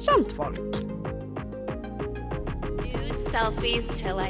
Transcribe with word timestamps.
kjentfolk. 0.00 0.58
Nude 2.76 3.18
selfies 3.30 3.88
till 3.88 4.20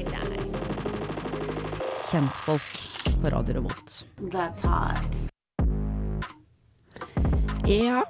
Kjentfolk 2.10 2.88
på 3.22 3.28
Radio 3.28 3.54
Revolt. 3.54 4.06
That's 4.20 4.62
hot. 4.66 5.16
Ja, 7.66 8.04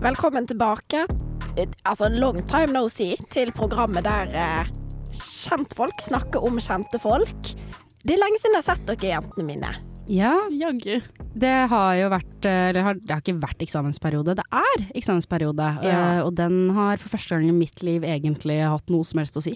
velkommen 0.00 0.46
tilbake. 0.46 1.06
Altså, 1.82 2.08
long 2.08 2.46
time 2.46 2.66
no 2.66 2.88
see 2.88 3.16
til 3.30 3.52
programmet 3.52 4.04
der 4.06 4.30
eh, 4.30 4.70
kjentfolk 5.12 6.00
snakker 6.00 6.44
om 6.46 6.60
kjente 6.62 7.02
folk. 7.02 7.54
Det 8.04 8.14
er 8.14 8.22
lenge 8.22 8.38
siden 8.38 8.54
jeg 8.54 8.62
har 8.62 8.68
sett 8.76 8.86
dere, 8.86 9.16
jentene 9.16 9.48
mine. 9.50 9.89
Ja, 10.10 10.32
Jaggu. 10.50 10.96
det 11.38 11.52
har 11.70 11.92
jo 12.00 12.08
vært 12.10 12.46
eh, 12.48 12.68
Eller 12.70 12.82
har- 12.82 12.98
det 12.98 13.10
har 13.14 13.20
ikke 13.22 13.38
vært 13.40 13.62
eksamensperiode, 13.62 14.34
det 14.40 14.44
er 14.50 14.86
eksamensperiode. 14.98 15.68
Ja. 15.86 16.18
eh, 16.18 16.22
Og 16.26 16.34
den 16.34 16.70
har 16.74 16.96
for 16.98 17.12
første 17.16 17.36
gang 17.38 17.46
i 17.48 17.52
mitt 17.54 17.82
liv 17.86 18.02
egentlig 18.02 18.58
hatt 18.66 18.90
noe 18.90 19.04
som 19.06 19.18
helst 19.22 19.36
å 19.38 19.42
si. 19.44 19.54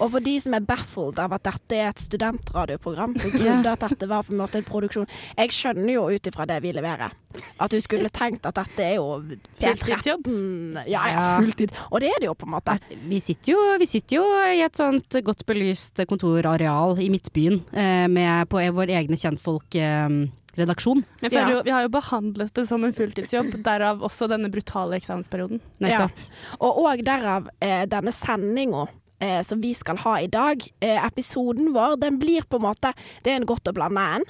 Og 0.00 0.10
for 0.12 0.20
de 0.20 0.34
som 0.40 0.54
er 0.54 0.60
baffled 0.66 1.18
av 1.22 1.32
at 1.36 1.42
dette 1.48 1.76
er 1.76 1.88
et 1.90 2.02
studentradioprogram, 2.04 3.16
som 3.20 3.30
trodde 3.34 3.72
at 3.72 3.80
dette 3.86 4.08
var 4.10 4.22
på 4.26 4.32
en 4.34 4.40
måte 4.42 4.58
en 4.60 4.64
produksjon 4.66 5.06
Jeg 5.36 5.50
skjønner 5.56 5.92
jo 5.94 6.06
ut 6.10 6.26
ifra 6.30 6.46
det 6.46 6.60
vi 6.62 6.72
leverer, 6.76 7.12
at 7.60 7.70
du 7.70 7.78
skulle 7.80 8.08
tenkt 8.10 8.46
at 8.48 8.54
dette 8.56 8.82
er 8.84 8.94
jo 8.96 9.22
Fulltidsjobb. 9.60 10.24
P13 10.26 10.82
Ja, 10.86 11.02
ja, 11.08 11.12
Ja. 11.16 11.38
fulltid. 11.40 11.72
Og 11.90 12.00
det 12.00 12.08
er 12.10 12.20
det 12.20 12.26
jo, 12.30 12.34
på 12.34 12.46
en 12.46 12.54
måte. 12.56 12.78
Vi 13.08 13.20
sitter 13.20 13.52
jo, 13.52 13.60
vi 13.78 13.86
sitter 13.86 14.16
jo 14.16 14.24
i 14.52 14.60
et 14.64 14.76
sånt 14.76 15.10
godt 15.24 15.44
belyst 15.46 16.00
kontorareal 16.08 16.98
i 17.00 17.08
Midtbyen 17.12 17.62
eh, 17.72 18.06
med 18.08 18.48
på 18.48 18.60
vår 18.76 18.92
egne 18.96 19.16
kjentfolk-redaksjon. 19.16 21.04
Jeg 21.22 21.30
føler 21.32 21.48
Ja. 21.48 21.56
jo, 21.56 21.62
vi 21.64 21.70
har 21.70 21.82
jo 21.82 21.88
behandlet 21.88 22.52
det 22.54 22.66
som 22.68 22.84
en 22.84 22.92
fulltidsjobb, 22.92 23.62
derav 23.62 24.00
også 24.02 24.28
denne 24.28 24.50
brutale 24.50 24.96
eksamensperioden. 25.00 25.60
Nettopp. 25.80 26.12
Og 26.60 26.78
òg 26.86 27.04
derav 27.04 27.48
eh, 27.60 27.84
denne 27.86 28.12
sendinga. 28.12 28.86
Eh, 29.18 29.42
som 29.42 29.60
vi 29.60 29.74
skal 29.74 29.98
ha 29.98 30.20
i 30.20 30.26
dag. 30.26 30.60
Eh, 30.80 31.06
episoden 31.06 31.72
vår 31.72 31.96
den 31.96 32.18
blir 32.18 32.42
på 32.42 32.56
en 32.56 32.66
måte 32.66 32.92
Det 33.22 33.32
er 33.32 33.40
en 33.40 33.48
godt 33.48 33.68
å 33.68 33.72
blande 33.72 34.00
en. 34.00 34.26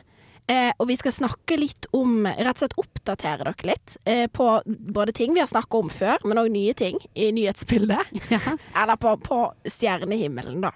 Eh, 0.47 0.70
og 0.79 0.87
vi 0.87 0.95
skal 0.97 1.11
snakke 1.12 1.56
litt 1.59 1.89
om 1.97 2.23
Rett 2.27 2.55
og 2.55 2.61
slett 2.61 2.77
oppdatere 2.79 3.48
dere 3.48 3.67
litt 3.67 3.97
eh, 4.07 4.29
på 4.31 4.47
både 4.67 5.12
ting 5.12 5.34
vi 5.34 5.42
har 5.42 5.51
snakka 5.51 5.81
om 5.81 5.91
før, 5.91 6.23
men 6.23 6.39
òg 6.39 6.53
nye 6.55 6.75
ting 6.79 7.01
i 7.14 7.33
nyhetsbildet. 7.34 8.14
Ja. 8.31 8.55
Eller 8.77 8.97
på, 8.97 9.17
på 9.23 9.41
stjernehimmelen, 9.67 10.62
da. 10.62 10.70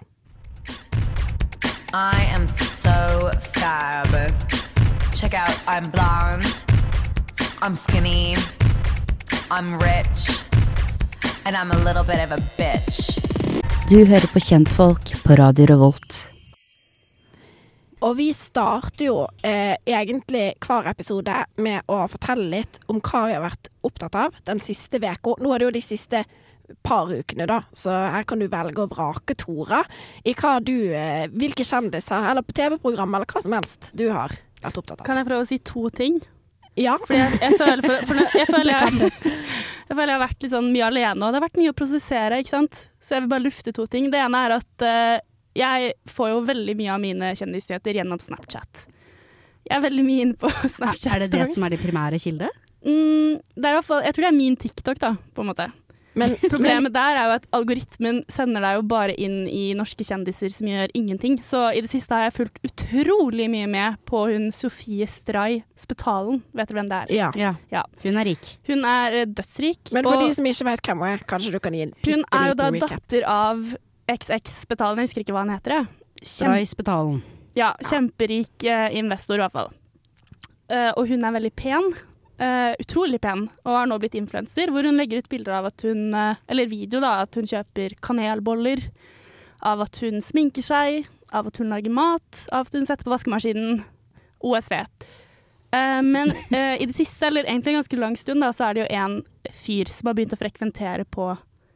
I 1.95 2.27
am 2.35 2.47
so 2.47 3.31
fab. 3.55 4.11
Check 5.15 5.35
out, 5.35 5.55
I'm 5.67 5.91
blonde, 5.91 6.47
I'm 7.63 7.77
skinny, 7.77 8.35
I'm 9.51 9.79
rich, 9.79 10.43
and 11.45 11.57
I'm 11.57 11.71
a 11.71 11.79
little 11.85 12.05
bit 12.05 12.19
of 12.19 12.33
a 12.33 12.41
bitch. 12.59 13.20
Du 13.91 13.97
hører 14.07 14.29
på 14.31 14.39
Kjentfolk 14.39 15.09
på 15.25 15.35
Radio 15.35 15.65
Revolt. 15.67 16.19
Og 18.07 18.13
vi 18.21 18.29
starter 18.31 19.09
jo 19.09 19.17
eh, 19.43 19.75
egentlig 19.83 20.45
hver 20.63 20.87
episode 20.93 21.35
med 21.59 21.91
å 21.91 21.97
fortelle 22.13 22.47
litt 22.53 22.79
om 22.87 23.01
hva 23.03 23.25
vi 23.27 23.35
har 23.35 23.43
vært 23.43 23.73
opptatt 23.83 24.19
av 24.21 24.37
den 24.47 24.63
siste 24.63 25.01
uka. 25.03 25.35
Nå 25.43 25.51
er 25.51 25.59
det 25.59 25.67
jo 25.67 25.75
de 25.75 25.83
siste 25.83 26.23
par 26.87 27.11
ukene, 27.11 27.49
da, 27.51 27.65
så 27.75 27.97
her 28.15 28.29
kan 28.31 28.39
du 28.39 28.47
velge 28.53 28.85
å 28.85 28.93
vrake, 28.93 29.35
Tora, 29.35 29.83
i 30.23 30.37
hva 30.39 30.61
du 30.63 30.77
eh, 30.95 31.27
Hvilke 31.35 31.67
kjendiser, 31.67 32.31
eller 32.31 32.47
på 32.47 32.55
TV-program, 32.61 33.19
eller 33.19 33.27
hva 33.27 33.43
som 33.43 33.59
helst 33.59 33.91
du 33.91 34.07
har 34.13 34.39
vært 34.63 34.79
opptatt 34.85 35.01
av. 35.01 35.09
Kan 35.09 35.19
jeg 35.19 35.27
prøve 35.33 35.49
å 35.49 35.51
si 35.51 35.59
to 35.67 35.89
ting? 35.91 36.23
Ja, 36.79 36.95
Fordi 37.03 37.19
jeg, 37.19 37.43
jeg, 37.43 37.59
føler, 37.59 37.83
for, 37.83 38.07
for, 38.07 38.39
jeg, 38.39 38.51
føler 38.55 38.77
jeg, 38.77 39.11
jeg 39.91 39.97
føler 39.99 40.13
jeg 40.13 40.21
har 40.21 40.23
vært 40.23 40.45
litt 40.45 40.53
sånn 40.53 40.71
mye 40.71 40.87
alene, 40.87 41.19
og 41.19 41.33
det 41.33 41.39
har 41.41 41.43
vært 41.49 41.59
mye 41.59 41.73
å 41.73 41.75
prosessere, 41.75 42.37
ikke 42.39 42.53
sant. 42.53 42.77
Så 43.03 43.17
jeg 43.17 43.25
vil 43.25 43.33
bare 43.33 43.43
lufte 43.43 43.73
to 43.75 43.89
ting. 43.91 44.07
Det 44.13 44.21
ene 44.23 44.43
er 44.47 44.53
at 44.55 44.85
uh, 44.87 45.17
jeg 45.59 45.89
får 46.07 46.29
jo 46.31 46.45
veldig 46.47 46.77
mye 46.79 46.93
av 46.95 47.01
mine 47.03 47.31
kjendisnyheter 47.41 47.99
gjennom 47.99 48.21
Snapchat. 48.23 48.85
Jeg 49.67 49.75
er 49.75 49.83
veldig 49.83 50.05
mye 50.07 50.27
inne 50.29 50.39
på 50.39 50.51
Snapchat 50.77 51.17
Er 51.17 51.25
det 51.25 51.33
det 51.35 51.49
som 51.51 51.67
er 51.67 51.75
din 51.75 51.83
primære 51.83 52.21
kilde? 52.23 52.53
Mm, 52.87 53.43
det 53.43 53.67
er 53.67 53.75
i 53.75 53.79
hvert 53.81 53.89
fall, 53.89 54.05
jeg 54.07 54.15
tror 54.15 54.29
det 54.29 54.31
er 54.31 54.39
min 54.39 54.59
TikTok, 54.63 55.03
da, 55.03 55.11
på 55.35 55.43
en 55.43 55.51
måte. 55.51 55.67
Men 56.21 56.35
Problemet 56.53 56.95
der 56.95 57.19
er 57.19 57.29
jo 57.29 57.37
at 57.39 57.47
algoritmen 57.57 58.23
sender 58.33 58.65
deg 58.65 58.79
jo 58.79 58.85
bare 58.91 59.15
inn 59.21 59.43
i 59.49 59.71
norske 59.77 60.05
kjendiser 60.07 60.53
som 60.55 60.69
gjør 60.71 60.93
ingenting. 60.97 61.39
Så 61.45 61.67
i 61.75 61.83
det 61.85 61.91
siste 61.93 62.17
har 62.17 62.29
jeg 62.29 62.37
fulgt 62.37 62.61
utrolig 62.67 63.49
mye 63.53 63.69
med 63.71 64.01
på 64.09 64.27
hun 64.31 64.51
Sofie 64.55 65.09
Stray 65.11 65.61
Spetalen. 65.79 66.43
Vet 66.57 66.71
du 66.71 66.77
hvem 66.79 66.91
det 66.91 67.03
er? 67.05 67.15
Ja. 67.17 67.31
Ja. 67.39 67.55
Ja. 67.73 67.85
Hun 68.05 68.21
er 68.21 68.31
rik. 68.31 68.53
Hun 68.69 68.87
er 68.89 69.21
eh, 69.23 69.29
dødsrik. 69.29 69.93
Men 69.97 70.09
for 70.09 70.19
og 70.21 70.27
de 70.27 70.37
som 70.39 70.51
ikke 70.51 70.69
vet 70.71 70.85
hvem 70.87 71.05
hun 71.05 71.13
er, 71.15 71.25
kanskje 71.35 71.55
du 71.55 71.61
kan 71.63 71.77
gi 71.77 71.87
en 71.89 71.97
hun 71.97 72.05
bitte 72.25 72.43
er 72.43 72.53
jo 72.53 72.61
da 72.61 72.71
recap. 72.71 72.97
datter 72.97 73.27
av 73.31 73.75
XX 74.11 74.57
Spetalen, 74.67 75.03
jeg 75.03 75.11
husker 75.11 75.25
ikke 75.25 75.37
hva 75.37 75.45
han 75.47 75.55
heter. 75.55 75.85
Kjem, 76.21 76.31
Stray 76.35 76.67
Spetalen. 76.69 77.21
ja, 77.57 77.73
kjemperik 77.87 78.67
eh, 78.69 78.89
investor, 78.99 79.39
i 79.39 79.45
hvert 79.45 79.57
fall. 79.57 79.71
Uh, 80.71 80.93
og 80.95 81.09
hun 81.11 81.25
er 81.27 81.35
veldig 81.35 81.51
pen. 81.59 81.89
Eh, 82.41 82.73
utrolig 82.81 83.21
pen, 83.23 83.47
og 83.65 83.77
har 83.77 83.89
nå 83.91 83.99
blitt 84.03 84.17
influenser, 84.19 84.73
hvor 84.73 84.87
hun 84.87 84.99
legger 84.99 85.23
ut 85.23 85.31
bilder 85.33 85.59
av 85.61 85.71
at 85.71 85.87
hun 85.87 86.11
uh, 86.17 86.41
Eller 86.51 86.71
video, 86.71 87.01
da, 87.03 87.21
at 87.25 87.37
hun 87.39 87.49
kjøper 87.49 87.97
kanelboller. 88.05 88.83
Av 89.67 89.83
at 89.85 90.01
hun 90.01 90.23
sminker 90.25 90.65
seg, 90.65 91.05
av 91.37 91.51
at 91.51 91.61
hun 91.61 91.71
lager 91.73 91.93
mat, 91.93 92.45
av 92.51 92.69
at 92.69 92.77
hun 92.77 92.87
setter 92.89 93.07
på 93.07 93.13
vaskemaskinen. 93.13 93.83
OSV. 94.41 94.73
Uh, 95.71 96.01
men 96.03 96.33
eh, 96.51 96.81
i 96.83 96.87
det 96.89 96.97
siste, 96.97 97.29
eller 97.29 97.45
egentlig 97.45 97.75
en 97.75 97.83
ganske 97.83 98.01
lang 98.01 98.17
stund, 98.17 98.43
da, 98.43 98.51
så 98.57 98.71
er 98.71 98.77
det 98.79 98.87
jo 98.87 98.89
en 98.97 99.19
fyr 99.55 99.93
som 99.93 100.11
har 100.11 100.17
begynt 100.19 100.35
å 100.35 100.41
frekventere 100.41 101.05
på 101.07 101.29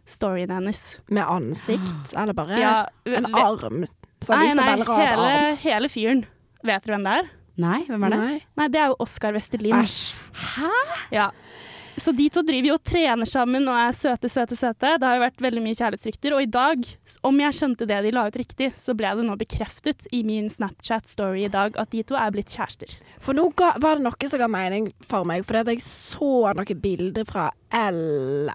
storyen 0.09 0.53
hennes. 0.55 0.81
Med 1.13 1.29
ansikt, 1.29 2.15
eller 2.19 2.37
bare 2.37 2.59
Ja, 2.61 2.75
en 3.05 3.29
arm. 3.31 3.85
Så 4.25 4.37
Nei, 4.41 4.55
nei, 4.57 4.71
hele, 4.73 4.89
arm. 4.89 5.57
hele 5.61 5.91
fyren. 5.93 6.25
Vet 6.65 6.87
dere 6.87 6.97
hvem 6.97 7.05
det 7.05 7.17
er? 7.21 7.33
Nei, 7.61 7.85
hvem 7.87 8.09
er 8.09 8.15
det? 8.15 8.19
Nei. 8.19 8.39
Nei, 8.59 8.67
det 8.73 8.81
er 8.83 8.91
jo 8.91 8.99
Oskar 9.05 9.37
Westerlin. 9.37 9.77
Æsj. 9.79 10.15
Ja. 11.15 11.31
Så 11.97 12.11
de 12.11 12.25
to 12.33 12.43
driver 12.43 12.73
jo 12.73 12.75
og 12.75 12.83
trener 12.83 13.29
sammen 13.29 13.69
og 13.71 13.77
er 13.79 13.93
søte, 13.95 14.27
søte, 14.31 14.57
søte. 14.59 14.97
Det 14.99 15.07
har 15.07 15.15
jo 15.15 15.23
vært 15.23 15.45
veldig 15.45 15.63
mye 15.63 15.79
kjærlighetsrykter. 15.79 16.35
Og 16.35 16.43
i 16.43 16.51
dag, 16.51 16.89
om 17.23 17.39
jeg 17.45 17.55
skjønte 17.55 17.87
det 17.87 18.01
de 18.03 18.13
la 18.17 18.25
ut 18.27 18.39
riktig, 18.41 18.73
så 18.75 18.97
ble 18.99 19.13
det 19.15 19.27
nå 19.29 19.37
bekreftet 19.39 20.09
i 20.11 20.25
min 20.27 20.51
Snapchat-story 20.51 21.45
i 21.47 21.53
dag 21.55 21.79
at 21.79 21.95
de 21.95 22.03
to 22.03 22.19
er 22.19 22.35
blitt 22.35 22.51
kjærester. 22.51 22.97
For 23.23 23.37
nå 23.39 23.47
ga, 23.55 23.77
var 23.83 24.01
det 24.01 24.09
noe 24.09 24.31
som 24.31 24.43
ga 24.43 24.51
mening 24.51 24.91
for 25.07 25.29
meg, 25.29 25.47
fordi 25.47 25.63
at 25.63 25.73
jeg 25.77 25.87
så 25.87 26.51
noen 26.59 26.83
bilder 26.83 27.31
fra 27.31 27.53
L 27.79 28.51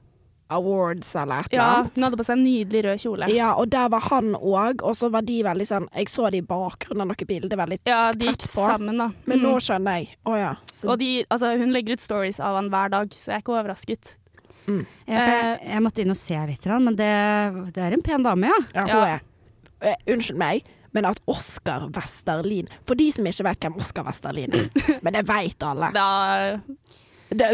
Awards 0.49 1.11
eller 1.15 1.39
et 1.43 1.53
eller 1.53 1.61
Ja, 1.63 1.67
annet. 1.79 1.95
hun 1.95 2.03
hadde 2.07 2.17
på 2.17 2.25
seg 2.25 2.37
en 2.37 2.43
nydelig 2.45 2.83
rød 2.85 3.01
kjole. 3.03 3.29
Ja, 3.35 3.51
og 3.53 3.69
der 3.69 3.89
var 3.93 4.01
han 4.09 4.31
òg, 4.35 4.81
og 4.83 4.95
så 4.97 5.09
var 5.13 5.21
de 5.21 5.41
veldig 5.45 5.67
sånn 5.69 5.87
Jeg 5.95 6.09
så 6.09 6.29
de 6.31 6.37
i 6.41 6.45
bakgrunnen 6.45 7.01
av 7.05 7.07
noen 7.11 7.27
bilder 7.29 7.57
veldig 7.57 7.79
Ja, 7.85 8.11
de 8.13 8.25
tett 8.31 8.45
gikk 8.47 8.55
på. 8.55 8.65
sammen, 8.65 8.97
da. 8.97 9.11
Men 9.25 9.39
nå 9.45 9.53
Mm. 9.55 9.59
skjønner 9.67 9.99
jeg. 9.99 10.15
Å 10.25 10.37
ja. 10.39 10.55
Så, 10.71 10.89
Og 10.89 10.99
de, 10.99 11.25
altså, 11.29 11.57
hun 11.57 11.69
legger 11.71 11.93
ut 11.93 12.01
stories 12.01 12.39
av 12.39 12.55
han 12.55 12.69
hver 12.69 12.89
dag, 12.89 13.09
så 13.09 13.31
jeg 13.31 13.35
er 13.37 13.41
ikke 13.45 13.55
overrasket. 13.59 14.15
Ja, 14.69 14.83
for 15.07 15.31
jeg, 15.33 15.59
jeg 15.65 15.81
måtte 15.81 16.01
inn 16.03 16.11
og 16.13 16.17
se 16.17 16.35
litt, 16.45 16.65
men 16.65 16.95
det, 16.95 17.73
det 17.73 17.81
er 17.81 17.93
en 17.93 18.01
pen 18.05 18.21
dame, 18.21 18.45
ja. 18.51 18.59
ja, 18.75 18.81
hun 18.81 18.89
ja. 18.89 19.05
er 19.17 19.21
eh, 19.81 19.95
Unnskyld 20.13 20.37
meg, 20.37 20.63
men 20.93 21.05
at 21.05 21.19
Oskar 21.27 21.87
Westerlin 21.93 22.67
For 22.85 22.93
de 22.95 23.11
som 23.11 23.25
ikke 23.25 23.45
vet 23.45 23.59
hvem 23.65 23.77
Oskar 23.77 24.03
Westerlin 24.05 24.53
er, 24.53 24.69
men 25.03 25.13
det 25.13 25.23
veit 25.29 25.61
alle. 25.65 25.89
Da, 25.93 26.59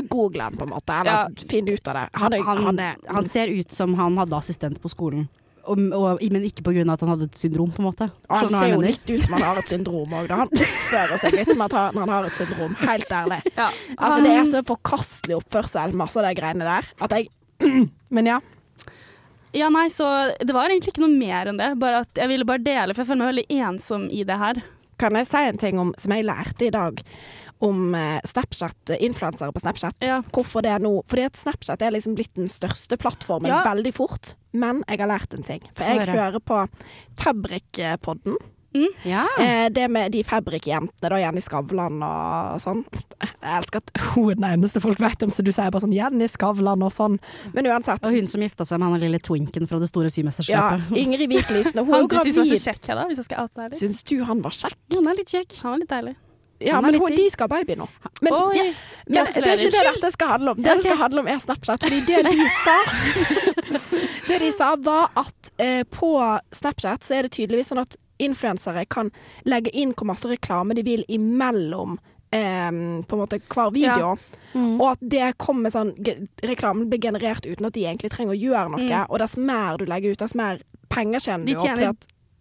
Google 0.10 0.44
han, 0.44 0.56
på 0.58 0.64
en 0.64 0.70
måte. 0.70 0.94
Eller 0.94 1.12
Ja. 1.12 1.48
finn 1.50 1.68
ut 1.68 1.88
av 1.88 1.94
det. 1.94 2.10
Han 2.14 2.34
er, 2.34 2.44
Han, 2.44 2.64
han 2.64 2.80
er 2.80 2.96
han 3.08 3.26
ser 3.26 3.48
ut 3.48 3.72
som 3.72 3.94
han 3.94 4.18
hadde 4.18 4.38
assistent 4.38 4.82
på 4.82 4.90
skolen. 4.90 5.28
Og, 5.66 5.80
og, 5.98 6.20
men 6.32 6.44
ikke 6.46 6.62
pga. 6.62 6.84
at 6.94 7.02
han 7.02 7.10
hadde 7.10 7.26
et 7.26 7.38
syndrom, 7.38 7.72
på 7.74 7.82
en 7.82 7.88
måte. 7.88 8.08
Og 8.30 8.36
han 8.38 8.50
ser 8.50 8.68
jo 8.70 8.80
mener? 8.80 8.92
litt 8.94 9.10
ut 9.10 9.24
som 9.26 9.34
han 9.34 9.42
har 9.42 9.58
et 9.58 9.72
syndrom 9.74 10.12
òg. 10.14 10.30
Han 10.30 10.52
oppfører 10.52 11.18
seg 11.24 11.34
litt 11.40 11.52
som 11.52 11.64
at 11.66 11.74
han 11.74 12.10
har 12.14 12.28
et 12.30 12.38
syndrom. 12.38 12.76
Helt 12.84 13.12
ærlig. 13.12 13.40
ja. 13.62 13.72
Altså, 13.98 14.20
det 14.24 14.34
er 14.36 14.46
så 14.52 14.62
forkastelig 14.68 15.40
oppførsel, 15.40 15.96
masse 15.98 16.20
av 16.22 16.28
de 16.30 16.36
greiene 16.38 16.68
der, 16.68 16.92
at 17.02 17.18
jeg 17.18 17.32
Men 18.16 18.28
ja. 18.28 18.40
Ja, 19.56 19.70
nei, 19.72 19.88
så 19.90 20.06
det 20.44 20.52
var 20.54 20.68
egentlig 20.68 20.92
ikke 20.92 21.06
noe 21.06 21.16
mer 21.16 21.48
enn 21.50 21.58
det. 21.62 21.72
Bare 21.80 22.04
at 22.04 22.20
jeg 22.20 22.28
ville 22.28 22.46
bare 22.48 22.60
dele, 22.62 22.94
for 22.94 23.02
jeg 23.06 23.10
føler 23.14 23.24
meg 23.24 23.32
veldig 23.32 23.60
ensom 23.66 24.10
i 24.12 24.26
det 24.28 24.38
her. 24.42 24.60
Kan 25.00 25.16
jeg 25.16 25.28
si 25.28 25.42
en 25.48 25.60
ting 25.60 25.80
om, 25.80 25.94
som 26.00 26.12
jeg 26.12 26.28
lærte 26.28 26.68
i 26.68 26.74
dag? 26.76 27.00
Om 27.64 27.96
eh, 27.96 28.20
Snapchat, 28.28 28.90
eh, 28.90 28.98
på 29.56 29.62
Snapchat. 29.64 29.96
Ja. 30.04 30.22
Hvorfor 30.36 30.62
det 30.62 30.72
er 30.76 30.80
nå 30.84 31.02
Fordi 31.08 31.24
at 31.26 31.38
Snapchat 31.40 31.82
er 31.82 31.92
liksom 31.96 32.16
blitt 32.18 32.34
den 32.36 32.48
største 32.52 32.98
plattformen 33.00 33.48
Ja. 33.48 33.64
veldig 33.64 33.94
fort. 33.96 34.34
Men 34.54 34.84
jeg 34.90 35.00
har 35.00 35.08
lært 35.08 35.34
en 35.34 35.44
ting. 35.44 35.62
For 35.74 35.84
jeg 35.84 36.00
høre. 36.08 36.18
hører 36.20 36.40
på 36.40 36.68
Fabrik-podden. 37.16 38.36
Ja. 39.08 39.26
Eh, 39.40 39.70
det 39.72 39.88
med 39.88 40.12
de 40.12 40.24
Fabrik-jentene, 40.28 41.08
da, 41.10 41.16
Jenny 41.22 41.40
Skavlan 41.40 42.02
og 42.04 42.58
sånn. 42.60 42.82
Jeg 43.24 43.32
elsker 43.62 43.80
at 43.80 43.92
hun 44.12 44.32
er 44.34 44.36
den 44.36 44.48
eneste 44.50 44.82
folk 44.84 45.00
vet 45.00 45.24
om, 45.24 45.32
så 45.32 45.46
du 45.48 45.52
sier 45.56 45.72
bare 45.72 45.86
sånn 45.86 45.94
Jenny 45.96 46.28
Skavlan 46.28 46.84
og 46.84 46.92
sånn. 46.92 47.16
Men 47.56 47.70
uansett. 47.72 48.04
Og 48.04 48.12
hun 48.18 48.28
som 48.28 48.44
gifta 48.44 48.68
seg 48.68 48.82
med 48.82 48.90
han 48.92 49.00
lille 49.06 49.22
twinken 49.24 49.70
fra 49.70 49.80
det 49.80 49.88
store 49.94 50.12
Ja. 50.52 50.82
Ingrid 50.92 51.32
Vik 51.32 51.48
Hun 51.88 51.94
er 51.96 52.00
Han 52.02 52.04
jo 52.04 52.12
du 52.12 52.18
synes 52.20 52.36
var 52.36 52.44
så 52.44 52.52
gravid. 52.52 52.68
kjekk, 52.68 52.92
da, 53.00 53.08
hvis 53.08 53.22
jeg 53.24 53.30
skal 53.30 53.44
oute 53.46 53.56
deg 53.62 53.72
litt. 53.72 53.80
Syns 53.80 54.04
du 54.04 54.16
han 54.28 54.42
var 54.44 54.52
kjekk? 54.52 54.78
Han 54.98 55.08
er 55.08 55.16
litt 55.16 55.32
kjekk. 55.32 55.62
Han 55.64 55.72
var 55.72 55.80
litt 55.86 55.94
deilig. 55.96 56.16
Ja, 56.60 56.82
men 56.82 56.96
hun, 56.96 57.16
de 57.16 57.30
skal 57.32 57.50
ha 57.50 57.58
baby 57.58 57.76
nå. 57.76 57.88
Men, 58.22 58.34
Oi, 58.34 58.62
ja, 59.12 59.26
men 59.26 59.34
det 59.34 59.44
er 59.44 59.60
ikke 59.60 59.74
det 59.76 59.84
dette 59.90 60.12
skal 60.14 60.28
handle 60.38 60.54
om. 60.54 60.62
Det 60.62 60.70
Ja, 60.70 60.76
det 60.76 60.86
skal 60.88 60.98
handle 61.02 61.20
om, 61.20 61.28
er 61.28 61.40
Snapchat. 61.44 61.84
Fordi 61.84 62.02
det 62.08 62.24
de 62.30 62.48
sa 62.66 62.78
Det 64.30 64.40
de 64.42 64.52
sa, 64.52 64.72
var 64.76 65.12
at 65.20 65.52
eh, 65.62 65.84
på 65.84 66.40
Snapchat 66.56 67.04
så 67.06 67.18
er 67.20 67.28
det 67.28 67.36
tydeligvis 67.36 67.70
sånn 67.74 67.84
at 67.84 67.98
influensere 68.24 68.86
kan 68.88 69.12
legge 69.44 69.74
inn 69.76 69.92
hvor 69.94 70.08
masse 70.08 70.30
reklame 70.32 70.74
de 70.78 70.86
vil 70.88 71.04
imellom 71.12 71.98
eh, 72.32 72.72
på 73.04 73.18
en 73.18 73.22
måte 73.22 73.42
hver 73.52 73.74
video. 73.76 74.16
Og 74.56 74.86
at 74.94 75.02
det 75.04 75.34
kommer 75.36 75.68
sånn 75.74 75.90
Reklamen 76.48 76.88
blir 76.88 77.02
generert 77.04 77.44
uten 77.46 77.68
at 77.68 77.76
de 77.76 77.84
egentlig 77.84 78.14
trenger 78.14 78.32
å 78.32 78.40
gjøre 78.40 78.70
noe. 78.72 79.02
Og 79.10 79.20
dess 79.20 79.36
mer 79.38 79.76
du 79.82 79.86
legger 79.86 80.16
ut, 80.16 80.22
dess 80.24 80.36
mer 80.40 80.62
penger 80.88 81.20
tjener 81.20 81.44
du. 81.46 81.52
De 81.52 81.60
tjener 81.60 81.92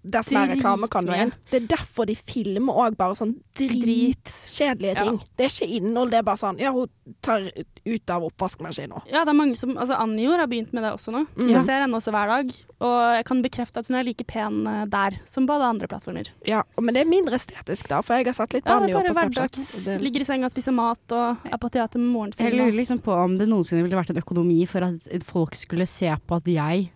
Dess 0.05 0.29
mer 0.31 0.51
reklame 0.53 0.85
kan 0.93 1.07
du 1.09 1.13
inn. 1.17 1.31
Det 1.51 1.63
er 1.63 1.69
derfor 1.77 2.05
de 2.07 2.15
filmer 2.15 2.77
òg 2.77 2.97
bare 2.99 3.17
sånn 3.17 3.35
dritkjedelige 3.57 4.95
ting. 5.01 5.19
Det 5.39 5.47
er 5.47 5.53
ikke 5.53 5.69
innhold, 5.79 6.11
det 6.13 6.19
er 6.21 6.27
bare 6.27 6.41
sånn 6.41 6.59
Ja, 6.61 6.73
hun 6.75 6.89
tar 7.25 7.47
ut 7.85 8.11
av 8.13 8.27
oppvaskmaskinen. 8.29 9.01
Ja, 9.11 9.25
det 9.25 9.33
er 9.33 9.39
mange 9.39 9.57
som 9.57 9.73
Altså, 9.75 9.97
Anjor 10.01 10.39
har 10.39 10.47
begynt 10.51 10.73
med 10.77 10.85
det 10.85 10.93
også 10.95 11.13
nå. 11.15 11.25
Mm. 11.37 11.49
Jeg 11.51 11.65
ser 11.67 11.83
henne 11.85 11.97
også 11.99 12.13
hver 12.15 12.31
dag. 12.31 12.53
Og 12.85 12.97
jeg 13.17 13.25
kan 13.31 13.41
bekrefte 13.45 13.81
at 13.81 13.89
hun 13.89 13.97
er 13.97 14.05
like 14.07 14.25
pen 14.29 14.67
eh, 14.69 14.85
der 14.93 15.17
som 15.29 15.47
på 15.49 15.55
alle 15.57 15.71
andre 15.73 15.89
plattformer. 15.89 16.29
Ja, 16.47 16.63
men 16.81 16.93
det 16.95 17.05
er 17.05 17.09
mindre 17.11 17.39
estetisk, 17.41 17.89
da, 17.89 18.03
for 18.05 18.19
jeg 18.19 18.29
har 18.29 18.37
sett 18.37 18.53
litt 18.59 18.67
Ja, 18.69 18.77
på 18.79 18.85
det 18.87 18.93
er 18.93 18.99
på 18.99 19.03
bare 19.05 19.15
Snapchat. 19.15 19.57
hverdags. 19.57 19.85
det- 19.87 20.01
Ligger 20.05 20.21
i 20.21 20.25
senga, 20.29 20.51
spiser 20.53 20.73
mat 20.77 21.13
og 21.17 21.39
er 21.51 21.57
på 21.59 21.71
teater 21.73 21.99
med 21.99 22.13
moren 22.13 22.33
sin. 22.35 22.47
Jeg 22.47 22.59
lurer 22.59 22.77
liksom 22.77 23.01
på 23.01 23.13
om 23.25 23.39
det 23.39 23.49
noensinne 23.49 23.83
ville 23.83 23.97
vært 23.97 24.11
en 24.11 24.21
økonomi 24.23 24.67
for 24.69 24.85
at 24.85 25.25
folk 25.25 25.55
skulle 25.55 25.87
se 25.89 26.13
på 26.27 26.37
at 26.37 26.45
jeg 26.45 26.91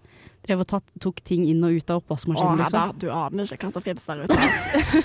drev 0.47 0.63
og 0.63 0.69
tatt, 0.71 0.85
tok 1.03 1.21
ting 1.27 1.45
inn 1.51 1.65
og 1.67 1.77
ut 1.77 1.91
av 1.93 2.01
oppvaskmaskinen, 2.03 2.61
Å, 2.61 2.65
liksom. 2.65 2.93
du 3.03 3.09
aner 3.13 3.53
ikke 3.55 3.69
hva 3.69 3.73
som 3.75 3.85
finnes 3.85 4.07
der 4.09 4.23
ute. 4.25 4.39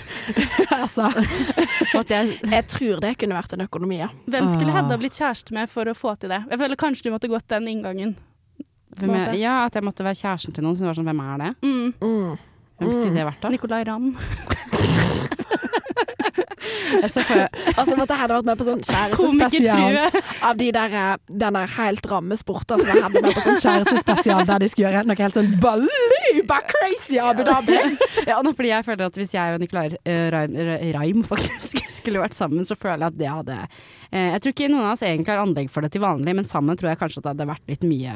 altså, 0.82 1.10
at 2.02 2.14
jeg, 2.16 2.38
jeg 2.54 2.68
tror 2.72 3.02
det 3.04 3.14
kunne 3.22 3.40
vært 3.40 3.56
en 3.58 3.66
økonomi, 3.66 4.00
ja. 4.04 4.10
Hvem 4.30 4.50
skulle. 4.52 4.76
Hedda 4.76 5.00
blitt 5.02 5.20
kjæreste 5.20 5.56
med 5.58 5.72
for 5.74 5.90
å 5.90 5.96
få 5.98 6.16
til 6.22 6.34
det? 6.34 6.44
Jeg 6.54 6.62
føler 6.64 6.80
kanskje 6.86 7.10
du 7.10 7.14
måtte 7.16 7.32
gått 7.32 7.50
den 7.52 7.70
inngangen. 7.74 8.16
hvem 8.98 9.14
måte. 9.14 9.38
ja, 9.42 9.64
at 9.68 9.76
jeg 9.78 9.86
måtte 9.86 10.06
være 10.06 10.22
kjæresten 10.22 10.56
til 10.56 10.66
noen 10.66 10.80
som 10.80 10.90
var 10.90 11.00
sånn, 11.00 11.10
hvem 11.12 11.24
er 11.28 11.44
det? 11.44 11.54
Mm. 11.66 11.94
Mm. 12.00 12.34
Hvem 12.74 12.90
skulle 12.90 13.06
ikke 13.08 13.18
det 13.20 13.30
vært 13.30 13.44
da? 13.44 13.54
Nicolay 13.54 13.88
Ramm. 13.90 14.14
Ser 17.08 17.26
for 17.28 17.44
Altså, 17.80 17.96
jeg 17.98 18.20
hadde 18.20 18.36
vært 18.38 18.48
med 18.48 18.60
på 18.60 18.68
sånn 18.68 18.84
kjærestespesial 18.86 19.98
av 20.50 20.60
de 20.60 20.70
der, 20.76 20.96
eh, 21.00 21.14
den 21.44 21.58
der 21.58 21.72
helt 21.78 22.08
ramme 22.12 22.38
sporter 22.40 22.82
som 22.82 22.92
jeg 22.92 23.04
hadde 23.06 23.24
med 23.24 23.36
på 23.36 23.44
sånn 23.46 23.60
kjærestespesial 23.64 24.46
der 24.50 24.64
de 24.64 24.70
skulle 24.72 24.90
gjøre 24.90 25.06
noe 25.10 25.20
helt 25.20 25.40
sånn 25.40 25.52
baluba 25.64 26.60
crazy 26.70 27.20
Abu 27.22 27.44
Dhabi. 27.48 27.80
Ja, 28.30 28.40
nå, 28.46 28.54
fordi 28.56 28.72
jeg 28.72 28.86
føler 28.88 29.10
at 29.10 29.18
hvis 29.20 29.34
jeg 29.36 29.56
og 29.56 29.62
Nicolai 29.64 29.90
uh, 29.92 30.28
Raim, 30.34 30.56
Raim 30.96 31.26
faktisk 31.28 31.84
skulle 31.98 32.22
vært 32.24 32.38
sammen, 32.38 32.66
så 32.68 32.78
føler 32.80 33.08
jeg 33.08 33.14
at 33.14 33.20
det 33.20 33.32
hadde 33.32 33.58
eh, 33.66 33.84
Jeg 34.14 34.42
tror 34.44 34.52
ikke 34.54 34.68
noen 34.70 34.86
av 34.86 34.92
oss 34.94 35.02
egentlig 35.08 35.32
har 35.34 35.42
anlegg 35.42 35.70
for 35.74 35.82
det 35.82 35.90
til 35.96 36.02
vanlig, 36.04 36.36
men 36.38 36.46
sammen 36.46 36.78
tror 36.78 36.92
jeg 36.92 37.00
kanskje 37.02 37.18
at 37.22 37.26
det 37.26 37.32
hadde 37.34 37.48
vært 37.50 37.72
litt 37.72 37.86
mye 37.90 38.14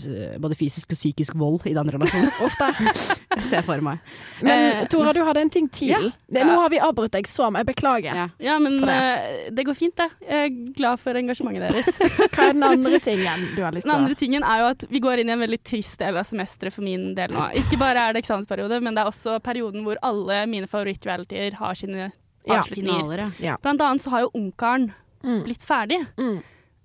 eh, 0.00 0.36
både 0.40 0.56
fysisk 0.56 0.94
og 0.94 0.96
psykisk 0.98 1.34
vold 1.36 1.66
i 1.68 1.74
den 1.76 1.90
relasjonen. 1.92 2.30
Ofte. 2.46 2.68
Jeg 3.36 3.44
ser 3.50 3.64
for 3.66 3.82
meg. 3.84 4.00
Men 4.40 4.62
Eh, 4.66 4.86
Tora, 4.88 5.12
du 5.12 5.20
hadde 5.26 5.42
en 5.44 5.50
ting 5.52 5.66
til. 5.68 5.90
ja. 5.92 5.98
Det, 6.32 6.40
nå 6.48 6.54
har 6.58 6.70
vi 6.72 6.78
avbrutt 6.80 7.12
deg 7.12 7.28
så 7.28 7.50
mye. 7.52 7.60
Jeg 7.62 7.68
beklager. 7.74 8.16
Ja. 8.16 8.26
Ja, 8.40 8.56
men 8.62 8.78
det. 8.80 8.94
eh, 8.96 9.50
det 9.54 9.66
går 9.68 9.76
fint, 9.76 9.96
det. 10.00 10.08
Jeg 10.24 10.48
er 10.48 10.72
glad 10.78 11.02
for 11.02 11.20
engasjementet 11.20 11.68
deres. 11.68 12.00
Hva 12.34 12.48
er 12.48 12.56
den 12.56 12.64
andre 12.66 13.00
tingen 13.04 13.44
du 13.56 13.60
har 13.66 13.76
lyst 13.76 13.84
til 13.86 13.92
å 13.92 13.98
andre 14.00 14.16
tingen 14.18 14.42
er 14.46 14.62
jo 14.64 14.70
at 14.72 14.86
vi 14.90 15.00
går 15.04 15.20
inn 15.22 15.28
i 15.30 15.36
en 15.36 15.44
veldig 15.44 15.60
trist 15.68 15.98
del 16.00 16.16
av 16.16 16.24
semesteret 16.28 16.72
for 16.74 16.86
min 16.86 17.10
del 17.18 17.34
nå. 17.36 17.50
Ikke 17.60 17.76
bare 17.80 18.08
er 18.08 18.16
det 18.16 18.24
eksamensperiode, 18.24 18.80
men 18.82 18.96
det 18.96 19.04
er 19.04 19.12
også 19.12 19.36
perioden 19.44 19.84
hvor 19.86 20.00
alle 20.06 20.40
mine 20.50 20.66
favorittrealityer 20.70 21.60
har 21.60 21.76
sine 21.78 22.06
Ja, 22.46 22.60
avslutninger. 22.62 23.02
Finaler, 23.02 23.32
ja. 23.42 23.56
Blant 23.62 23.82
annet 23.84 24.02
så 24.04 24.12
har 24.16 24.24
jo 24.26 24.32
Ungkaren 24.38 24.90
Mm. 25.26 25.40
blitt 25.44 25.64
ferdig 25.66 25.98
Mm. 26.16 26.36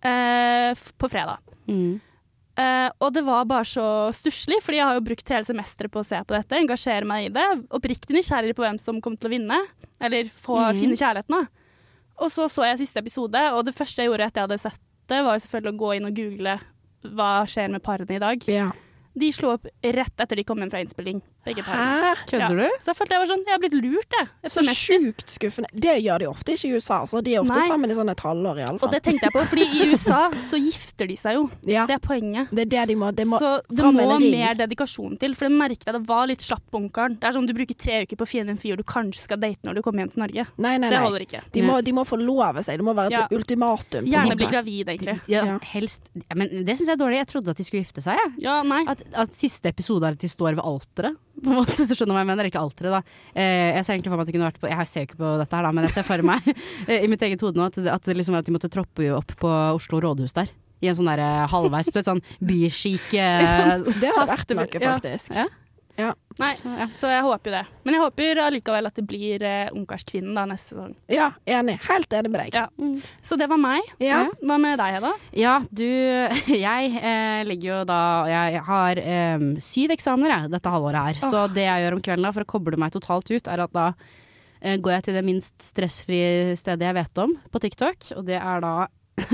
eh, 0.03 0.73
på 0.97 1.09
fredag. 1.09 1.37
Mm. 1.67 1.99
Eh, 2.57 2.89
og 2.99 3.13
det 3.13 3.23
var 3.23 3.45
bare 3.45 3.63
så 3.65 3.85
stusslig, 4.13 4.57
fordi 4.61 4.77
jeg 4.81 4.85
har 4.85 4.95
jo 4.97 5.05
brukt 5.05 5.29
hele 5.29 5.45
semesteret 5.47 5.91
på 5.93 6.01
å 6.01 6.05
se 6.05 6.17
på 6.25 6.35
dette, 6.35 6.57
engasjere 6.57 7.05
meg 7.07 7.25
i 7.29 7.33
det. 7.33 7.45
Oppriktig 7.71 8.11
nysgjerrig 8.17 8.55
på 8.57 8.65
hvem 8.65 8.79
som 8.79 8.99
kommer 9.01 9.17
til 9.21 9.29
å 9.29 9.35
vinne, 9.37 9.59
eller 10.01 10.23
få 10.25 10.57
Mhm. 10.73 10.81
finne 10.81 10.97
kjærligheten. 10.99 11.29
da. 11.29 11.45
Og 12.19 12.29
så 12.29 12.49
så 12.49 12.63
jeg 12.65 12.79
siste 12.79 12.97
episode, 12.99 13.35
og 13.53 13.65
det 13.65 13.73
første 13.75 13.97
jeg 14.03 14.09
gjorde 14.09 14.25
etter 14.27 14.41
jeg 14.41 14.49
hadde 14.49 14.59
sett 14.59 14.79
det, 15.07 15.23
var 15.23 15.33
jo 15.37 15.45
selvfølgelig 15.47 15.73
å 15.73 15.79
gå 15.79 15.95
inn 15.95 16.05
og 16.05 16.15
google 16.15 16.59
hva 17.03 17.43
skjer 17.45 17.69
med 17.71 17.81
parene 17.83 18.11
i 18.15 18.19
dag. 18.19 18.47
Ja. 18.47 18.71
De 19.13 19.31
slo 19.35 19.51
opp 19.55 19.65
rett 19.83 20.23
etter 20.23 20.39
de 20.39 20.43
kom 20.47 20.61
hjem 20.61 20.69
fra 20.71 20.79
innspilling, 20.83 21.21
begge 21.45 21.63
Hæ? 21.65 22.15
Kødder 22.29 22.59
ja. 22.61 22.69
du? 22.69 22.77
Så 22.83 22.91
jeg 22.91 22.97
følte 22.99 23.15
jeg 23.17 23.23
var 23.23 23.29
sånn, 23.31 23.43
jeg 23.47 23.55
har 23.55 23.61
blitt 23.63 23.75
lurt, 23.75 24.15
jeg. 24.17 24.27
Så 24.51 24.63
sjukt 24.77 25.33
skuffende. 25.33 25.69
Det 25.73 25.97
gjør 26.03 26.23
de 26.23 26.27
ofte 26.31 26.55
ikke 26.55 26.69
i 26.69 26.75
USA, 26.77 27.01
så 27.09 27.21
de 27.23 27.35
er 27.35 27.41
ofte 27.43 27.57
Nei. 27.57 27.67
sammen 27.67 27.91
i 27.91 27.97
sånne 27.97 28.15
halvår 28.21 28.61
i 28.61 28.65
alle 28.67 28.79
Og 28.81 28.93
det 28.93 29.01
tenkte 29.05 29.27
jeg 29.27 29.35
på, 29.35 29.43
fordi 29.51 29.67
i 29.67 29.87
USA 29.91 30.21
så 30.37 30.59
gifter 30.61 31.09
de 31.11 31.17
seg 31.19 31.37
jo. 31.39 31.47
Ja, 31.71 31.85
Det 31.89 31.97
er 31.97 32.03
poenget. 32.03 32.51
det 32.51 32.65
er 32.65 32.71
det 32.71 32.85
de 32.91 32.95
må, 32.99 33.11
de 33.15 33.25
må 33.27 33.39
så 33.41 33.51
det 33.69 33.91
må 33.95 34.17
mer 34.21 34.57
dedikasjon 34.59 35.17
til, 35.21 35.35
for 35.37 35.47
det 35.47 35.57
merket 35.59 35.87
jeg 35.87 35.95
det 35.97 36.03
var 36.07 36.27
litt 36.31 36.43
slapp 36.45 36.63
på 36.71 36.81
onkelen. 36.81 37.17
Det 37.21 37.29
er 37.29 37.35
sånn 37.37 37.47
du 37.49 37.53
bruker 37.57 37.77
tre 37.77 38.01
uker 38.05 38.19
på 38.19 38.27
å 38.27 38.29
finne 38.29 38.55
en 38.55 38.59
fyr 38.61 38.79
du 38.79 38.83
kanskje 38.87 39.25
skal 39.25 39.39
date 39.41 39.67
når 39.67 39.79
du 39.79 39.83
kommer 39.85 40.03
hjem 40.05 40.13
til 40.15 40.23
Norge. 40.23 40.47
Nei, 40.61 40.75
nei, 40.81 40.89
Det 40.93 41.01
holder 41.03 41.25
ikke. 41.27 41.43
De 41.55 41.63
må, 41.65 41.79
de 41.85 41.95
må 41.95 42.05
forlove 42.07 42.63
seg. 42.65 42.79
Det 42.81 42.85
må 42.87 42.95
være 42.97 43.11
et 43.11 43.17
Ja. 43.19 43.27
ultimatum. 43.37 44.07
Gjerne 44.09 44.37
bli 44.39 44.49
gravid, 44.51 44.91
egentlig. 44.93 45.19
Ja, 45.31 45.43
Ja. 45.45 45.57
helst 45.73 46.09
ja, 46.15 46.35
Men 46.35 46.49
det 46.65 46.77
syns 46.77 46.87
jeg 46.87 46.95
er 46.97 47.01
dårlig. 47.03 47.17
Jeg 47.21 47.27
trodde 47.27 47.49
at 47.53 47.57
de 47.57 47.63
skulle 47.63 47.83
gifte 47.83 48.01
seg, 48.03 48.17
jeg. 48.17 48.33
Ja, 48.45 48.61
nei. 48.63 48.83
At, 48.87 49.00
at 49.23 49.35
siste 49.35 49.69
episode 49.71 50.07
er 50.07 50.15
at 50.17 50.21
de 50.21 50.29
står 50.31 50.55
ved 50.57 50.63
alteret. 50.65 51.17
På 51.41 51.49
en 51.53 51.59
måte, 51.61 51.77
så 51.87 51.95
skjønner 51.97 52.13
du 52.13 52.17
hva 52.17 52.23
jeg 52.23 52.29
mener. 52.31 52.49
Ikke 52.51 52.61
alteret, 52.63 52.95
da. 52.97 53.01
Eh, 53.35 53.69
jeg 53.77 53.85
ser 53.87 53.95
egentlig 53.95 54.11
for 54.13 54.17
meg 54.19 54.25
at 54.25 54.31
det 54.31 54.35
kunne 54.37 54.49
vært 54.49 54.61
på 54.61 54.71
Jeg 54.71 54.89
ser 54.91 55.05
jo 55.05 55.09
ikke 55.09 55.21
på 55.21 55.31
dette 55.41 55.57
her, 55.57 55.67
da, 55.67 55.71
men 55.77 55.87
jeg 55.87 55.95
ser 55.95 56.07
for 56.07 56.25
meg 56.31 56.51
i 57.05 57.07
mitt 57.11 57.25
eget 57.27 57.45
hode 57.45 57.59
nå 57.61 57.67
at, 57.69 57.79
det, 57.79 57.91
at, 57.93 58.03
det 58.07 58.17
liksom, 58.19 58.37
at 58.39 58.47
de 58.47 58.55
måtte 58.57 58.71
troppe 58.73 59.07
opp 59.17 59.33
på 59.41 59.53
Oslo 59.77 60.01
rådhus 60.03 60.35
der. 60.37 60.51
I 60.81 60.89
en 60.89 60.97
sånn 60.97 61.09
der 61.11 61.21
eh, 61.21 61.47
halvveis, 61.51 61.91
du 61.93 61.97
vet 61.99 62.07
sånn 62.09 62.23
byskic 62.41 63.11
eh, 63.13 63.83
Det 64.01 64.09
har 64.13 64.25
vært 64.25 64.39
Haste- 64.39 64.57
faktisk. 64.63 64.81
ja. 64.85 64.95
faktisk. 64.97 65.35
Ja. 65.97 66.13
nei. 66.39 66.51
så, 66.55 66.71
ja. 66.79 66.87
Så 66.95 67.09
jeg 67.11 67.23
håper 67.25 67.51
jo 67.51 67.55
det. 67.57 67.63
Men 67.85 67.97
jeg 67.97 68.03
håper 68.05 68.41
allikevel 68.45 68.89
at 68.89 68.97
det 68.97 69.03
blir 69.09 69.43
uh, 69.43 69.73
Ungkarskvinnen 69.75 70.37
da 70.37 70.45
neste 70.49 70.75
sesong. 70.75 70.93
Ja, 71.11 71.31
enig. 71.45 71.77
Helt 71.87 72.13
enig 72.17 72.31
med 72.31 72.45
deg. 72.45 72.55
Ja. 72.55 72.65
Så 73.25 73.37
det 73.39 73.49
var 73.51 73.59
meg. 73.61 73.85
Ja. 74.01 74.23
Hva 74.39 74.57
med 74.61 74.79
deg, 74.81 74.97
Hedda? 74.97 75.13
Ja, 75.37 75.57
du 75.69 75.87
Jeg 76.65 76.95
eh, 77.01 77.41
ligger 77.47 77.67
jo 77.71 77.77
da 77.89 78.01
Jeg 78.29 78.63
har 78.67 79.01
eh, 79.01 79.45
syv 79.63 79.95
eksamener 79.95 80.35
jeg, 80.35 80.53
dette 80.55 80.73
halvåret 80.73 81.11
her. 81.11 81.21
Så 81.31 81.45
det 81.53 81.67
jeg 81.67 81.85
gjør 81.85 81.97
om 81.97 82.03
kvelden 82.05 82.27
da 82.27 82.33
for 82.35 82.45
å 82.45 82.51
koble 82.55 82.79
meg 82.81 82.95
totalt 82.95 83.31
ut, 83.31 83.51
er 83.51 83.65
at 83.65 83.75
da 83.75 83.91
eh, 84.61 84.77
går 84.77 84.97
jeg 84.97 85.07
til 85.07 85.19
det 85.19 85.25
minst 85.27 85.69
stressfrie 85.71 86.55
stedet 86.59 86.87
jeg 86.87 86.97
vet 86.97 87.23
om 87.23 87.35
på 87.51 87.63
TikTok, 87.63 88.11
og 88.17 88.25
det 88.29 88.39
er 88.39 88.63
da 88.63 88.73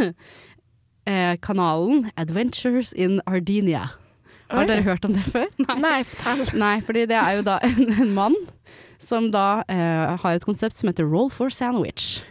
eh, 1.11 1.33
kanalen 1.43 2.09
Adventures 2.15 2.93
in 2.93 3.21
Ardinia. 3.27 3.89
Har 4.51 4.69
dere 4.69 4.85
hørt 4.85 5.05
om 5.05 5.15
det 5.15 5.25
før? 5.31 5.47
Nei, 5.87 5.99
fortell. 6.07 6.45
Nei, 6.59 6.75
fordi 6.85 7.05
det 7.09 7.17
er 7.19 7.39
jo 7.39 7.45
da 7.47 7.57
en, 7.67 7.91
en 8.03 8.13
mann 8.15 8.37
som 9.03 9.29
da 9.33 9.63
uh, 9.67 10.15
har 10.21 10.37
et 10.37 10.45
konsept 10.47 10.77
som 10.77 10.89
heter 10.91 11.07
Roll 11.07 11.29
for 11.33 11.53
sandwich. 11.53 12.21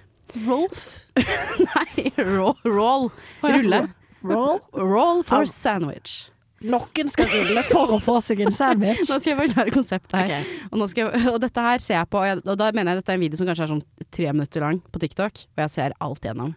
Rolf? 0.47 1.07
Nei, 1.71 2.11
roll, 2.19 2.57
roll 2.65 3.11
rulle. 3.43 3.87
Roll. 4.27 4.59
Roll 4.73 5.23
for 5.25 5.47
Au. 5.47 5.51
sandwich. 5.51 6.31
Noen 6.67 7.11
skal 7.13 7.29
rulle 7.31 7.63
for 7.69 7.95
å 7.95 7.99
få 8.03 8.17
seg 8.25 8.41
en 8.47 8.55
sandwich. 8.55 9.05
Nå 9.11 9.19
skal 9.21 9.35
jeg 9.35 9.39
forklare 9.43 9.75
konseptet 9.75 10.17
her. 10.17 10.31
Okay. 10.33 10.61
Og, 10.71 10.79
nå 10.81 10.89
skal 10.91 11.11
jeg, 11.13 11.25
og 11.31 11.41
dette 11.45 11.65
her 11.69 11.83
ser 11.85 11.99
jeg 11.99 12.11
på, 12.13 12.21
og, 12.21 12.29
jeg, 12.31 12.45
og 12.45 12.61
da 12.61 12.71
mener 12.75 12.95
jeg 12.95 13.03
dette 13.03 13.13
er 13.13 13.21
en 13.21 13.27
video 13.27 13.41
som 13.41 13.51
kanskje 13.51 13.67
er 13.67 13.73
sånn 13.75 13.85
tre 14.17 14.31
minutter 14.33 14.65
lang 14.65 14.81
på 14.93 15.03
TikTok, 15.03 15.43
og 15.53 15.67
jeg 15.67 15.75
ser 15.77 15.97
alt 16.03 16.25
igjennom. 16.25 16.55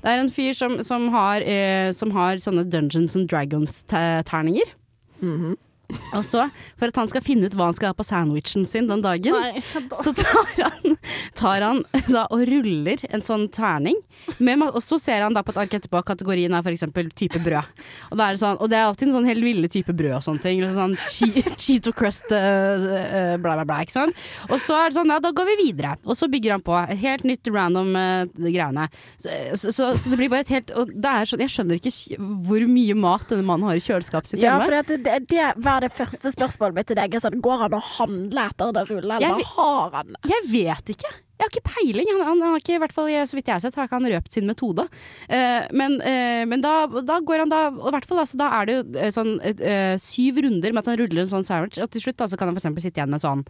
Det 0.00 0.08
er 0.08 0.22
en 0.22 0.32
fyr 0.32 0.54
som, 0.56 0.78
som, 0.84 1.08
har, 1.12 1.44
eh, 1.44 1.90
som 1.96 2.12
har 2.16 2.40
sånne 2.40 2.64
Dungeons 2.72 3.16
and 3.18 3.28
Dragons-terninger. 3.32 4.76
Mm-hmm. 5.22 5.69
Og 6.16 6.24
så, 6.26 6.46
for 6.78 6.90
at 6.90 7.00
han 7.00 7.10
skal 7.10 7.24
finne 7.24 7.48
ut 7.50 7.56
hva 7.58 7.70
han 7.70 7.76
skal 7.76 7.92
ha 7.92 7.96
på 7.98 8.06
sandwichen 8.06 8.66
sin 8.68 8.88
den 8.90 9.02
dagen, 9.04 9.36
Nei, 9.36 9.62
så 10.02 10.12
tar 10.16 10.50
han, 10.60 10.96
tar 11.38 11.64
han 11.66 11.82
da 12.08 12.26
og 12.30 12.44
ruller 12.48 13.02
en 13.10 13.24
sånn 13.24 13.48
terning. 13.54 13.98
Med, 14.38 14.62
og 14.68 14.80
så 14.84 14.98
ser 15.00 15.24
han 15.24 15.36
da 15.36 15.42
på 15.46 15.54
et 15.54 15.60
ark 15.64 15.76
etterpå 15.78 16.02
kategorien 16.06 16.54
er 16.56 16.64
f.eks. 16.64 16.86
type 17.16 17.40
brød. 17.42 17.84
Og, 18.10 18.18
da 18.18 18.28
er 18.28 18.36
det 18.36 18.42
sånn, 18.42 18.58
og 18.60 18.70
det 18.72 18.78
er 18.78 18.88
alltid 18.88 19.08
en 19.08 19.16
sånn 19.18 19.28
helt 19.30 19.44
ville 19.44 19.70
type 19.72 19.94
brød 19.96 20.16
og 20.18 20.26
sånne 20.26 20.44
ting. 20.44 20.62
Sånn 20.74 20.96
che 21.10 21.44
Cheeto 21.60 21.92
crust, 21.96 22.30
eh, 22.32 23.36
bla, 23.40 23.56
bla, 23.58 23.64
bla. 23.64 23.80
Ikke 23.84 23.96
sant? 23.96 24.16
Og 24.48 24.58
så 24.62 24.76
er 24.78 24.90
det 24.90 24.98
sånn, 24.98 25.10
ja, 25.12 25.18
da 25.22 25.32
går 25.34 25.48
vi 25.52 25.56
videre. 25.64 25.96
Og 26.06 26.16
så 26.18 26.28
bygger 26.30 26.56
han 26.56 26.64
på 26.64 26.76
et 26.80 26.98
helt 27.00 27.26
nytt 27.28 27.50
random 27.52 27.92
uh, 27.96 28.24
greiene. 28.40 28.86
Så, 29.20 29.32
så, 29.54 29.72
så, 29.74 29.90
så 29.98 30.12
det 30.12 30.20
blir 30.20 30.30
bare 30.32 30.44
et 30.46 30.52
helt 30.54 30.70
Og 30.76 30.90
det 30.92 31.10
er 31.10 31.28
sånn, 31.28 31.42
jeg 31.44 31.52
skjønner 31.52 31.80
ikke 31.80 32.18
hvor 32.46 32.64
mye 32.70 32.96
mat 32.98 33.26
denne 33.30 33.46
mannen 33.46 33.68
har 33.68 33.78
i 33.78 33.82
kjøleskapet 33.84 34.32
sitt 34.32 34.42
Ja, 34.42 34.56
hjemme. 34.56 34.68
for 34.68 34.92
det, 34.92 35.00
det, 35.06 35.18
det 35.30 35.48
det 35.84 35.92
første 35.94 36.32
spørsmålet 36.34 36.76
mitt 36.76 36.88
til 36.90 36.98
deg. 36.98 37.16
Sånn, 37.22 37.40
går 37.44 37.64
han 37.64 37.74
og 37.78 37.90
handler 37.96 38.52
etter 38.52 38.76
det 38.76 38.86
rullet, 38.90 39.16
eller 39.16 39.26
Jeg 39.26 39.50
har 39.54 39.98
han 39.98 40.14
det? 40.14 40.22
Jeg 40.30 40.46
vet 40.52 40.94
ikke. 40.94 41.10
Jeg 41.40 41.46
har 41.46 41.52
ikke 41.54 41.72
peiling. 41.72 42.08
Han, 42.12 42.22
han 42.28 42.42
har 42.44 42.60
ikke, 42.60 42.74
i 42.76 42.80
hvert 42.82 42.92
fall 42.92 43.08
så 43.08 43.38
vidt 43.38 43.48
jeg 43.48 43.56
har 43.56 43.62
sett, 43.64 43.76
har 43.78 43.88
ikke 43.88 43.96
han 43.96 44.10
røpt 44.12 44.34
sin 44.36 44.48
metode. 44.48 44.84
Uh, 45.30 45.64
men 45.72 45.96
uh, 46.04 46.44
men 46.50 46.64
da, 46.64 46.74
da 47.06 47.16
går 47.24 47.44
han 47.44 47.52
da 47.52 47.62
Og 47.70 47.88
i 47.88 47.94
hvert 47.94 48.08
fall 48.08 48.20
da, 48.20 48.26
så 48.28 48.40
da 48.40 48.48
er 48.58 48.68
det 48.68 48.76
jo 48.76 48.84
eh, 49.00 49.12
sånn 49.14 49.34
uh, 49.40 49.96
syv 50.00 50.42
runder 50.44 50.74
med 50.74 50.82
at 50.82 50.90
han 50.92 51.00
ruller 51.00 51.24
en 51.24 51.32
sånn 51.32 51.46
sandwich, 51.48 51.80
og 51.80 51.92
til 51.92 52.04
slutt 52.04 52.20
da, 52.20 52.28
så 52.28 52.38
kan 52.40 52.50
han 52.50 52.60
eksempel 52.60 52.84
sitte 52.84 53.00
igjen 53.00 53.12
med 53.12 53.24
sånn 53.24 53.44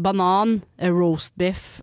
banan, 0.00 0.60
roast 0.94 1.34
beef, 1.40 1.80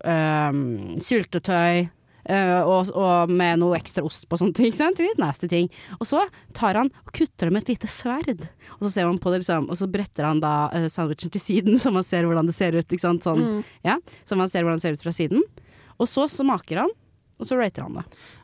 syltetøy, 1.03 1.89
eh, 2.29 2.61
og, 2.61 2.91
og 2.93 3.31
med 3.33 3.61
noe 3.61 3.77
ekstra 3.79 4.03
ost 4.07 4.27
på 4.29 4.39
sånne 4.39 4.55
ting. 4.57 4.69
ikke 4.71 4.81
Sant? 4.81 5.01
Litt 5.03 5.21
nasty 5.21 5.49
ting. 5.51 5.69
Og 5.99 6.05
så 6.09 6.25
tar 6.57 6.79
han 6.79 6.91
og 7.05 7.13
kutter 7.15 7.49
det 7.49 7.55
med 7.55 7.65
et 7.65 7.73
lite 7.75 7.89
sverd. 7.91 8.45
Og 8.77 8.85
så 8.85 8.93
ser 8.93 9.09
man 9.09 9.19
på 9.23 9.33
det 9.33 9.41
liksom, 9.43 9.69
og 9.71 9.79
så 9.79 9.89
bretter 9.91 10.27
han 10.27 10.43
da 10.43 10.53
uh, 10.73 10.87
sandwichen 10.91 11.33
til 11.33 11.43
siden, 11.43 11.79
så 11.83 11.93
man 11.93 12.05
ser 12.07 12.27
hvordan 12.27 12.49
det 12.49 12.55
ser 12.57 12.77
ut. 12.77 12.85
Ikke 12.87 13.05
sant? 13.07 13.25
Sånn, 13.27 13.61
ja, 13.87 13.97
så 14.27 14.39
man 14.39 14.51
ser 14.51 14.67
hvordan 14.67 14.81
det 14.81 14.87
ser 14.87 14.99
ut 14.99 15.05
fra 15.07 15.15
siden. 15.15 15.43
Og 15.97 16.09
så 16.09 16.27
smaker 16.29 16.83
han, 16.83 16.93
og 17.37 17.45
så 17.45 17.57
rater 17.59 17.85
han 17.85 17.99
det. 17.99 18.03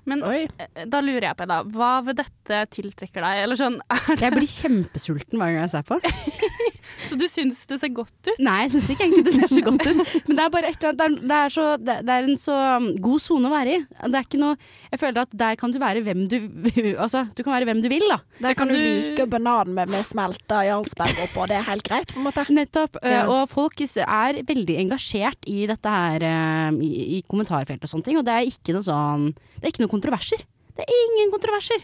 Men 0.10 0.22
Oi. 0.28 0.44
eh, 0.62 0.86
da 0.90 1.00
lurer 1.02 1.30
jeg 1.30 1.38
på, 1.40 1.48
da. 1.50 1.62
Hva 1.66 1.92
ved 2.06 2.20
dette 2.22 2.60
tiltrekker 2.76 3.26
deg? 3.26 3.44
Eller 3.46 3.58
sånn, 3.60 3.80
er 3.94 4.14
det 4.14 4.28
Jeg 4.28 4.36
blir 4.38 4.52
kjempesulten 4.54 5.42
hver 5.42 5.54
gang 5.56 5.66
jeg 5.66 5.74
ser 5.74 5.88
på. 5.90 6.00
Så 7.08 7.18
du 7.20 7.26
syns 7.32 7.64
det 7.70 7.80
ser 7.82 7.92
godt 7.96 8.30
ut? 8.30 8.40
Nei, 8.44 8.58
jeg 8.66 8.74
syns 8.76 8.90
ikke 8.94 9.06
egentlig 9.08 9.26
det 9.28 9.34
ser 9.38 9.52
så 9.54 9.64
godt 9.66 9.86
ut. 9.88 10.02
Men 10.28 10.38
det 10.40 10.44
er 10.46 10.54
bare 10.54 10.72
et 10.72 10.84
eller 10.84 11.06
annet 11.08 11.22
Det 11.24 11.24
er, 11.24 11.30
det 11.34 11.38
er, 11.40 11.54
så, 11.56 11.66
det, 11.80 11.96
det 12.08 12.16
er 12.18 12.28
en 12.30 12.40
så 12.42 12.58
um, 12.78 12.88
god 13.08 13.24
sone 13.24 13.50
å 13.50 13.54
være 13.54 13.76
i. 13.76 13.82
Det 14.04 14.20
er 14.20 14.28
ikke 14.28 14.42
noe 14.42 14.58
Jeg 14.92 15.02
føler 15.04 15.24
at 15.26 15.36
der 15.44 15.60
kan 15.60 15.74
du 15.74 15.80
være 15.82 16.04
hvem 16.06 16.24
du 16.32 16.38
Altså, 17.04 17.24
du 17.36 17.44
kan 17.44 17.56
være 17.56 17.70
hvem 17.70 17.84
du 17.84 17.90
vil, 17.92 18.06
da. 18.12 18.20
Der 18.44 18.58
kan 18.58 18.72
du 18.72 18.76
du- 18.76 18.82
like 18.84 19.28
banan 19.32 19.74
med, 19.76 19.92
med 19.94 20.06
smelta 20.08 20.64
Jarlsberg 20.68 21.24
oppå, 21.28 21.48
det 21.50 21.58
er 21.60 21.68
helt 21.68 21.86
greit, 21.88 22.12
på 22.14 22.20
en 22.22 22.28
måte. 22.28 22.46
Nettopp. 22.54 23.00
Ja. 23.04 23.24
Og 23.32 23.48
folk 23.52 23.80
er 23.84 24.42
veldig 24.48 24.78
engasjert 24.86 25.48
i 25.50 25.64
dette 25.70 25.90
her 25.90 26.24
eh, 26.28 26.82
i, 26.84 26.92
i 27.18 27.22
kommentarfeltet 27.30 27.88
og 27.88 27.92
sånne 27.92 28.08
ting, 28.10 28.20
og 28.20 28.28
det 28.28 28.36
er 28.36 28.50
ikke 28.50 28.76
noe 28.76 28.86
sånn 28.86 29.30
Det 29.34 29.66
er 29.66 29.74
ikke 29.74 29.84
noen 29.86 29.96
kontroverser. 29.96 30.44
Det 30.74 30.86
er 30.86 30.94
ingen 31.06 31.34
kontroverser. 31.34 31.84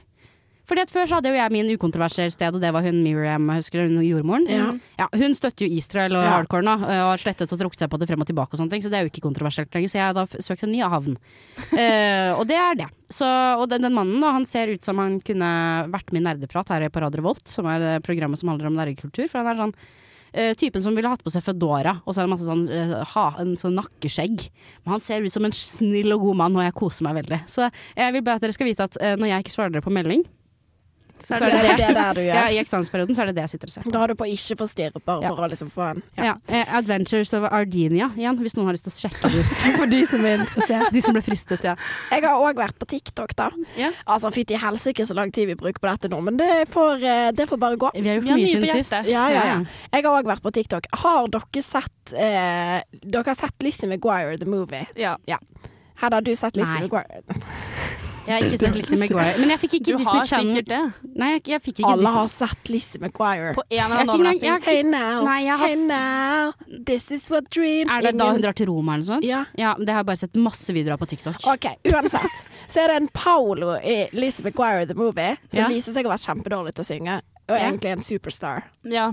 Fordi 0.69 0.83
at 0.85 0.91
Før 0.93 1.07
så 1.09 1.17
hadde 1.17 1.31
jo 1.31 1.38
jeg 1.39 1.53
min 1.53 1.71
ukontroversielle 1.73 2.33
sted, 2.33 2.53
og 2.53 2.61
det 2.61 2.69
var 2.75 2.85
hun 2.85 2.99
Miriam, 3.01 3.47
husker 3.55 3.81
du, 3.88 3.95
hun 3.97 4.05
jordmoren? 4.05 4.45
Ja. 4.49 5.07
hun 5.17 5.33
støtter 5.38 5.65
jo 5.65 5.77
Israel 5.79 6.13
og 6.19 6.23
Ja. 6.23 6.35
hardcore 6.38 6.65
nå, 6.65 6.75
og 6.77 7.09
har 7.09 7.21
slettet 7.21 7.49
og 7.51 7.59
trukket 7.59 7.81
seg 7.81 7.89
på 7.89 7.97
det 7.97 8.07
frem 8.09 8.21
og 8.21 8.29
tilbake 8.29 8.53
og 8.53 8.61
sånne 8.61 8.75
ting, 8.75 8.83
så 8.85 8.91
det 8.93 8.99
er 8.99 9.07
jo 9.07 9.11
ikke 9.11 9.25
kontroversielt 9.25 9.73
lenger. 9.73 9.89
Så 9.89 9.97
jeg 9.97 10.05
har 10.05 10.13
da 10.13 10.25
søkt 10.29 10.63
en 10.67 10.71
ny 10.71 10.83
havn. 10.85 11.17
uh, 11.73 12.31
og 12.39 12.45
det 12.49 12.59
er 12.59 12.75
det. 12.83 12.89
Så, 13.09 13.25
og 13.25 13.65
den, 13.71 13.81
den 13.88 13.95
mannen 13.97 14.21
da, 14.21 14.35
han 14.35 14.45
ser 14.45 14.69
ut 14.69 14.85
som 14.85 15.01
han 15.01 15.17
kunne 15.25 15.49
vært 15.89 16.13
med 16.13 16.21
i 16.21 16.25
Nerdeprat 16.27 16.69
her 16.69 16.85
på 16.93 17.01
Radio 17.01 17.25
Volt, 17.25 17.47
som 17.49 17.65
er 17.65 17.81
eh, 17.95 17.99
programmet 18.05 18.38
som 18.38 18.51
handler 18.53 18.69
om 18.69 18.77
nerdekultur. 18.77 19.25
For 19.27 19.41
han 19.41 19.49
er 19.55 19.65
sånn 19.65 19.75
Uh, 20.29 20.51
typen 20.53 20.77
som 20.85 20.93
ville 20.93 21.09
hatt 21.09 21.23
på 21.25 21.31
seg 21.33 21.41
Fedora, 21.41 21.95
og 22.05 22.13
så 22.13 22.21
er 22.21 22.27
det 22.27 22.29
masse 22.35 22.45
sånn, 22.45 22.67
uh, 22.69 22.99
ha, 23.15 23.23
en 23.41 23.55
sånn 23.57 23.73
nakkeskjegg. 23.79 24.43
Men 24.83 24.91
han 24.93 25.01
ser 25.01 25.25
ut 25.25 25.33
som 25.33 25.47
en 25.47 25.55
snill 25.57 26.13
og 26.13 26.21
god 26.21 26.38
mann, 26.43 26.57
og 26.59 26.61
jeg 26.61 26.75
koser 26.77 27.07
meg 27.07 27.15
veldig. 27.17 27.39
Så 27.49 27.65
jeg 27.97 28.13
vil 28.13 28.21
bare 28.21 28.38
at 28.38 28.45
dere 28.45 28.53
skal 28.53 28.69
vite 28.69 28.85
at 28.85 28.99
uh, 29.01 29.15
når 29.17 29.31
jeg 29.31 29.47
ikke 29.47 29.55
svarer 29.55 29.73
dere 29.73 29.81
på 29.88 29.95
melding, 29.95 30.21
Så 31.23 31.38
det 31.39 31.49
er 31.53 31.77
det 31.77 31.89
der 31.95 32.13
du 32.17 32.21
ja, 32.21 32.45
i 32.49 32.57
eksamensperioden, 32.61 33.15
så 33.15 33.23
er 33.23 33.29
det 33.31 33.35
det 33.39 33.43
jeg 33.47 33.51
sitter 33.55 33.67
og 33.71 33.73
ser. 33.75 33.89
Da 33.91 33.99
har 34.03 34.07
du 34.11 34.15
på 34.19 34.27
ikke 34.29 34.57
forstyrre, 34.59 35.01
bare 35.05 35.23
Ja. 35.23 35.29
for 35.35 35.45
å 35.45 35.49
liksom 35.51 35.69
få 35.73 35.83
en 35.91 36.03
Ja. 36.17 36.35
ja. 36.49 36.63
Adventures 36.79 37.33
of 37.33 37.43
Ardinia 37.51 38.09
igjen, 38.17 38.38
hvis 38.39 38.55
noen 38.57 38.65
har 38.69 38.73
lyst 38.77 38.88
til 38.88 38.93
å 38.95 38.99
sjekke 39.09 39.31
det 39.31 39.39
ut. 39.43 39.53
For 39.79 39.85
de 39.91 40.05
som 40.05 40.25
er 40.25 40.38
interessert. 40.43 40.91
De 40.91 41.01
som 41.01 41.13
ble 41.13 41.21
fristet, 41.21 41.63
ja. 41.63 41.75
Jeg 42.11 42.23
har 42.23 42.35
òg 42.39 42.55
vært 42.55 42.77
på 42.79 42.88
TikTok, 42.88 43.35
da. 43.35 43.49
Ja. 43.77 43.91
Altså, 44.07 44.31
fytti 44.33 44.57
helsike 44.59 45.05
så 45.05 45.15
lang 45.15 45.31
tid 45.31 45.47
vi 45.47 45.55
bruker 45.59 45.79
på 45.79 45.89
dette 45.91 46.09
nå, 46.11 46.21
men 46.23 46.38
det 46.38 46.67
får, 46.73 47.03
eh, 47.03 47.31
det 47.31 47.47
får 47.49 47.57
bare 47.59 47.77
gå. 47.77 47.91
Vi 47.95 48.07
har 48.07 48.19
gjort 48.21 48.35
mye 48.35 48.47
siden 48.47 48.83
sist. 48.83 49.09
Ja, 49.09 49.29
ja, 49.29 49.43
ja. 49.45 49.59
Jeg 49.93 50.03
har 50.05 50.11
òg 50.21 50.25
vært 50.25 50.41
på 50.41 50.51
TikTok. 50.51 50.88
Har 51.03 51.27
dere 51.27 51.63
sett 51.63 52.13
eh, 52.13 52.81
Dere 53.03 53.23
har 53.25 53.35
sett 53.35 53.55
Lizzie 53.61 53.88
McGuire, 53.89 54.38
the 54.39 54.45
movie? 54.45 54.85
Ja. 54.95 55.17
Her 55.99 56.09
har 56.11 56.21
du 56.21 56.33
sett 56.35 56.55
Lizzie. 56.55 56.88
McGuire. 56.88 57.23
Jeg 58.29 58.36
har 58.36 58.45
ikke 58.45 58.57
sett 58.62 58.75
Lizzie 58.77 58.98
McGuire. 59.01 59.38
Men 59.41 59.50
jeg 59.50 59.59
fikk 59.63 59.74
ikke 59.79 59.86
Du 59.89 59.98
Disney 59.98 60.19
har 60.19 60.27
sikkert 60.29 60.67
det. 60.69 60.81
Nei, 61.17 61.29
jeg, 61.33 61.41
jeg 61.50 61.62
fikk 61.65 61.79
ikke 61.79 61.89
Alle 61.89 62.03
Disney. 62.03 62.17
har 62.19 62.27
sett 62.33 62.69
Lizzie 62.69 63.01
McGuire. 63.01 63.53
På 63.57 63.63
en 63.65 63.79
eller 63.86 63.95
annen 64.03 64.12
overnatting. 64.13 64.63
Hey 64.67 64.83
now, 64.86 65.24
Nei, 65.25 65.39
har- 65.50 65.63
hey 65.63 65.75
now, 65.75 66.53
this 66.86 67.09
is 67.15 67.25
what 67.33 67.50
dreams 67.50 67.89
Er 67.95 68.01
det 68.05 68.13
da 68.19 68.27
hun 68.31 68.41
drar 68.43 68.53
til 68.53 68.69
Roma 68.69 68.93
eller 69.00 69.05
noe 69.07 69.15
sånt? 69.15 69.25
Ja. 69.25 69.74
Det 69.79 69.89
har 69.89 70.03
jeg 70.03 70.09
bare 70.12 70.21
sett 70.21 70.36
masse 70.38 70.69
videoer 70.77 70.93
av 70.93 71.01
på 71.01 71.09
TikTok. 71.09 71.41
OK, 71.55 71.65
uansett. 71.91 72.43
Så 72.69 72.83
er 72.83 72.93
det 72.93 73.00
en 73.01 73.09
Paolo 73.17 73.74
i 73.81 73.98
Lizzie 74.13 74.45
McGuire 74.45 74.86
the 74.86 74.93
Movie 74.93 75.36
som 75.50 75.63
Ja. 75.65 75.67
viser 75.74 75.91
seg 75.98 76.05
å 76.05 76.13
være 76.13 76.21
kjempedårlig 76.27 76.75
til 76.77 76.83
å 76.86 76.88
synge, 76.93 77.17
og 77.50 77.57
Ja. 77.57 77.65
egentlig 77.71 77.91
en 77.91 78.00
superstar. 78.00 78.63
Ja. 78.83 79.12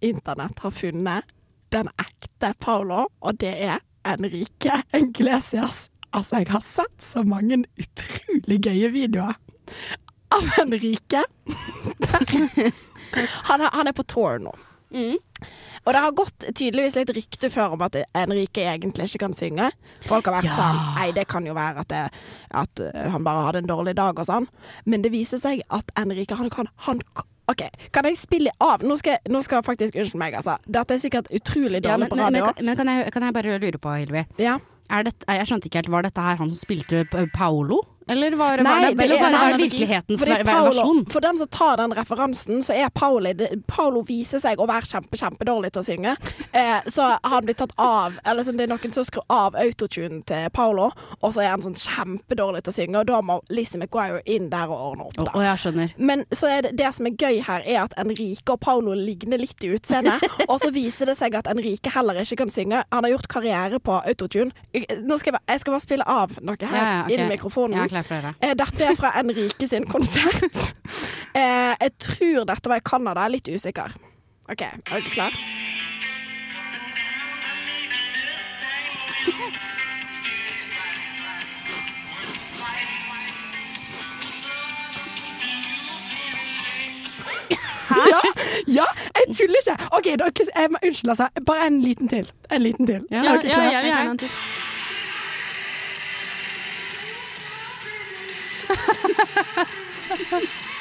Internett 0.00 0.58
har 0.58 0.70
funnet 0.70 1.24
den 1.70 1.88
ekte 1.98 2.54
Paolo, 2.60 3.06
og 3.22 3.38
det 3.38 3.54
er 3.62 3.78
Enrique 4.04 4.82
Iglesias. 4.92 5.88
Altså, 6.14 6.40
jeg 6.42 6.50
har 6.52 6.62
sett 6.66 7.02
så 7.02 7.24
mange 7.26 7.62
utrolig 7.80 8.60
gøye 8.64 8.90
videoer 8.94 9.34
av 10.34 10.46
Enrique. 10.62 11.20
han, 13.48 13.60
er, 13.60 13.70
han 13.72 13.90
er 13.90 13.92
på 13.96 14.04
tour 14.08 14.38
nå. 14.42 14.52
Mm. 14.94 15.16
Og 15.84 15.90
det 15.92 16.00
har 16.00 16.14
gått 16.16 16.44
tydeligvis 16.54 16.94
litt 17.00 17.10
rykte 17.16 17.48
før 17.52 17.74
om 17.74 17.82
at 17.84 17.96
Enrique 18.16 18.62
egentlig 18.62 19.08
ikke 19.10 19.24
kan 19.26 19.34
synge. 19.36 19.68
Folk 20.06 20.28
har 20.30 20.36
vært 20.38 20.48
Ja. 20.48 20.54
sånn 20.56 20.78
Nei, 21.00 21.08
det 21.16 21.26
kan 21.28 21.46
jo 21.46 21.54
være 21.56 21.82
at, 21.82 21.88
det, 21.90 22.02
at 22.62 22.80
uh, 22.86 23.10
han 23.12 23.26
bare 23.26 23.42
hadde 23.48 23.64
en 23.64 23.70
dårlig 23.72 23.96
dag 23.98 24.18
og 24.22 24.28
sånn. 24.28 24.46
Men 24.86 25.02
det 25.04 25.10
viser 25.12 25.42
seg 25.42 25.64
at 25.74 25.90
Enrique 26.00 26.38
han 26.38 26.48
kan 26.54 26.70
han, 26.86 27.02
OK, 27.50 27.66
kan 27.92 28.06
jeg 28.08 28.16
spille 28.22 28.54
av? 28.64 28.86
Nå 28.86 28.96
skal, 28.96 29.18
nå 29.28 29.42
skal 29.44 29.60
faktisk 29.66 29.98
Unnskyld 30.00 30.22
meg, 30.22 30.38
altså. 30.38 30.54
Dette 30.64 30.94
er 30.96 31.02
sikkert 31.02 31.28
utrolig 31.34 31.82
Ja, 31.82 31.90
dårlig 31.90 32.06
men, 32.06 32.08
på 32.14 32.16
men, 32.16 32.24
men, 32.24 32.40
radio. 32.40 32.52
kan- 32.54 32.64
men 32.70 32.76
kan, 32.80 32.92
jeg, 32.94 33.12
kan 33.12 33.26
jeg 33.28 33.34
bare 33.36 33.58
lure 33.66 33.78
på, 33.82 33.96
Hilvi? 34.00 34.24
Ja. 34.40 34.56
Dette, 34.90 35.24
jeg 35.26 35.48
skjønte 35.48 35.70
ikke 35.70 35.80
helt, 35.82 35.90
Var 35.90 36.06
dette 36.06 36.24
her 36.24 36.36
han 36.40 36.50
som 36.52 36.60
spilte 36.60 37.04
Paolo? 37.34 37.80
Eller 38.08 38.34
var, 38.36 38.56
Nei, 38.56 38.64
var 38.64 38.80
det, 38.90 38.96
det 38.98 39.04
eller 39.04 39.16
er- 39.16 39.22
var 39.22 39.30
det 39.30 39.38
her 39.38 39.52
fordi- 39.54 39.64
virkelighetens 39.70 40.20
versjon? 40.44 41.10
for 41.10 41.20
den 41.20 41.38
som 41.38 41.46
tar 41.48 41.76
den 41.76 41.92
referansen, 41.94 42.62
så 42.62 42.74
er 42.74 42.88
Paolo 42.90 43.32
det- 43.32 43.66
Paolo 43.66 44.02
viser 44.02 44.38
seg 44.38 44.58
å 44.58 44.66
være 44.68 44.84
kjempe, 44.84 45.16
kjempedårlig 45.16 45.72
til 45.72 45.82
å 45.82 45.84
synge. 45.84 46.16
Eh, 46.54 46.80
så 46.86 47.02
har 47.02 47.18
han 47.34 47.44
blitt 47.44 47.56
tatt 47.58 47.72
av 47.78 48.12
Eller 48.24 48.42
sånn, 48.46 48.56
det 48.56 48.70
er 48.70 48.76
noen 48.76 48.92
som 48.92 49.02
skrur 49.04 49.24
av 49.28 49.54
autotunen 49.58 50.24
til 50.24 50.48
Paolo, 50.54 50.92
og 51.20 51.32
så 51.34 51.42
er 51.42 51.48
han 51.50 51.60
sånn 51.64 51.74
kjempedårlig 51.74 52.62
til 52.62 52.70
å 52.72 52.76
synge, 52.76 53.00
og 53.00 53.06
da 53.06 53.20
må 53.22 53.40
Lizzie 53.50 53.80
McGuire 53.80 54.20
inn 54.26 54.50
der 54.50 54.68
og 54.70 54.92
ordne 54.92 55.06
opp. 55.08 55.14
Da. 55.18 55.24
å, 55.34 55.42
jeg 55.42 55.58
skjønner. 55.64 55.94
Men 55.98 56.24
så 56.30 56.46
er 56.48 56.62
det, 56.62 56.76
det 56.76 56.92
som 56.94 57.06
er 57.06 57.16
gøy 57.18 57.40
her, 57.42 57.62
er 57.66 57.80
at 57.84 57.94
Enrique 57.98 58.52
og 58.54 58.60
Paolo 58.60 58.94
ligner 58.94 59.38
litt 59.42 59.64
i 59.66 59.72
utseendet. 59.74 60.22
og 60.50 60.60
så 60.62 60.70
viser 60.72 61.06
det 61.10 61.16
seg 61.18 61.34
at 61.34 61.46
Enrique 61.50 61.90
heller 61.90 62.14
ikke 62.22 62.36
kan 62.44 62.50
synge. 62.54 62.84
Han 62.92 63.02
har 63.08 63.10
gjort 63.16 63.28
karriere 63.34 63.80
på 63.82 63.98
autotune. 64.04 64.52
Nå 65.02 65.18
skal 65.18 65.32
jeg, 65.34 65.40
jeg 65.48 65.60
skal 65.64 65.72
bare 65.74 65.84
spille 65.88 66.06
av 66.06 66.38
noe 66.40 66.56
her 66.60 66.70
Ja, 66.76 66.84
ja, 66.84 67.02
okay. 67.04 67.16
inn 67.16 67.24
i 67.26 67.30
mikrofonen. 67.36 67.80
Jeg 67.82 67.90
er 67.96 68.06
klar 68.06 68.08
for 68.08 68.24
det. 68.28 68.34
Eh, 68.40 68.54
Dette 68.58 68.84
er 68.90 68.98
fra 68.98 69.12
Enrique 69.20 69.68
sin 69.70 69.86
konsert. 69.90 70.60
Eh, 71.34 71.72
jeg 71.80 71.90
tror 71.98 72.44
dette 72.46 72.70
var 72.70 72.78
i 72.78 72.82
Canada, 72.86 73.24
litt 73.26 73.48
usikker. 73.50 73.96
OK, 74.46 74.60
er 74.62 74.76
dere 74.86 75.10
klar? 75.10 75.34
Ja, 87.90 88.20
ja, 88.66 88.84
jeg 89.18 89.36
tuller 89.36 89.60
ikke. 89.60 89.76
OK, 89.92 90.04
dere, 90.04 90.30
jeg 90.56 90.70
unnskyld, 90.82 91.10
altså. 91.10 91.28
Bare 91.46 91.66
en 91.66 91.82
liten 91.82 92.08
til. 92.08 92.30
En 92.50 92.62
liten 92.62 92.86
til. 92.86 93.06
Ja, 93.10 93.18
Er 93.18 93.40
Ja, 93.44 93.62
ja, 93.70 93.86
ja, 93.86 94.14
Ha 98.66 98.74
ha 98.74 99.42
ha 99.56 100.40
ha! 100.40 100.73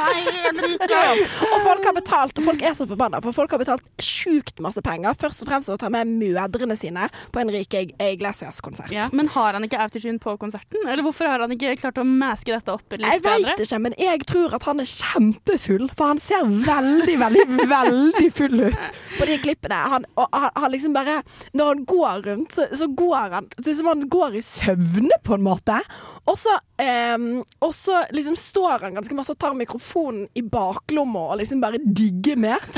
Jeg 0.00 0.50
en! 0.50 1.22
Og 1.50 1.58
folk 1.64 1.84
har 1.88 1.94
betalt, 1.96 2.38
og 2.40 2.46
folk 2.50 2.62
er 2.66 2.74
så 2.78 2.86
forbanna, 2.88 3.20
for 3.24 3.36
folk 3.36 3.52
har 3.54 3.60
betalt 3.62 3.84
sjukt 4.02 4.60
masse 4.64 4.82
penger. 4.84 5.14
Først 5.20 5.42
og 5.44 5.50
fremst 5.50 5.70
å 5.72 5.76
ta 5.80 5.90
med 5.92 6.08
mødrene 6.10 6.76
sine 6.78 7.08
på 7.34 7.42
Enrique 7.42 7.84
Iglesias-konsert. 8.00 8.92
Ja. 8.94 9.08
Men 9.16 9.28
har 9.34 9.56
han 9.58 9.66
ikke 9.66 9.80
autotune 9.82 10.20
på 10.22 10.36
konserten? 10.40 10.82
Eller 10.88 11.04
hvorfor 11.06 11.28
har 11.30 11.42
han 11.44 11.52
ikke 11.54 11.76
klart 11.80 12.00
å 12.00 12.06
maske 12.06 12.52
dette 12.54 12.72
opp 12.74 12.96
litt 12.96 13.06
Jeg 13.06 13.22
bedre? 13.24 13.54
veit 13.56 13.64
ikke, 13.66 13.80
men 13.86 13.96
jeg 14.00 14.24
tror 14.30 14.56
at 14.58 14.66
han 14.68 14.82
er 14.82 14.90
kjempefull. 14.90 15.88
For 15.98 16.12
han 16.14 16.22
ser 16.22 16.46
veldig, 16.66 17.16
veldig, 17.24 17.46
veldig 17.70 18.30
full 18.36 18.64
ut 18.66 18.90
på 19.18 19.28
de 19.30 19.38
klippene. 19.42 19.80
Han, 19.94 20.06
og 20.20 20.28
han, 20.36 20.50
han 20.56 20.72
liksom 20.74 20.94
bare 20.96 21.20
Når 21.56 21.66
han 21.74 21.84
går 21.88 22.22
rundt, 22.26 22.54
så, 22.54 22.66
så 22.76 22.86
går 22.96 23.34
han 23.36 23.48
Det 23.56 23.72
er 23.72 23.78
som 23.80 23.88
han 23.90 24.04
går 24.10 24.36
i 24.38 24.42
søvne, 24.44 25.16
på 25.26 25.34
en 25.36 25.44
måte. 25.44 25.76
Og 26.30 26.36
så, 26.38 26.56
eh, 26.82 27.16
og 27.60 27.72
så 27.76 28.04
liksom 28.14 28.36
står 28.38 28.86
han 28.86 28.96
ganske 28.98 29.14
masse 29.16 29.32
og 29.34 29.38
tar 29.40 29.54
mikrofonen 29.90 30.28
i 30.34 30.42
baklomma 30.42 31.18
og 31.32 31.38
liksom 31.38 31.60
bare 31.60 31.78
digger 31.78 32.36
med. 32.36 32.58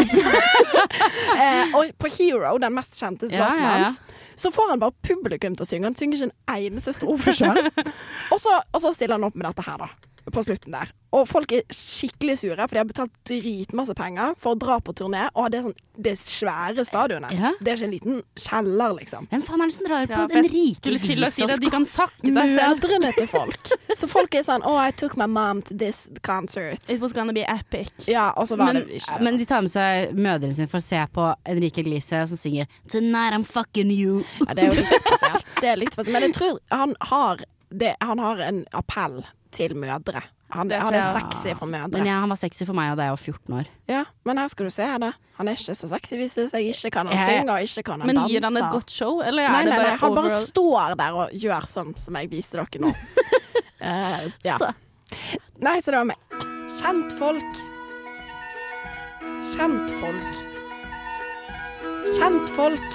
eh, 1.38 1.74
og 1.74 1.92
på 1.98 2.08
Hero, 2.08 2.58
den 2.58 2.74
mest 2.74 2.98
kjente 2.98 3.26
låten 3.26 3.38
ja, 3.38 3.76
hans, 3.76 4.00
så 4.34 4.50
får 4.50 4.70
han 4.70 4.80
bare 4.80 4.92
publikum 5.02 5.54
til 5.54 5.62
å 5.62 5.68
synge. 5.68 5.84
Han 5.86 5.96
synger 5.96 6.16
ikke 6.16 6.30
en 6.30 6.56
eneste 6.56 6.92
strofe 6.92 7.34
sjøl. 7.36 7.68
og 8.32 8.80
så 8.80 8.94
stiller 8.94 9.18
han 9.18 9.24
opp 9.24 9.36
med 9.36 9.46
dette 9.48 9.62
her, 9.66 9.78
da. 9.78 10.11
På 10.30 10.42
slutten 10.44 10.72
der. 10.72 10.90
Og 11.12 11.26
folk 11.28 11.50
er 11.52 11.62
skikkelig 11.68 12.38
sure, 12.40 12.56
for 12.56 12.72
de 12.72 12.80
har 12.80 12.88
betalt 12.88 13.12
dritmasse 13.28 13.92
penger 13.98 14.32
for 14.40 14.54
å 14.54 14.58
dra 14.58 14.78
på 14.80 14.94
turné. 14.96 15.26
Og 15.36 15.50
det 15.52 15.58
er 15.60 15.66
sånn 15.66 15.74
det 16.02 16.14
svære 16.16 16.86
stadionet. 16.88 17.34
Ja. 17.36 17.50
Det 17.60 17.68
er 17.72 17.76
ikke 17.76 17.88
en 17.88 17.92
liten 17.92 18.22
kjeller, 18.40 18.94
liksom. 18.96 19.26
Hvem 19.28 19.42
faen 19.44 19.60
er 19.60 19.68
det 19.68 19.74
som 19.76 19.88
drar 19.88 20.06
på 20.08 20.16
Ja, 20.16 20.26
den 20.30 20.48
rike 20.48 20.94
skulle 21.02 21.28
si 21.34 21.48
De 21.60 21.70
kan 21.74 21.84
sakke 21.84 22.32
seg 22.32 22.54
selv. 22.54 22.78
Mødrene 22.78 23.10
til 23.18 23.28
folk. 23.28 23.72
Så 23.98 24.08
folk 24.08 24.32
er 24.38 24.46
sånn 24.46 24.64
Oh, 24.64 24.78
I 24.80 24.90
took 24.96 25.18
my 25.20 25.26
mom 25.28 25.60
to 25.68 25.76
this 25.76 26.06
concert. 26.24 26.80
It 26.88 27.02
was 27.02 27.12
gonna 27.12 27.34
be 27.36 27.44
epic. 27.44 27.92
Ja, 28.08 28.30
og 28.36 28.48
så 28.48 28.56
var 28.56 28.72
Men- 28.72 28.86
det 28.88 29.02
ikke 29.02 29.20
Men 29.20 29.38
de 29.38 29.44
tar 29.44 29.60
med 29.66 29.70
seg 29.74 30.14
mødrene 30.16 30.54
sine 30.56 30.70
for 30.72 30.80
å 30.80 30.86
se 30.86 31.02
på 31.12 31.28
Enrique 31.44 31.84
Iglesias 31.84 32.30
som 32.32 32.38
synger 32.40 32.66
'Tonight 32.88 33.36
I'm 33.36 33.44
fucking 33.44 33.90
you'. 33.92 34.24
Ja, 34.48 34.54
det 34.54 34.64
er 34.64 34.70
jo 34.70 34.80
litt 34.80 35.00
spesielt. 35.04 35.54
Det 35.60 35.68
er 35.68 35.76
litt 35.76 35.92
spesielt. 35.92 36.12
Men 36.12 36.22
jeg 36.22 36.34
tror 36.34 36.58
han 36.70 36.96
har, 37.00 37.44
det, 37.68 37.94
han 38.00 38.18
har 38.18 38.38
en 38.40 38.64
appell 38.72 39.24
til 39.52 39.74
mødre. 39.76 40.22
Han, 40.52 40.68
Det 40.68 40.76
han 40.82 40.92
er 40.92 41.00
jeg. 41.00 41.22
sexy 41.32 41.54
for 41.56 41.66
mødre. 41.66 41.88
Men 41.94 42.04
ja, 42.06 42.18
han 42.20 42.28
var 42.28 42.36
sexy 42.36 42.66
for 42.68 42.76
meg, 42.76 42.90
da 42.98 43.06
jeg 43.06 43.14
var 43.14 43.22
14 43.22 43.54
år. 43.56 43.68
Ja, 43.88 44.02
men 44.28 44.36
her 44.42 44.48
skal 44.52 44.66
du 44.68 44.70
se 44.74 44.84
det. 45.00 45.12
Han 45.38 45.48
er 45.48 45.56
ikke 45.56 45.74
så 45.78 45.88
sexy 45.88 46.18
hvis 46.20 46.34
det 46.36 46.44
seg 46.50 46.66
ikke 46.68 46.90
kan 46.92 47.06
han 47.08 47.16
Jeg- 47.16 47.40
synge, 47.40 47.52
og 47.54 47.62
ikke 47.64 47.82
kan 47.88 48.00
han 48.00 48.06
Men 48.06 48.16
danse. 48.20 48.28
gir 48.34 48.44
han 48.44 48.56
et 48.60 48.72
godt 48.72 48.90
show, 48.90 49.20
eller 49.24 49.42
er 49.46 49.52
Nei, 49.52 49.62
det 49.64 49.72
bare 49.72 49.88
nei, 49.88 49.96
han 50.02 50.14
bare 50.14 50.42
står 50.46 50.96
der 51.00 51.12
og 51.22 51.30
gjør 51.32 51.66
sånn 51.72 51.96
som 51.98 52.14
jeg 52.20 52.30
viste 52.30 52.52
dere 52.60 52.80
nå. 52.84 52.92
uh, 52.92 54.28
ja. 54.44 54.58
Så. 54.58 54.72
Nei, 55.60 55.78
så 55.80 55.90
det 55.90 55.98
var 56.02 56.04
meg. 56.04 56.16
Kjentfolk. 56.82 57.62
Kjentfolk. 59.54 60.34
Kjentfolk. 62.16 62.92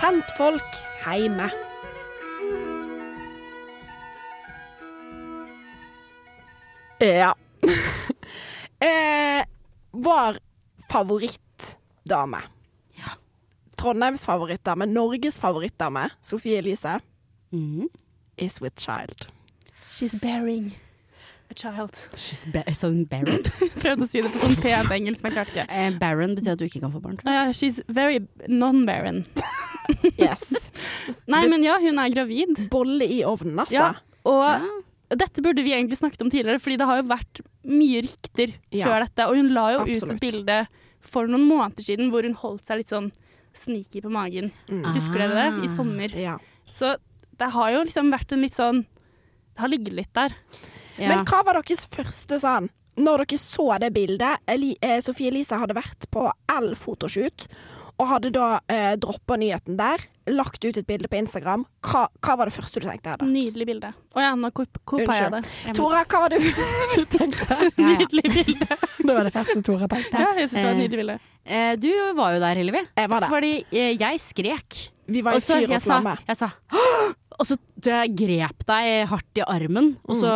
Kjentfolk 0.00 0.74
heime. 1.06 1.50
Ja. 6.98 7.34
eh, 8.80 9.44
vår 9.90 10.38
favorittdame. 10.90 12.42
Trondheims 13.78 14.24
favorittdame, 14.26 14.86
Norges 14.86 15.38
favorittdame, 15.38 16.08
Sofie 16.20 16.58
Elise, 16.58 17.00
mm. 17.52 17.86
is 18.36 18.60
with 18.60 18.74
child. 18.74 19.28
She's 19.94 20.14
bearing 20.14 20.74
a 21.50 21.54
child. 21.54 21.94
She's 22.16 22.44
ba 22.44 22.64
so 22.74 22.90
barren. 23.06 23.44
Prøvde 23.82 24.02
å 24.02 24.08
si 24.10 24.22
det 24.24 24.32
på 24.34 24.42
sånn 24.42 24.58
pent 24.58 24.90
engelsk, 24.90 25.22
men 25.22 25.36
klarte 25.36 25.54
ikke. 25.54 25.68
Eh, 25.70 25.94
barren 26.00 26.34
betyr 26.34 26.56
at 26.56 26.58
du 26.58 26.66
ikke 26.66 26.82
kan 26.82 26.92
få 26.94 27.02
barn, 27.04 27.20
Uh, 27.22 27.52
she's 27.52 27.80
very 27.88 28.18
non-barren. 28.48 29.24
Yes. 30.18 30.70
Nei, 31.32 31.46
men 31.48 31.62
ja, 31.62 31.78
hun 31.80 32.02
er 32.02 32.10
gravid. 32.12 32.66
Bolle 32.72 33.06
i 33.06 33.22
ovnen, 33.24 33.62
altså. 33.62 33.78
Ja, 33.78 33.88
og 34.26 34.44
Ja. 34.58 34.74
Dette 35.16 35.40
burde 35.42 35.62
vi 35.64 35.72
egentlig 35.72 35.96
snakket 35.98 36.20
om 36.22 36.30
tidligere, 36.30 36.60
fordi 36.60 36.76
det 36.76 36.86
har 36.86 36.96
jo 37.02 37.08
vært 37.08 37.40
mye 37.64 38.02
rykter 38.04 38.52
Ja. 38.70 38.86
før 38.86 39.04
dette. 39.06 39.26
Og 39.28 39.36
hun 39.36 39.48
la 39.54 39.70
jo 39.72 39.78
ut 39.86 40.10
et 40.10 40.20
bilde 40.20 40.66
for 41.00 41.26
noen 41.26 41.46
måneder 41.48 41.82
siden 41.84 42.10
hvor 42.10 42.22
hun 42.22 42.34
holdt 42.34 42.66
seg 42.66 42.78
litt 42.82 42.88
sånn 42.92 43.10
sneaky 43.54 44.02
på 44.04 44.10
magen. 44.12 44.52
Mm. 44.68 44.84
Husker 44.94 45.18
dere 45.18 45.34
det? 45.34 45.64
I 45.64 45.68
Ah. 45.70 45.74
sommer. 45.76 46.08
Ja. 46.14 46.38
Så 46.70 46.96
det 47.38 47.50
har 47.52 47.70
jo 47.72 47.84
liksom 47.84 48.10
vært 48.12 48.32
en 48.32 48.42
litt 48.42 48.52
sånn 48.54 48.84
Det 49.56 49.60
har 49.62 49.68
ligget 49.68 49.92
litt 49.92 50.12
der. 50.14 50.30
Ja. 50.98 51.08
Men 51.08 51.24
hva 51.24 51.44
var 51.44 51.54
deres 51.54 51.86
første 51.86 52.38
sånn 52.38 52.68
Når 52.96 53.18
dere 53.26 53.38
så 53.38 53.78
det 53.80 53.92
bildet 53.94 54.38
Eli 54.46 54.76
eh, 54.82 55.00
Sofie 55.00 55.28
Elise 55.30 55.56
hadde 55.58 55.74
vært 55.74 56.06
på 56.10 56.30
L-fotoshoot 56.48 57.46
og 57.98 58.06
hadde 58.12 58.30
da 58.34 58.48
eh, 58.70 58.92
droppa 59.00 59.36
nyheten 59.40 59.76
der, 59.78 60.02
lagt 60.30 60.62
ut 60.62 60.76
et 60.78 60.86
bilde 60.86 61.08
på 61.10 61.16
Instagram. 61.18 61.64
Hva, 61.82 62.04
hva 62.22 62.36
var 62.38 62.50
det 62.50 62.54
første 62.54 62.78
du 62.82 62.86
tenkte? 62.86 63.16
da? 63.18 63.26
Nydelig 63.26 63.66
bilde. 63.66 63.90
Å 64.14 64.22
ja, 64.22 64.34
nå 64.38 64.50
kop- 64.54 64.78
koppa 64.86 65.16
jeg 65.18 65.32
det. 65.34 65.40
Tora, 65.78 66.04
hva 66.06 66.20
var 66.24 66.34
det 66.34 66.42
du 66.94 67.04
tenkte? 67.16 67.48
Ja, 67.48 67.70
ja. 67.74 67.88
Nydelig 67.96 68.24
bilde. 68.36 68.68
Det 69.08 69.14
var 69.16 69.24
det 69.24 69.32
første 69.32 69.62
Tora 69.64 69.86
tenkte. 69.88 70.20
Ja, 70.20 70.34
jeg 70.36 70.50
synes 70.50 70.58
det 70.58 70.64
var 70.66 70.74
et 70.74 70.76
Eh, 70.76 70.82
nydelig 70.84 70.98
bilde. 71.00 71.18
Eh, 71.48 71.70
du 71.80 71.90
var 72.18 72.34
jo 72.34 72.40
der, 72.42 72.58
Hillevi. 72.60 72.82
Jeg 72.98 73.08
var 73.10 73.24
der. 73.24 73.32
Fordi 73.32 73.52
eh, 73.72 73.92
jeg 73.96 74.20
skrek. 74.20 74.78
Vi 75.08 75.22
var 75.24 75.38
i 75.38 75.40
fyr 75.40 75.62
og 75.64 75.72
jeg 75.72 75.80
sa, 75.80 75.96
jeg 76.28 76.36
sa 76.36 76.48
Og 77.38 77.46
så 77.48 77.56
jeg 77.86 78.10
grep 78.18 78.66
deg 78.68 79.06
hardt 79.08 79.38
i 79.40 79.44
armen, 79.46 79.94
og 80.04 80.18
så 80.18 80.32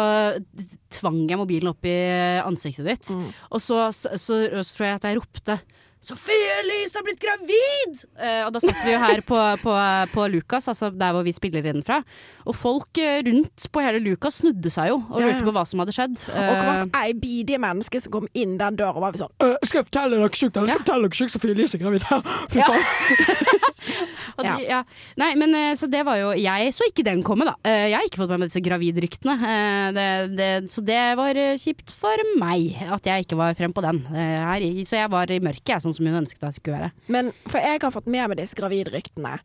tvang 0.97 1.19
jeg 1.29 1.37
mobilen 1.41 1.73
opp 1.73 1.85
i 1.89 1.95
ansiktet 2.41 2.87
ditt. 2.89 3.11
Mm. 3.13 3.27
Og 3.51 3.61
så, 3.61 3.83
så, 3.93 4.15
så, 4.17 4.39
så 4.63 4.77
tror 4.79 4.87
jeg 4.89 4.99
at 5.01 5.07
jeg 5.11 5.19
ropte 5.21 5.59
Sofie 6.03 6.55
Elise 6.59 6.99
har 6.99 7.05
blitt 7.07 7.21
gravid! 7.23 8.01
Eh, 8.19 8.41
og 8.43 8.51
da 8.57 8.59
satt 8.63 8.81
vi 8.83 8.91
jo 8.91 8.99
her 8.99 9.21
på, 9.23 9.39
på, 9.63 9.75
på 10.11 10.25
Lukas, 10.33 10.67
altså 10.73 10.89
der 10.91 11.13
hvor 11.15 11.23
vi 11.23 11.31
spiller 11.37 11.63
inn 11.71 11.85
fra. 11.87 12.01
Og 12.43 12.57
folk 12.59 12.99
eh, 12.99 13.21
rundt 13.29 13.69
på 13.71 13.85
hele 13.85 14.01
Lukas 14.03 14.41
snudde 14.43 14.73
seg 14.75 14.91
jo 14.91 14.97
og 14.99 15.21
lurte 15.23 15.39
ja. 15.39 15.45
på 15.47 15.55
hva 15.55 15.63
som 15.69 15.83
hadde 15.85 15.95
skjedd. 15.95 16.19
Og 16.33 16.41
Eh, 16.43 16.59
hvert 16.67 16.99
ei 16.99 17.13
bidige 17.15 17.61
menneske 17.63 18.01
som 18.03 18.13
kom 18.17 18.27
inn 18.35 18.57
den 18.59 18.77
døra, 18.81 18.99
var 19.03 19.15
sånn 19.21 19.31
«Øh, 19.45 19.55
Skal 19.63 19.79
jeg 19.83 19.89
fortelle 19.93 20.19
dere 20.19 20.35
sjukt, 20.43 20.59
eller 20.59 20.69
skal 20.73 20.75
jeg 20.81 20.85
fortelle 20.85 21.07
dere 21.07 21.21
sjukt 21.21 21.35
Sofie 21.37 21.55
Elise 21.55 21.79
er 21.79 21.85
gravid? 21.85 22.09
Fy 22.51 22.59
Ja. 22.59 22.67
faen. 22.73 22.83
Og 24.37 24.45
de, 24.47 24.53
ja. 24.69 24.81
Nei, 25.21 25.31
men 25.41 25.55
eh, 25.59 25.73
så 25.79 25.89
det 25.91 26.03
var 26.09 26.17
jo 26.21 26.33
Jeg 26.39 26.73
så 26.77 26.87
ikke 26.89 27.05
den 27.07 27.23
komme, 27.27 27.47
da. 27.49 27.55
Eh, 27.69 27.89
Jeg 27.91 27.97
har 27.99 28.09
ikke 28.09 28.21
fått 28.23 28.33
med 28.35 28.43
meg 28.45 28.53
disse 28.53 28.65
gravidryktene. 28.65 29.37
Eh, 29.53 29.89
Det, 29.93 30.07
det, 30.39 30.51
så 30.73 30.85
det 30.87 31.01
var 31.19 31.41
kjipt 31.61 31.93
for 31.97 32.27
meg 32.41 32.77
at 32.93 33.07
jeg 33.09 33.27
ikke 33.27 33.39
var 33.41 33.57
frem 33.59 33.73
på 33.75 33.85
den. 33.85 34.03
Her, 34.13 34.65
så 34.89 35.01
jeg 35.01 35.11
var 35.13 35.31
i 35.33 35.41
mørket, 35.43 35.75
jeg, 35.75 35.83
sånn 35.85 35.95
som 35.97 36.07
hun 36.09 36.21
ønsket 36.23 36.47
jeg 36.49 36.59
skulle 36.61 36.79
være. 36.79 36.93
Men 37.13 37.33
for 37.49 37.59
jeg 37.61 37.81
har 37.83 37.95
fått 37.95 38.09
med 38.11 38.29
meg 38.33 38.39
disse 38.41 38.57
gravidryktene, 38.59 39.39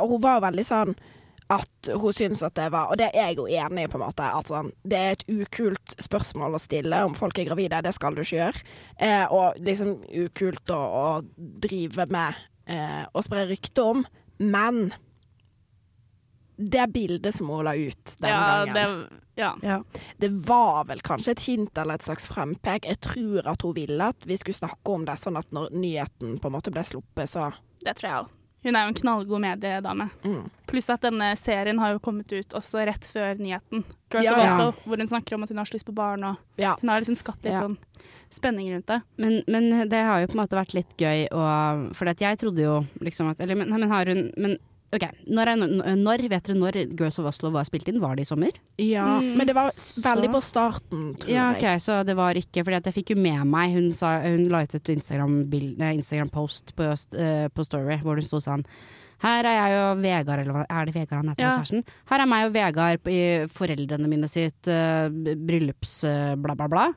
og 0.00 0.08
hun 0.14 0.22
var 0.24 0.42
veldig 0.44 0.64
sånn 0.66 0.94
at 1.52 1.90
hun 2.00 2.14
syns 2.16 2.40
at 2.46 2.54
det 2.56 2.70
var 2.72 2.88
Og 2.88 2.96
det 2.96 3.10
er 3.12 3.28
jeg 3.28 3.36
jo 3.36 3.44
enig 3.46 3.84
i, 3.84 3.88
på 3.92 3.98
en 3.98 4.04
måte. 4.06 4.24
At 4.24 4.48
sånn, 4.48 4.70
det 4.88 4.96
er 4.98 5.10
et 5.18 5.24
ukult 5.28 5.96
spørsmål 6.00 6.56
å 6.56 6.60
stille 6.62 7.02
om 7.04 7.12
folk 7.18 7.36
er 7.38 7.44
gravide. 7.50 7.82
Det 7.84 7.92
skal 7.94 8.16
du 8.16 8.22
ikke 8.24 8.38
gjøre. 8.38 8.62
Eh, 8.96 9.24
og 9.28 9.60
liksom 9.60 9.98
ukult 10.24 10.72
å, 10.72 10.80
å 10.80 11.06
drive 11.36 12.06
med 12.08 12.40
eh, 12.66 13.04
å 13.12 13.22
spre 13.24 13.44
rykte 13.50 13.84
om. 13.84 14.04
Men 14.50 14.92
det 16.56 16.86
bildet 16.92 17.34
som 17.34 17.48
hun 17.48 17.64
la 17.64 17.74
ut 17.74 18.14
den 18.18 18.30
Ja, 18.30 18.64
gangen 18.64 18.74
det, 18.74 19.08
ja. 19.62 19.82
det 20.16 20.28
var 20.46 20.84
vel 20.86 21.00
kanskje 21.02 21.32
et 21.34 21.40
hint 21.48 21.78
eller 21.78 21.94
et 21.98 22.02
slags 22.06 22.28
frempek. 22.30 22.86
Jeg 22.86 23.00
tror 23.02 23.46
at 23.50 23.62
hun 23.66 23.74
ville 23.74 24.06
at 24.12 24.26
vi 24.26 24.36
skulle 24.38 24.54
snakke 24.60 24.94
om 24.94 25.04
det, 25.08 25.16
sånn 25.18 25.36
at 25.40 25.50
når 25.50 25.72
nyheten 25.74 26.36
på 26.38 26.46
en 26.50 26.54
måte 26.54 26.70
ble 26.70 26.84
sluppet, 26.86 27.26
så 27.32 27.50
Det 27.84 27.96
tror 27.98 28.08
jeg 28.10 28.20
òg. 28.22 28.28
Hun 28.64 28.76
er 28.76 28.84
jo 28.86 28.88
en 28.88 28.94
knallgod 28.94 29.40
mediedame. 29.42 30.06
mm. 30.24 30.44
Pluss 30.70 30.88
at 30.88 31.02
denne 31.02 31.34
serien 31.36 31.78
har 31.78 31.92
jo 31.92 31.98
kommet 31.98 32.30
ut 32.32 32.54
også 32.56 32.86
rett 32.86 33.04
før 33.04 33.34
nyheten. 33.36 33.82
Girls 34.10 34.24
Ja, 34.24 34.32
of 34.32 34.38
ja. 34.38 34.54
Oslo, 34.54 34.72
hvor 34.86 34.96
hun 34.96 35.06
snakker 35.10 35.34
om 35.34 35.42
at 35.42 35.48
hun 35.50 35.58
har 35.58 35.64
så 35.66 35.74
lyst 35.74 35.84
på 35.86 35.92
barn. 35.94 36.24
Og 36.24 36.36
Ja. 36.56 36.76
hun 36.80 36.88
har 36.88 37.00
liksom 37.00 37.16
skapt 37.18 37.42
litt 37.44 37.52
Ja. 37.52 37.60
sånn 37.60 37.76
spenning 38.34 38.68
rundt 38.74 38.86
det. 38.90 39.00
Men, 39.16 39.40
men 39.48 39.88
det 39.88 40.02
har 40.04 40.20
jo 40.20 40.28
på 40.30 40.36
en 40.38 40.42
måte 40.44 40.58
vært 40.58 40.74
litt 40.76 40.94
gøy 41.00 41.26
å 41.32 41.48
For 41.94 42.06
jeg 42.10 42.38
trodde 42.42 42.62
jo 42.64 42.76
liksom 43.00 43.30
at 43.30 43.40
Eller 43.40 43.54
men, 43.56 43.70
men 43.70 43.90
har 43.90 44.06
hun 44.10 44.30
Men 44.36 44.56
OK, 44.94 45.02
når, 45.26 45.48
er, 45.50 45.96
når 45.98 46.22
vet 46.30 46.44
dere 46.46 46.54
når 46.54 46.76
Girls 46.94 47.16
of 47.18 47.26
Oslo 47.26 47.48
var 47.50 47.64
spilt 47.66 47.88
inn? 47.90 47.96
Var 47.98 48.14
det 48.14 48.22
i 48.22 48.28
sommer? 48.28 48.52
Ja, 48.78 49.16
Mm, 49.18 49.32
men 49.40 49.46
det 49.48 49.54
var 49.56 49.72
så- 49.74 50.02
veldig 50.04 50.28
på 50.30 50.40
starten, 50.46 51.16
tror 51.18 51.30
Ja, 51.32 51.48
jeg. 51.52 51.56
ok, 51.58 51.80
så 51.82 52.04
det 52.06 52.14
var 52.14 52.34
ikke 52.38 52.62
Fordi 52.62 52.78
jeg 52.84 52.94
fikk 52.94 53.10
jo 53.10 53.16
med 53.18 53.42
meg 53.50 53.72
Hun, 53.74 53.92
sa, 53.94 54.20
hun 54.22 54.44
la 54.52 54.62
ut 54.62 54.74
et 54.74 54.88
Instagram-post 54.94 55.90
Instagram 55.96 56.30
på, 56.30 57.18
eh, 57.18 57.48
på 57.48 57.64
Story 57.66 57.98
hvor 58.04 58.14
hun 58.14 58.22
sto 58.22 58.38
sånn 58.38 58.64
her 59.24 59.48
er 59.48 59.56
jeg 59.56 59.76
og 59.80 60.02
Vegard, 60.04 60.44
eller 60.44 60.58
hva 60.58 60.64
er 60.68 60.88
det 60.88 60.94
Vegard 60.98 61.20
han 61.22 61.32
heter, 61.32 61.44
Ja. 61.46 61.52
kjæresten? 61.56 61.84
Her 62.10 62.24
er 62.24 62.30
meg 62.30 62.48
og 62.48 62.56
Vegard 62.56 63.12
i 63.12 63.20
foreldrene 63.48 64.10
mine 64.10 64.28
sitt 64.28 64.68
uh, 64.68 65.08
bryllups 65.10 66.02
uh, 66.08 66.34
bla, 66.36 66.56
bla, 66.58 66.68
bla. 66.68 66.88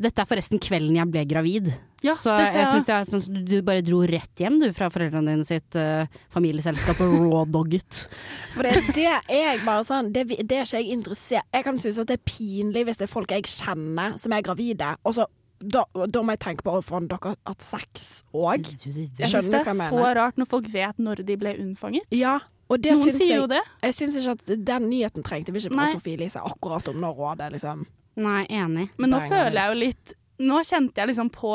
Dette 0.00 0.22
er 0.22 0.28
forresten 0.28 0.60
kvelden 0.62 0.96
jeg 0.96 1.10
ble 1.12 1.24
gravid. 1.28 1.66
Ja, 2.00 2.14
så 2.16 2.32
jeg 2.40 2.54
jeg. 2.56 2.84
det 2.86 2.94
er 2.94 3.08
sånn 3.12 3.42
du 3.44 3.58
bare 3.64 3.82
dro 3.84 3.98
rett 4.08 4.40
hjem 4.40 4.56
du 4.62 4.70
fra 4.72 4.88
foreldrene 4.92 5.34
dine 5.34 5.44
sitt 5.44 5.76
uh, 5.76 6.08
familieselskap 6.32 7.02
og 7.04 7.16
rawdogget. 7.26 8.06
For 8.54 8.64
det, 8.64 8.94
det 8.96 9.04
er 9.10 9.20
jeg 9.28 9.60
bare 9.66 9.84
sånn 9.84 10.08
det, 10.14 10.24
det 10.40 10.62
er 10.62 10.64
ikke 10.64 10.80
jeg 10.80 10.96
interessert 10.96 11.44
Jeg 11.52 11.66
kan 11.66 11.82
synes 11.82 12.00
at 12.00 12.08
det 12.08 12.16
er 12.16 12.24
pinlig 12.24 12.86
hvis 12.88 13.00
det 13.02 13.04
er 13.08 13.12
folk 13.12 13.34
jeg 13.36 13.44
kjenner 13.52 14.16
som 14.20 14.32
er 14.32 14.46
gravide, 14.46 14.94
og 15.04 15.18
så 15.18 15.28
da, 15.60 15.84
da 16.08 16.22
må 16.24 16.32
jeg 16.32 16.40
tenke 16.40 16.64
på 16.64 16.72
hvorfor 16.72 17.04
dere 17.08 17.32
har 17.34 17.36
hatt 17.50 17.64
sex 17.64 18.08
òg. 18.32 18.70
Jeg 18.80 19.28
syns 19.28 19.50
det 19.52 19.60
er 19.60 19.82
så 19.84 20.06
rart 20.16 20.40
når 20.40 20.48
folk 20.48 20.70
vet 20.72 21.00
når 21.02 21.22
de 21.28 21.36
ble 21.40 21.52
unnfanget. 21.60 22.06
Ja, 22.16 22.38
og 22.70 22.80
det 22.80 22.94
Noen 22.94 23.08
syns 23.10 23.18
sier 23.18 23.34
jeg 23.34 23.42
jo 23.42 23.48
det. 23.50 23.60
Jeg 23.82 23.96
syns 23.98 24.16
ikke 24.20 24.36
at 24.38 24.64
den 24.70 24.88
nyheten 24.88 25.26
trengte 25.26 25.52
vi 25.52 25.60
ikke 25.64 25.74
på 25.74 25.88
Sofie 25.96 26.16
Elise 26.16 26.42
akkurat 26.46 26.88
om 26.92 27.00
når 27.02 27.16
hun 27.18 27.30
hadde 27.34 27.50
liksom 27.56 27.84
Nei, 28.20 28.40
enig. 28.50 28.88
Men 28.98 29.12
nå 29.14 29.20
føler 29.30 29.58
jeg 29.58 29.70
jo 29.70 29.78
litt 29.84 30.14
Nå 30.40 30.62
kjente 30.66 31.00
jeg 31.02 31.10
liksom 31.12 31.28
på 31.34 31.52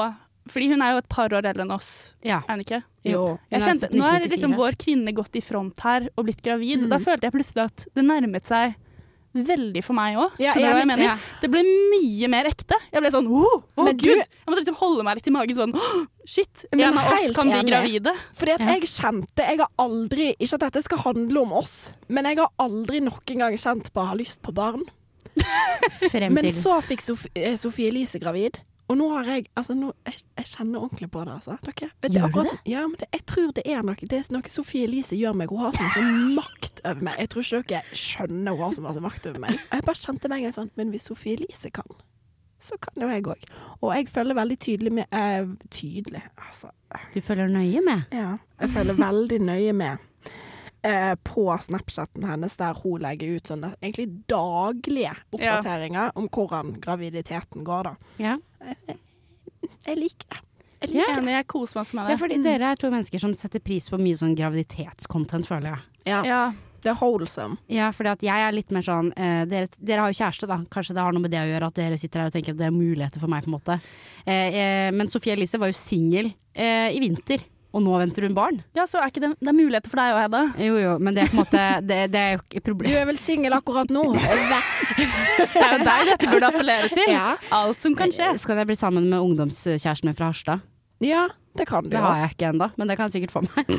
Fordi 0.52 0.70
hun 0.72 0.84
er 0.86 0.94
jo 0.94 1.02
et 1.02 1.10
par 1.10 1.34
år 1.34 1.48
eldre 1.50 1.66
enn 1.66 1.74
oss, 1.74 1.90
Ja. 2.24 2.44
er 2.46 2.54
hun 2.54 2.62
ikke? 2.64 2.82
Jo. 3.06 3.22
Jeg 3.50 3.64
kjente, 3.66 3.90
nå 3.94 4.06
er 4.06 4.28
liksom 4.30 4.54
vår 4.58 4.78
kvinne 4.82 5.14
gått 5.18 5.36
i 5.38 5.42
front 5.42 5.80
her 5.86 6.06
og 6.16 6.26
blitt 6.28 6.42
gravid. 6.46 6.84
Mm. 6.86 6.90
Da 6.92 7.00
følte 7.02 7.26
jeg 7.26 7.34
plutselig 7.34 7.64
at 7.66 7.86
det 7.98 8.04
nærmet 8.06 8.46
seg 8.50 8.76
veldig 9.36 9.82
for 9.84 9.98
meg 9.98 10.16
òg. 10.20 10.36
Ja, 10.40 10.54
Skjønner 10.56 10.72
du 10.72 10.76
hva 10.76 10.82
jeg 10.84 10.90
mener? 10.90 11.06
Ja. 11.06 11.16
Det 11.42 11.50
ble 11.52 11.64
mye 11.92 12.30
mer 12.32 12.50
ekte. 12.50 12.78
Jeg 12.94 13.04
ble 13.04 13.12
sånn 13.14 13.28
oh, 13.28 13.64
oh, 13.76 13.90
Gud! 13.92 14.02
du- 14.02 14.10
Jeg 14.16 14.48
måtte 14.48 14.62
liksom 14.62 14.78
holde 14.80 15.04
meg 15.08 15.20
litt 15.20 15.28
i 15.28 15.34
magen 15.36 15.60
sånn 15.60 15.76
oh, 15.76 16.04
Shit, 16.26 16.66
en 16.72 16.82
av 16.88 17.12
oss 17.14 17.36
kan 17.36 17.52
bli 17.52 17.64
gravide. 17.68 18.14
Fordi 18.34 18.56
at 18.56 18.64
Ja. 18.64 18.74
jeg 18.74 18.90
kjente 18.90 19.46
Jeg 19.46 19.60
har 19.60 19.70
aldri 19.78 20.32
Ikke 20.40 20.56
at 20.58 20.68
dette 20.72 20.82
skal 20.88 21.04
handle 21.04 21.42
om 21.44 21.54
oss, 21.54 21.94
men 22.08 22.26
jeg 22.26 22.40
har 22.40 22.50
aldri 22.60 23.02
noen 23.06 23.38
gang 23.44 23.58
kjent 23.60 23.92
på 23.94 24.02
å 24.02 24.08
ha 24.10 24.16
lyst 24.16 24.42
på 24.42 24.54
barn. 24.56 24.84
Frem 26.10 26.34
Men 26.34 26.48
så 26.56 26.80
fikk 26.86 27.02
Sof 27.04 27.26
eh, 27.36 27.56
Sofie 27.60 27.90
Elise 27.92 28.20
gravid. 28.22 28.58
Og 28.88 28.98
nå 29.00 29.08
har 29.16 29.26
jeg 29.26 29.48
Altså, 29.58 29.74
nå, 29.74 29.92
jeg, 30.06 30.20
jeg 30.38 30.46
kjenner 30.46 30.80
ordentlig 30.86 31.08
på 31.12 31.24
det, 31.26 31.34
altså. 31.34 31.56
Dere, 31.66 31.90
vet 32.04 32.12
Gjør 32.14 32.32
du 32.34 32.40
det? 32.42 32.50
som- 32.50 32.60
Ja, 32.70 32.82
men 32.88 32.96
det, 33.00 33.08
jeg 33.14 33.26
tror 33.26 33.52
det 33.58 33.64
er 33.66 33.82
noe 33.84 33.96
Det 34.02 34.14
er 34.20 34.28
noe 34.34 34.50
Sofie 34.54 34.84
Elise 34.86 35.16
gjør 35.18 35.34
meg. 35.36 35.50
Hun 35.50 35.60
har 35.64 35.72
sånn 35.72 35.94
mye 35.96 36.36
makt 36.42 36.82
over 36.86 37.02
meg. 37.10 37.16
Jeg 37.20 37.30
tror 37.34 37.48
ikke 37.50 37.64
dere 37.74 37.98
skjønner 38.04 38.52
hun 38.58 38.64
har 38.68 38.76
så 38.78 38.82
mye 38.86 39.02
makt 39.08 39.26
over 39.32 39.40
meg. 39.48 39.58
Jeg 39.72 39.88
bare 39.90 40.02
kjente 40.04 40.30
meg 40.30 40.38
en 40.44 40.44
gang 40.50 40.58
sånn 40.60 40.72
Men 40.78 40.92
hvis 40.94 41.08
Sofie 41.10 41.34
Elise 41.40 41.72
kan, 41.74 41.98
så 42.62 42.78
kan 42.82 43.02
jo 43.02 43.10
jeg 43.10 43.24
òg. 43.30 43.44
Og 43.82 43.92
jeg 43.96 44.08
følger 44.10 44.38
veldig 44.38 44.60
tydelig 44.60 44.92
med 45.02 45.06
uh, 45.14 45.50
Tydelig, 45.70 46.22
altså. 46.38 46.70
Du 47.14 47.20
følger 47.22 47.48
nøye 47.52 47.82
med. 47.84 48.06
Ja. 48.16 48.38
Jeg 48.62 48.70
følger 48.70 48.94
veldig 49.08 49.40
nøye 49.42 49.74
med. 49.74 49.98
Eh, 50.86 51.14
På 51.28 51.48
Snapchaten 51.62 52.24
hennes, 52.30 52.56
der 52.62 52.78
hun 52.84 53.02
legger 53.04 53.36
ut 53.36 53.52
sånne 53.52 53.74
egentlig 53.82 54.08
daglige 54.32 55.16
oppdateringer 55.34 56.14
om 56.16 56.30
hvordan 56.30 56.76
graviditeten 56.84 57.66
går, 57.68 57.90
da. 57.92 57.96
Ja. 58.22 58.38
Jeg 59.86 59.98
liker 60.00 60.30
det. 60.30 60.42
Jeg 60.86 60.92
liker 60.92 61.22
det. 61.26 61.34
Jeg 61.40 61.48
koser 61.50 61.82
meg 61.82 61.94
med 61.96 62.12
Ja, 62.14 62.18
det. 62.28 62.38
mm. 62.38 62.46
dere 62.46 62.72
er 62.72 62.80
to 62.80 62.92
mennesker 62.94 63.22
som 63.22 63.34
setter 63.38 63.64
pris 63.64 63.90
på 63.90 63.98
mye 64.02 64.18
sånn 64.20 64.36
graviditetscontent, 64.38 65.48
føler 65.50 65.74
jeg. 65.74 65.84
Ja. 66.12 66.22
Ja. 66.28 66.46
Det 66.86 66.92
er 66.92 66.98
wholesome. 67.00 67.58
Ja, 67.72 67.88
fordi 67.90 68.12
at 68.12 68.22
jeg 68.22 68.44
er 68.46 68.54
litt 68.54 68.70
mer 68.70 68.84
sånn 68.86 69.08
eh, 69.18 69.42
dere, 69.50 69.72
dere 69.82 70.04
har 70.04 70.12
jo 70.14 70.20
kjæreste, 70.20 70.46
da. 70.52 70.60
Kanskje 70.70 70.94
det 70.94 71.02
har 71.02 71.16
noe 71.16 71.24
med 71.24 71.32
det 71.34 71.40
å 71.42 71.48
gjøre 71.50 71.70
at 71.72 71.80
dere 71.80 71.98
sitter 71.98 72.22
her 72.22 72.30
og 72.30 72.36
tenker 72.36 72.54
at 72.54 72.60
det 72.60 72.68
er 72.68 72.76
muligheter 72.76 73.24
for 73.24 73.32
meg, 73.32 73.42
på 73.42 73.50
en 73.50 73.56
måte. 73.56 73.78
Eh, 74.22 74.58
eh, 74.62 74.90
men 74.94 75.10
Sofie 75.10 75.34
Elise 75.34 75.58
var 75.58 75.72
jo 75.72 75.78
singel 75.80 76.30
eh, 76.54 76.94
i 76.94 77.02
vinter, 77.02 77.42
og 77.76 77.84
nå 77.84 77.96
venter 78.00 78.24
hun 78.24 78.36
barn. 78.38 78.62
ja, 78.78 78.86
så 78.88 79.02
er 79.02 79.12
ikke 79.12 79.24
det, 79.26 79.32
det 79.42 79.52
er 79.52 79.58
muligheter 79.58 79.92
for 79.92 80.00
deg 80.00 80.16
òg, 80.16 80.20
Hedda. 80.26 80.44
Jo 80.64 80.78
jo, 80.80 80.94
men 81.04 81.18
det 81.18 81.26
er 81.26 81.32
på 81.32 81.36
en 81.36 81.42
måte 81.44 81.64
Det, 81.84 81.98
det 82.14 82.22
er 82.22 82.36
jo 82.38 82.44
ikke 82.46 82.64
problem. 82.70 82.92
Du 82.92 83.00
er 83.00 83.10
vel 83.10 83.20
singel 83.20 83.58
akkurat 83.58 83.92
nå? 83.92 84.06
Det 84.96 85.60
er 85.60 85.74
jo 85.76 85.84
deg 85.84 86.10
dette 86.10 86.30
burde 86.30 86.48
appellere 86.48 86.88
til. 86.94 87.10
Ja. 87.12 87.36
Alt 87.54 87.82
som 87.84 87.96
kan 87.98 88.12
skje. 88.14 88.30
Skal 88.40 88.60
jeg 88.62 88.70
bli 88.70 88.78
sammen 88.80 89.10
med 89.12 89.20
ungdomskjæresten 89.20 90.08
min 90.08 90.16
fra 90.16 90.30
Harstad? 90.32 90.64
Ja, 91.04 91.26
det 91.60 91.68
kan 91.68 91.84
du 91.84 91.90
jo. 91.90 91.96
Det 91.98 92.04
har 92.04 92.22
jeg 92.22 92.36
ikke 92.36 92.50
ennå, 92.54 92.70
men 92.80 92.90
det 92.90 92.96
kan 92.98 93.10
jeg 93.10 93.18
sikkert 93.18 93.34
få 93.36 93.44
meg. 93.44 93.72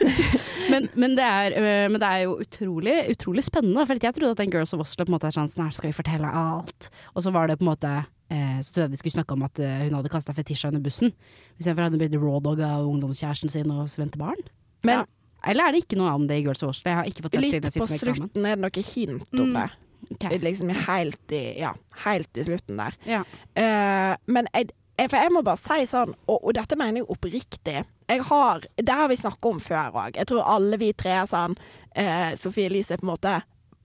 men, 0.72 0.88
men, 0.94 1.16
det 1.18 1.26
er, 1.26 1.56
men 1.90 1.98
det 2.02 2.08
er 2.08 2.24
jo 2.24 2.36
utrolig, 2.42 2.96
utrolig 3.14 3.44
spennende. 3.46 3.86
For 3.86 3.98
jeg 4.02 4.16
trodde 4.16 4.34
at 4.34 4.42
den 4.42 4.54
Girls 4.54 4.74
of 4.74 4.82
Oslo 4.82 5.06
på 5.06 5.12
en 5.12 5.16
måte 5.16 5.30
er 5.30 5.36
sånn 5.38 5.50
her 5.54 5.74
skal 5.74 5.92
vi 5.92 5.98
fortelle 6.00 6.30
alt. 6.42 6.90
Og 7.14 7.26
så 7.26 7.34
var 7.34 7.50
det 7.50 7.60
på 7.60 7.66
en 7.66 7.72
måte 7.72 7.94
Så 8.30 8.74
trodde 8.74 8.88
jeg 8.88 8.94
de 8.94 9.00
skulle 9.00 9.16
snakke 9.16 9.34
om 9.34 9.44
at 9.46 9.58
eh, 9.62 9.86
hun 9.86 9.96
hadde 9.98 10.12
kasta 10.12 10.34
fetisja 10.36 10.70
under 10.70 10.82
bussen. 10.84 11.14
Istedenfor 11.58 11.86
hadde 11.86 11.98
hun 11.98 12.02
blitt 12.04 12.18
rawdog 12.20 12.62
av 12.62 12.86
ungdomskjæresten 12.86 13.52
sin 13.52 13.72
og 13.74 13.88
svente 13.90 14.20
barn. 14.20 14.40
Men 14.86 15.06
Eller 15.48 15.66
er 15.66 15.74
det 15.74 15.84
ikke 15.86 15.98
noe 15.98 16.12
om 16.14 16.26
det 16.28 16.36
i 16.40 16.44
Girls 16.44 16.62
of 16.62 16.76
Jeg 16.84 16.98
har 16.98 17.08
ikke 17.08 17.24
fått 17.24 17.38
sett 17.38 17.64
litt 17.64 17.78
på 17.80 17.88
slutten 17.88 18.44
er 18.44 18.58
det 18.58 18.64
noe 18.64 18.84
hint 18.90 19.40
om 19.40 19.54
det. 19.56 19.70
Okay. 20.14 20.38
Liksom 20.42 20.72
helt 20.86 21.32
i, 21.36 21.42
ja, 21.60 21.74
helt 22.04 22.38
i 22.38 22.44
slutten 22.44 22.80
der. 22.80 22.96
Ja. 23.08 23.20
Uh, 23.52 24.14
men 24.32 24.48
jeg, 24.54 24.70
for 25.06 25.16
jeg 25.16 25.32
må 25.32 25.42
bare 25.44 25.60
si 25.60 25.86
sånn, 25.88 26.14
og, 26.26 26.38
og 26.38 26.56
dette 26.56 26.76
mener 26.78 27.02
jeg 27.02 27.08
oppriktig 27.12 27.78
jeg 28.10 28.24
har, 28.26 28.64
Det 28.76 28.96
har 28.96 29.08
vi 29.08 29.16
snakket 29.20 29.48
om 29.52 29.60
før 29.62 29.98
òg. 30.02 30.16
Jeg 30.18 30.28
tror 30.28 30.48
alle 30.56 30.78
vi 30.80 30.90
tre 30.98 31.12
er 31.20 31.28
sånn 31.30 31.54
eh, 31.94 32.32
Sofie 32.40 32.66
Elise 32.66 32.96
er 32.96 33.02
på 33.02 33.06
en 33.06 33.12
måte 33.12 33.36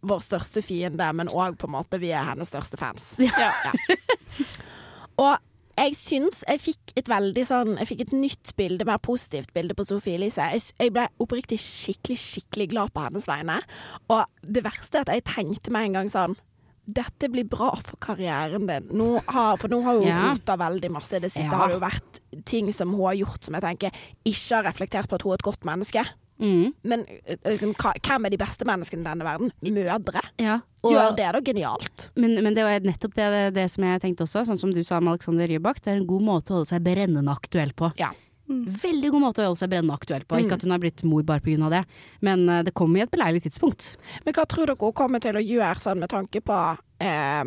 vår 0.01 0.19
største 0.21 0.61
fiende, 0.61 1.07
men 1.17 1.27
òg 1.31 1.55
på 1.57 1.67
en 1.67 1.75
måte 1.77 1.99
vi 2.01 2.11
er 2.13 2.23
hennes 2.27 2.49
største 2.51 2.77
fans. 2.77 3.15
Ja. 3.19 3.51
Og 5.21 5.37
jeg 5.75 5.95
syns 5.99 6.41
jeg 6.47 6.61
fikk 6.63 6.91
et 6.99 7.09
veldig 7.11 7.43
sånn 7.47 7.73
Jeg 7.81 7.87
fikk 7.89 8.01
et 8.05 8.13
nytt 8.15 8.51
bilde, 8.55 8.85
mer 8.87 8.99
positivt 9.03 9.51
bilde 9.55 9.75
på 9.75 9.83
Sofie 9.87 10.15
Elise. 10.19 10.43
Jeg, 10.55 10.61
jeg 10.79 10.93
ble 10.95 11.07
oppriktig 11.23 11.57
skikkelig, 11.59 12.17
skikkelig 12.21 12.67
glad 12.71 12.93
på 12.95 13.03
hennes 13.03 13.27
vegne. 13.27 13.57
Og 14.11 14.23
det 14.43 14.63
verste 14.63 15.01
er 15.01 15.07
at 15.07 15.13
jeg 15.17 15.25
tenkte 15.27 15.73
meg 15.75 15.89
en 15.89 15.97
gang 16.01 16.11
sånn 16.13 16.37
dette 16.85 17.31
blir 17.33 17.47
bra 17.49 17.71
for 17.81 17.97
karrieren 17.97 18.67
din. 18.69 18.91
Nå 18.93 19.07
har, 19.25 19.55
for 19.57 19.71
nå 19.73 19.79
har 19.81 19.95
hun 19.97 20.05
Ja. 20.05 20.19
rota 20.35 20.53
veldig 20.61 20.91
masse. 20.93 21.15
I 21.17 21.23
det 21.23 21.31
siste 21.33 21.49
Ja. 21.49 21.57
har 21.57 21.67
det 21.71 21.79
jo 21.79 21.81
vært 21.81 22.19
ting 22.45 22.71
som 22.71 22.91
hun 22.93 23.07
har 23.07 23.15
gjort 23.17 23.43
som 23.47 23.55
jeg 23.57 23.63
tenker 23.65 23.91
ikke 24.23 24.55
har 24.59 24.67
reflektert 24.67 25.09
på 25.09 25.15
at 25.17 25.23
hun 25.25 25.31
er 25.33 25.39
et 25.41 25.47
godt 25.47 25.65
menneske. 25.65 26.03
Mm. 26.41 26.73
Men 26.83 27.05
eh, 27.07 27.37
liksom, 27.45 27.71
hvem 27.79 28.25
er 28.27 28.33
de 28.33 28.39
beste 28.41 28.65
menneskene 28.67 29.01
i 29.05 29.07
denne 29.07 29.23
verden? 29.27 29.51
Mødre. 29.75 30.21
Ja. 30.41 30.59
Og- 30.83 30.91
Gjør 30.93 31.15
det 31.17 31.29
da 31.33 31.41
genialt. 31.41 32.09
Men, 32.15 32.35
men 32.43 32.53
det 32.57 32.65
var 32.67 32.79
nettopp 32.85 33.15
det, 33.15 33.29
det, 33.33 33.45
det 33.55 33.69
som 33.71 33.83
jeg 33.87 34.01
tenkte 34.03 34.27
også, 34.27 34.43
sånn 34.49 34.59
som 34.61 34.73
du 34.75 34.83
sa 34.83 34.99
med 34.99 35.15
Alexander 35.15 35.47
Rybak. 35.49 35.79
Det 35.81 35.93
er 35.93 36.01
en 36.01 36.07
god 36.09 36.21
måte 36.27 36.51
å 36.53 36.59
holde 36.59 36.69
seg 36.73 36.83
brennende 36.85 37.31
aktuell 37.33 37.71
på. 37.73 37.89
Ja. 38.01 38.11
Veldig 38.45 39.09
god 39.09 39.23
måte 39.23 39.41
å 39.41 39.47
holde 39.49 39.57
seg 39.63 39.71
brennende 39.71 39.95
aktuell 39.97 40.25
på. 40.29 40.37
Ikke 40.43 40.59
at 40.59 40.65
hun 40.67 40.75
har 40.75 40.81
blitt 40.83 41.01
mor 41.07 41.23
bare 41.25 41.41
pga. 41.41 41.69
det, 41.73 41.83
men 42.21 42.43
eh, 42.49 42.61
det 42.67 42.75
kommer 42.77 42.99
i 43.01 43.05
et 43.07 43.11
beleilig 43.15 43.41
tidspunkt. 43.47 43.95
Men 44.25 44.35
hva 44.37 44.45
tror 44.45 44.67
dere 44.69 44.77
hun 44.77 44.93
kommer 44.93 45.23
til 45.23 45.39
å 45.39 45.41
gjøre 45.41 45.81
sånn 45.81 46.03
med 46.03 46.11
tanke 46.13 46.41
på 46.45 46.59
eh, 47.01 47.43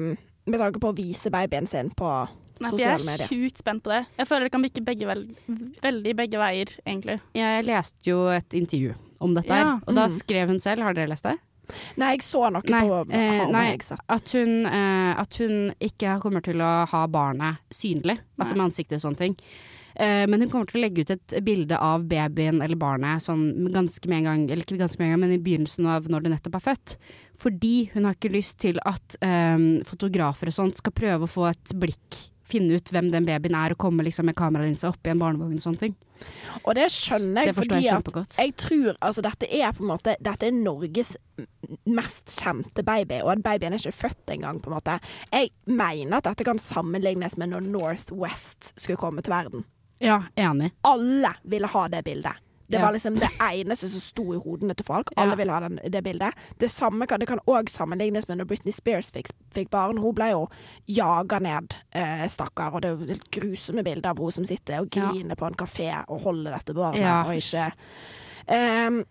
Med 0.48 0.58
tanke 0.58 0.80
på 0.80 0.88
å 0.90 0.96
vise 0.96 1.30
babyen 1.30 1.66
sin 1.68 1.90
på 1.94 2.08
Nei, 2.58 2.70
for 2.70 2.82
jeg 2.82 2.94
er 2.94 3.04
medier? 3.06 3.30
sjukt 3.30 3.60
spent 3.62 3.84
på 3.84 3.92
det. 3.92 4.00
Jeg 4.18 4.30
føler 4.30 4.48
det 4.48 4.54
kan 4.54 4.64
bikke 4.64 4.84
begge 4.86 5.10
vel, 5.10 5.26
veldig 5.84 6.14
begge 6.18 6.40
veier, 6.40 6.72
egentlig. 6.84 7.18
Jeg 7.38 7.66
leste 7.68 8.10
jo 8.10 8.24
et 8.34 8.58
intervju 8.58 8.96
om 9.24 9.34
dette 9.34 9.52
her, 9.52 9.64
Ja, 9.64 9.76
og 9.82 9.94
da 9.94 10.06
mm. 10.06 10.16
skrev 10.16 10.52
hun 10.52 10.60
selv, 10.62 10.86
har 10.86 10.96
dere 10.96 11.10
lest 11.10 11.26
det? 11.26 11.38
Nei, 12.00 12.14
jeg 12.14 12.24
så 12.24 12.46
noe 12.52 12.64
Nei, 12.72 12.84
på 12.88 13.00
eh, 13.12 13.42
nei. 13.52 13.66
At 14.08 14.30
hun, 14.36 14.52
eh, 14.64 15.10
at 15.20 15.40
hun 15.42 15.72
ikke 15.84 16.14
kommer 16.22 16.44
til 16.44 16.62
å 16.64 16.70
ha 16.88 17.02
barnet 17.12 17.60
synlig, 17.74 18.16
altså 18.38 18.56
med 18.56 18.70
ansiktet 18.70 19.00
og 19.00 19.04
sånne 19.08 19.20
ting. 19.26 19.36
Eh, 19.98 20.24
men 20.30 20.40
hun 20.40 20.50
kommer 20.52 20.68
til 20.70 20.78
å 20.78 20.84
legge 20.84 21.02
ut 21.02 21.10
et 21.10 21.36
bilde 21.44 21.74
av 21.82 22.04
babyen 22.08 22.62
eller 22.62 22.78
barnet 22.78 23.24
sånn 23.24 23.68
ganske 23.74 24.10
med 24.10 24.22
en 24.22 24.28
gang, 24.30 24.44
eller 24.46 24.62
ikke 24.62 24.78
ganske 24.78 25.00
med 25.00 25.08
en 25.10 25.16
gang, 25.16 25.22
men 25.24 25.34
i 25.34 25.42
begynnelsen 25.42 25.88
av 25.90 26.06
når 26.10 26.24
det 26.24 26.34
nettopp 26.36 26.58
er 26.60 26.66
født. 26.68 26.96
Fordi 27.42 27.74
hun 27.94 28.06
har 28.06 28.14
ikke 28.16 28.32
lyst 28.32 28.60
til 28.62 28.78
at 28.86 29.18
eh, 29.24 29.58
fotografer 29.88 30.52
og 30.52 30.58
sånt 30.60 30.78
skal 30.78 30.94
prøve 30.94 31.26
å 31.26 31.32
få 31.32 31.48
et 31.50 31.74
blikk, 31.74 32.22
finne 32.48 32.78
ut 32.78 32.92
hvem 32.94 33.10
den 33.12 33.26
babyen 33.28 33.56
er, 33.58 33.74
og 33.74 33.80
komme 33.80 34.06
liksom 34.06 34.28
med 34.28 34.36
kameralinse 34.38 34.88
i 34.88 35.12
en 35.12 35.20
barnevogn 35.22 35.58
og 35.58 35.64
sånne 35.64 35.82
ting. 35.82 35.96
Og 36.64 36.74
det 36.74 36.88
skjønner 36.90 37.46
jeg 37.46 37.52
Det 37.52 37.54
fordi 37.54 37.80
jeg 37.84 37.94
at 37.94 38.38
jeg 38.40 38.54
tror 38.58 38.96
altså 39.06 39.22
dette 39.22 39.46
er 39.54 39.70
på 39.76 39.84
en 39.84 39.90
måte 39.92 40.16
Dette 40.18 40.48
er 40.48 40.56
Norges 40.56 41.12
mest 41.86 42.34
kjente 42.40 42.82
baby, 42.82 43.20
og 43.22 43.36
at 43.36 43.44
babyen 43.44 43.76
er 43.76 43.78
ikke 43.78 44.00
født 44.08 44.34
engang, 44.34 44.58
på 44.62 44.72
en 44.72 44.78
måte. 44.78 44.98
Jeg 45.30 45.52
mener 45.70 46.18
at 46.18 46.26
dette 46.26 46.46
kan 46.48 46.58
sammenlignes 46.58 47.38
med 47.38 47.52
når 47.52 47.68
Northwest 47.68 48.72
skulle 48.74 48.98
komme 48.98 49.22
til 49.22 49.36
verden. 49.36 49.64
Ja, 50.02 50.24
enig. 50.38 50.72
Alle 50.86 51.32
ville 51.42 51.70
ha 51.70 51.86
det 51.90 52.04
bildet. 52.06 52.44
Det 52.68 52.78
var 52.82 52.92
liksom 52.92 53.14
det 53.16 53.28
eneste 53.40 53.88
som 53.88 54.00
sto 54.00 54.24
i 54.34 54.38
hodene 54.44 54.74
til 54.76 54.84
folk. 54.84 55.12
Alle 55.16 55.36
ville 55.40 55.54
ha 55.54 55.60
den, 55.64 55.78
det 55.88 56.02
bildet. 56.04 56.36
Det 56.60 56.68
samme 56.68 57.06
kan, 57.08 57.20
det 57.20 57.28
kan 57.30 57.40
òg 57.48 57.70
sammenlignes 57.72 58.28
med 58.28 58.40
når 58.40 58.48
Britney 58.50 58.74
Spears 58.76 59.08
fikk, 59.14 59.30
fikk 59.56 59.70
barn. 59.72 60.00
Hun 60.02 60.16
ble 60.16 60.30
jo 60.34 60.42
jaga 60.84 61.40
ned, 61.40 61.78
eh, 61.96 62.26
stakkar. 62.28 62.76
Og 62.76 62.84
det 62.84 62.90
er 62.90 62.98
jo 62.98 63.20
grusomme 63.38 63.84
bilder 63.86 64.12
av 64.12 64.20
hun 64.20 64.34
som 64.36 64.44
sitter 64.48 64.82
og 64.82 64.90
griner 64.92 65.38
på 65.38 65.48
en 65.48 65.56
kafé 65.56 65.88
og 66.04 66.26
holder 66.26 66.58
dette 66.58 66.76
barnet, 66.76 67.24
og 67.24 67.34
ikke 67.38 67.70
um, 68.52 69.02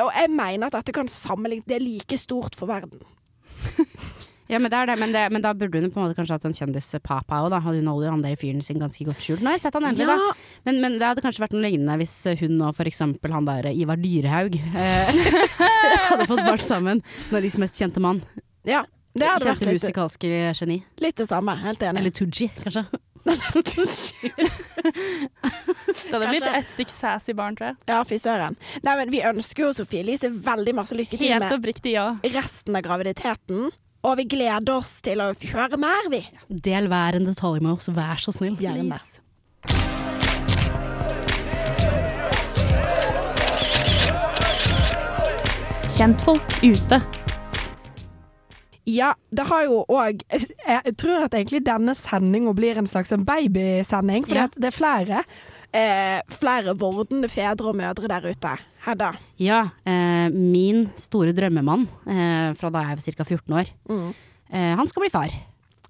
Og 0.00 0.10
jeg 0.16 0.30
mener 0.32 0.66
at 0.66 0.78
dette 0.78 0.94
kan 0.96 1.08
sammenlignes 1.08 1.66
Det 1.68 1.76
er 1.76 1.84
like 1.84 2.18
stort 2.18 2.58
for 2.58 2.66
verden. 2.66 3.02
Ja, 4.50 4.58
men 4.58 4.72
det 4.72 4.78
er 4.80 4.88
det, 4.90 4.96
men, 4.98 5.12
det, 5.14 5.20
men 5.30 5.44
da 5.44 5.52
burde 5.54 5.78
hun 5.78 5.92
på 5.94 6.00
en 6.00 6.08
måte 6.08 6.16
kanskje 6.18 6.34
hatt 6.36 6.46
en 6.48 6.56
kjendis-papa 6.56 7.38
òg, 7.44 7.52
da. 7.54 7.60
Hun 7.62 7.86
holder 7.86 8.08
jo 8.08 8.14
han 8.16 8.24
der 8.24 8.34
fyren 8.40 8.64
sin 8.66 8.80
ganske 8.82 9.06
godt 9.06 9.22
skjult. 9.22 9.44
Nå 9.44 9.52
har 9.52 9.58
jeg 9.58 9.62
sett 9.68 9.78
han 9.78 9.86
endelig, 9.92 10.08
Ja. 10.10 10.16
da. 10.18 10.32
Men, 10.66 10.80
men 10.82 10.96
det 10.98 11.06
hadde 11.06 11.22
kanskje 11.24 11.44
vært 11.44 11.54
noe 11.54 11.62
lignende 11.68 11.94
hvis 12.02 12.16
hun 12.42 12.58
og 12.66 12.74
for 12.76 12.90
eksempel 12.90 13.30
han 13.36 13.46
der 13.46 13.70
Ivar 13.70 14.00
Dyrehaug 14.02 14.58
eh, 14.58 15.20
hadde 16.10 16.26
fått 16.26 16.42
barn 16.42 16.64
sammen. 16.66 17.04
Norges 17.30 17.60
mest 17.62 17.78
kjente 17.78 18.02
mann. 18.02 18.24
Ja. 18.66 18.82
Det 19.14 19.26
hadde 19.26 19.44
vært 19.48 19.58
Kjente 19.58 19.72
litt, 19.72 19.82
musikalske 19.82 20.28
geni. 20.58 20.76
litt 21.02 21.16
det 21.18 21.26
samme. 21.30 21.54
Helt 21.64 21.82
enig. 21.82 21.98
Eller 22.02 22.12
Tooji, 22.14 22.46
kanskje. 22.62 22.84
Det 23.20 23.34
hadde 26.14 26.28
blitt 26.30 26.46
ett 26.46 26.54
et 26.62 26.70
stykke 26.72 26.94
sassy 26.94 27.34
barn, 27.36 27.56
tror 27.58 27.66
jeg. 27.72 27.76
Ja, 27.90 27.98
fy 28.08 28.16
søren. 28.20 28.54
Nei, 28.86 28.94
men 29.02 29.10
vi 29.12 29.20
ønsker 29.26 29.66
jo 29.66 29.72
Sofie 29.76 30.00
Elise 30.04 30.28
veldig 30.32 30.72
masse 30.78 30.94
lykke 30.96 31.18
til 31.20 31.28
Helt 31.34 31.44
med 31.44 31.56
oppriktig, 31.58 31.92
ja. 31.98 32.06
resten 32.24 32.78
av 32.78 32.82
graviditeten. 32.86 33.68
Og 34.00 34.16
vi 34.16 34.24
gleder 34.32 34.72
oss 34.78 34.94
til 35.04 35.20
å 35.20 35.30
høre 35.52 35.76
mer, 35.80 36.08
vi. 36.12 36.22
Del 36.48 36.88
hver 36.88 37.18
en 37.18 37.28
detalj 37.28 37.60
med 37.60 37.74
oss, 37.76 37.90
vær 37.92 38.22
så 38.22 38.32
snill. 38.32 38.56
Gjerne. 38.62 38.96
Kjentfolk 45.96 46.62
ute. 46.64 47.00
Ja, 48.88 49.12
det 49.30 49.44
har 49.50 49.66
jo 49.68 49.82
òg 49.92 50.22
Jeg 50.32 50.94
tror 50.98 51.26
at 51.26 51.34
egentlig 51.36 51.60
denne 51.66 51.92
sendinga 51.94 52.54
blir 52.56 52.78
en 52.80 52.88
slags 52.88 53.12
babysending. 53.12 54.26
For 54.26 54.34
Ja. 54.34 54.46
det 54.56 54.64
er 54.72 54.76
flere 54.76 55.24
eh, 55.76 56.20
Flere 56.40 56.74
vordende 56.78 57.28
fedre 57.30 57.70
og 57.72 57.76
mødre 57.78 58.08
der 58.10 58.26
ute. 58.30 58.56
Hedda. 58.86 59.12
Ja, 59.38 59.62
eh, 59.84 60.28
min 60.32 60.86
store 60.96 61.32
drømmemann 61.36 61.86
eh, 62.08 62.50
fra 62.56 62.70
da 62.72 62.86
jeg 62.88 62.96
var 63.00 63.16
ca. 63.18 63.24
14 63.24 63.56
år, 63.60 63.72
Mm. 63.88 64.14
eh, 64.52 64.74
han 64.76 64.88
skal 64.88 65.02
bli 65.04 65.10
far. 65.12 65.30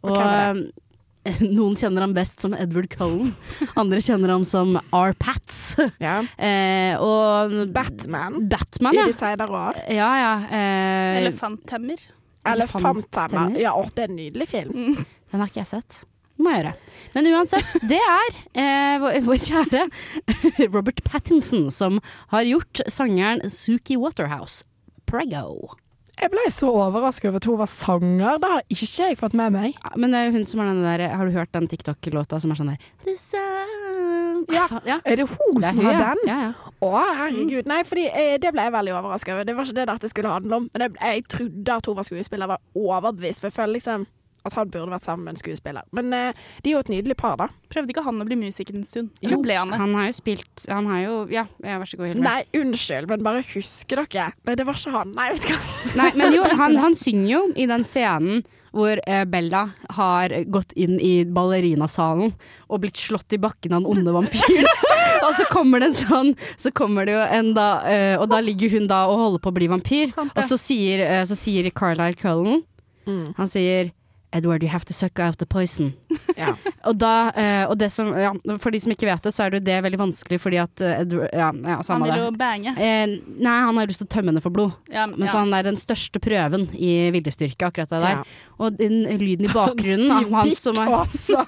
Og 0.02 0.10
Og 0.10 0.16
hvem 0.16 0.62
det? 0.64 0.72
noen 1.52 1.76
kjenner 1.76 2.00
ham 2.00 2.14
best 2.16 2.40
som 2.40 2.54
Edward 2.56 2.88
Cullen, 2.90 3.34
andre 3.76 3.98
kjenner 4.00 4.30
ham 4.32 4.42
som 4.44 4.76
R-Pats. 4.92 5.76
Ja. 6.00 6.22
eh, 6.38 6.96
og 6.98 7.52
Batman 7.72 8.48
Batman, 8.48 8.94
i 8.94 8.96
ja. 9.02 9.06
de 9.06 9.12
senere 9.12 9.48
år. 9.52 9.78
Ja, 9.92 10.08
ja. 10.18 10.32
Eh, 10.50 11.20
Elefanttemmer. 11.22 12.00
Elefanttemmer. 12.48 13.58
Ja, 13.60 13.74
å, 13.76 13.84
det 13.94 14.06
er 14.06 14.10
en 14.10 14.16
nydelig 14.16 14.48
film. 14.48 14.96
Den 15.30 15.40
har 15.44 15.46
ikke 15.50 15.60
jeg 15.62 15.70
sett. 15.76 16.00
Må 16.40 16.54
jeg 16.54 16.62
gjøre. 16.62 16.72
Men 17.14 17.28
uansett, 17.34 17.76
det 17.90 17.98
er 18.00 18.38
eh, 18.62 19.02
vår, 19.26 19.36
kjære 19.44 19.84
Robert 20.74 21.02
Pattinson 21.04 21.68
som 21.74 22.00
har 22.32 22.48
gjort 22.48 22.80
sangeren 22.88 23.44
Suki 23.52 23.98
Waterhouse. 24.00 24.64
Prego. 25.10 25.74
Jeg 26.20 26.28
ble 26.32 26.42
så 26.52 26.68
overrasket 26.68 27.30
over 27.30 27.40
at 27.40 27.46
hun 27.48 27.58
var 27.60 27.70
sanger. 27.72 28.40
Det 28.40 28.50
har 28.52 28.64
ikke 28.68 28.88
jeg 28.90 29.18
fått 29.20 29.36
med 29.36 29.54
meg. 29.56 29.76
Ja, 29.76 29.92
men 29.96 30.12
det 30.12 30.20
er 30.20 30.28
jo 30.28 30.34
hun 30.36 30.46
som 30.48 30.60
har 30.60 30.68
den 30.72 30.82
der 30.84 31.04
Har 31.16 31.28
du 31.28 31.32
hørt 31.32 31.52
den 31.56 31.68
TikTok-låta 31.70 32.40
som 32.42 32.52
er 32.52 32.60
sånn 32.60 32.72
der 32.74 32.88
The 33.06 33.14
sound 33.16 34.52
Ja. 34.52 34.66
Ja. 34.88 34.98
Er 35.04 35.20
det 35.20 35.26
hun 35.30 35.60
Det 35.60 35.70
er 35.70 35.76
som 35.76 35.82
har 35.86 35.98
den? 36.02 36.22
Ja, 36.28 36.38
ja. 36.50 36.74
Å, 36.84 36.92
herregud. 37.22 37.68
Nei, 37.68 37.80
fordi 37.88 38.06
eh, 38.08 38.36
det 38.40 38.52
ble 38.52 38.68
jeg 38.68 38.74
veldig 38.76 38.94
overrasket 39.00 39.34
over. 39.34 39.48
Det 39.48 39.56
var 39.56 39.68
ikke 39.68 39.78
det 39.80 39.88
dette 39.92 40.12
skulle 40.12 40.32
handle 40.36 40.60
om. 40.60 40.70
Men 40.72 40.86
jeg, 40.86 40.96
jeg 41.00 41.26
trodde 41.36 41.76
at 41.80 41.88
hun 41.90 41.98
var 42.00 42.08
skuespiller. 42.08 42.52
Var 42.52 42.86
overbevist. 42.86 43.40
For 43.42 43.50
jeg 43.50 43.56
føler 43.56 43.76
liksom 43.78 44.06
at 44.46 44.56
han 44.56 44.70
burde 44.72 44.92
vært 44.92 45.04
sammen 45.04 45.26
med 45.26 45.34
en 45.36 45.40
skuespiller. 45.40 45.86
Men 45.96 46.12
eh, 46.16 46.38
de 46.64 46.70
er 46.72 46.76
jo 46.76 46.82
et 46.84 46.92
nydelig 46.92 47.16
par, 47.20 47.36
da. 47.40 47.48
Prøvde 47.72 47.92
ikke 47.94 48.04
han 48.06 48.22
å 48.22 48.26
bli 48.28 48.38
musiker 48.40 48.76
en 48.76 48.86
stund? 48.86 49.10
Eller 49.20 49.36
Jo, 49.36 49.42
ble 49.44 49.58
han 49.58 49.72
det? 49.72 49.80
Han 49.80 49.92
har 49.98 50.08
jo 50.08 50.14
spilt 50.16 50.64
Han 50.70 50.88
har 50.90 51.02
jo 51.04 51.16
Ja, 51.32 51.44
vær 51.62 51.88
så 51.88 52.00
god, 52.00 52.10
Hilde. 52.10 52.24
Nei, 52.24 52.38
unnskyld, 52.56 53.10
men 53.10 53.26
bare 53.26 53.44
husker 53.52 54.02
dere? 54.04 54.30
Nei, 54.48 54.56
det 54.58 54.66
var 54.68 54.80
ikke 54.80 54.94
han. 54.96 55.12
Nei, 55.16 55.28
vet 55.34 55.44
du 55.44 55.52
hva. 55.52 55.60
Nei, 56.00 56.08
men 56.18 56.34
jo, 56.36 56.46
han, 56.62 56.78
han 56.80 56.96
synger 56.98 57.30
jo 57.34 57.42
i 57.54 57.68
den 57.70 57.86
scenen 57.86 58.42
hvor 58.70 59.00
eh, 59.02 59.24
Bella 59.26 59.64
har 59.96 60.30
gått 60.46 60.72
inn 60.78 61.00
i 61.02 61.24
ballerinasalen 61.26 62.30
og 62.70 62.82
blitt 62.84 63.00
slått 63.02 63.34
i 63.34 63.40
bakken 63.42 63.74
av 63.74 63.82
den 63.82 63.90
onde 63.90 64.14
vampyren. 64.14 64.68
og 65.26 65.32
så 65.36 65.46
kommer 65.50 65.82
det 65.82 65.90
en 65.90 65.98
sånn 65.98 66.30
Så 66.60 66.70
kommer 66.72 67.08
det 67.08 67.16
jo 67.16 67.20
en 67.20 67.50
da 67.52 67.66
eh, 67.90 68.14
Og 68.14 68.28
da 68.30 68.38
ligger 68.40 68.70
hun 68.72 68.86
da 68.88 69.02
og 69.10 69.18
holder 69.20 69.42
på 69.42 69.50
å 69.52 69.56
bli 69.58 69.68
vampyr. 69.72 70.14
Sant 70.14 70.32
ja. 70.32 70.40
Og 70.40 70.48
så 70.48 70.58
sier, 70.60 71.02
eh, 71.04 71.24
så 71.28 71.36
sier 71.38 71.68
Carlisle 71.74 72.16
Cullen 72.20 72.62
Mm. 73.08 73.32
Han 73.36 73.48
sier 73.48 73.90
Edward, 74.32 74.62
you 74.62 74.68
have 74.68 74.84
to 74.84 74.92
suck 74.94 75.18
out 75.18 75.38
the 75.38 75.46
poison. 75.46 75.92
Ja. 76.36 76.54
Og 76.88 76.96
da, 76.96 77.30
eh, 77.36 77.64
og 77.68 77.76
det 77.76 77.90
som, 77.92 78.08
ja, 78.16 78.30
For 78.62 78.72
de 78.72 78.78
som 78.80 78.92
ikke 78.94 79.04
vet 79.08 79.24
det, 79.26 79.32
så 79.34 79.44
er 79.44 79.52
det 79.52 79.58
jo 79.60 79.64
det 79.66 79.74
veldig 79.84 79.98
vanskelig 80.00 80.38
fordi 80.40 80.60
at 80.62 80.80
eh, 80.80 81.02
Edward 81.02 81.34
Ja, 81.36 81.50
ja 81.52 81.74
Han 81.90 82.04
vil 82.06 82.22
jo 82.22 82.30
bange. 82.38 82.72
Eh, 82.72 83.16
nei, 83.20 83.56
han 83.66 83.76
har 83.76 83.90
lyst 83.90 84.00
til 84.00 84.08
å 84.08 84.12
tømme 84.14 84.32
henne 84.32 84.42
for 84.44 84.54
blod. 84.54 84.72
Ja, 84.88 85.04
Men 85.10 85.26
ja. 85.26 85.32
så 85.32 85.42
han 85.42 85.52
er 85.56 85.66
den 85.66 85.76
største 85.80 86.22
prøven 86.22 86.68
i 86.72 87.10
viljestyrke, 87.12 87.68
akkurat 87.68 87.92
det 87.92 88.00
der. 88.00 88.22
Ja. 88.22 88.40
Og 88.60 88.78
den 88.78 89.02
lyden 89.20 89.50
i 89.50 89.52
bakgrunnen 89.52 90.32
Han 90.32 90.54
som 90.56 90.80
er 90.80 90.94
Altså. 91.00 91.44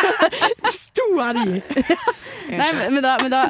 Sto 0.84 1.08
han 1.18 1.42
i? 1.42 1.60
Nei, 2.60 2.72
men, 2.76 2.98
men 2.98 3.04
da, 3.04 3.16
men 3.22 3.32
da 3.32 3.44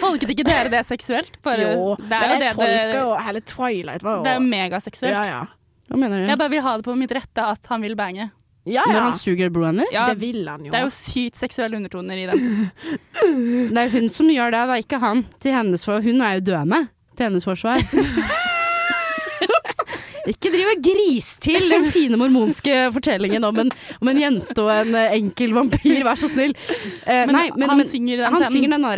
Tolket 0.00 0.32
ikke 0.32 0.46
dere 0.46 0.72
det 0.72 0.82
seksuelt? 0.88 1.36
Bare, 1.44 1.72
Jo, 1.72 1.94
det 2.00 2.16
er 2.16 2.32
jo 2.32 2.40
det, 2.40 2.50
det, 2.58 2.70
det, 2.90 2.96
jo 2.98 3.12
hele 3.26 3.42
Twilight 3.44 4.04
var 4.04 4.18
jo 4.18 4.26
det 4.26 4.32
er 4.32 4.44
megaseksuelt. 4.44 5.14
Ja, 5.14 5.24
ja. 5.28 5.44
Hva 5.88 5.98
mener 6.00 6.22
du? 6.24 6.26
Jeg 6.32 6.38
bare 6.40 6.52
vil 6.52 6.64
ha 6.66 6.76
det 6.80 6.84
på 6.88 6.96
mitt 6.98 7.12
rette 7.14 7.44
at 7.54 7.70
han 7.70 7.84
vil 7.84 7.94
bange. 7.98 8.30
Ja, 8.66 8.82
Når 8.90 9.00
han 9.04 9.14
suger 9.14 9.50
blodet 9.54 9.76
hennes? 9.76 9.92
Ja, 9.94 10.08
det 10.10 10.18
vil 10.18 10.40
han 10.50 10.64
jo. 10.66 10.72
Det 10.72 10.78
er 10.80 10.88
jo 10.88 10.90
sykt 10.90 11.38
seksuelle 11.38 11.78
undertoner 11.78 12.18
i 12.18 12.24
den. 12.26 12.70
Det 13.76 13.78
er 13.84 13.92
hun 13.94 14.08
som 14.10 14.26
gjør 14.30 14.50
det, 14.54 14.62
det 14.66 14.74
er 14.74 14.82
ikke 14.82 14.98
han. 15.02 15.22
Til 15.42 15.54
hennes 15.54 15.84
for, 15.86 16.02
hun 16.02 16.18
er 16.26 16.40
jo 16.40 16.44
døende, 16.50 16.80
til 17.14 17.28
hennes 17.28 17.46
forsvar. 17.46 17.78
Ikke 20.26 20.50
driv 20.50 20.66
og 20.72 20.80
gris 20.82 21.28
til 21.38 21.68
den 21.70 21.84
fine 21.94 22.18
mormonske 22.18 22.72
fortellingen 22.96 23.44
om 23.46 23.60
en, 23.62 23.68
om 24.02 24.08
en 24.10 24.18
jente 24.18 24.58
og 24.58 24.72
en 24.74 24.96
enkel 25.04 25.52
vampyr, 25.54 26.00
vær 26.02 26.18
så 26.18 26.26
snill. 26.32 26.50
Eh, 27.06 27.22
Men 27.28 27.36
nei, 27.36 27.44
men, 27.54 27.68
han 27.70 27.78
men, 27.78 27.86
synger 27.86 28.24
den 28.24 28.26
han 28.34 28.40
scenen. 28.42 28.56
synger 28.56 28.74
den 28.74 28.88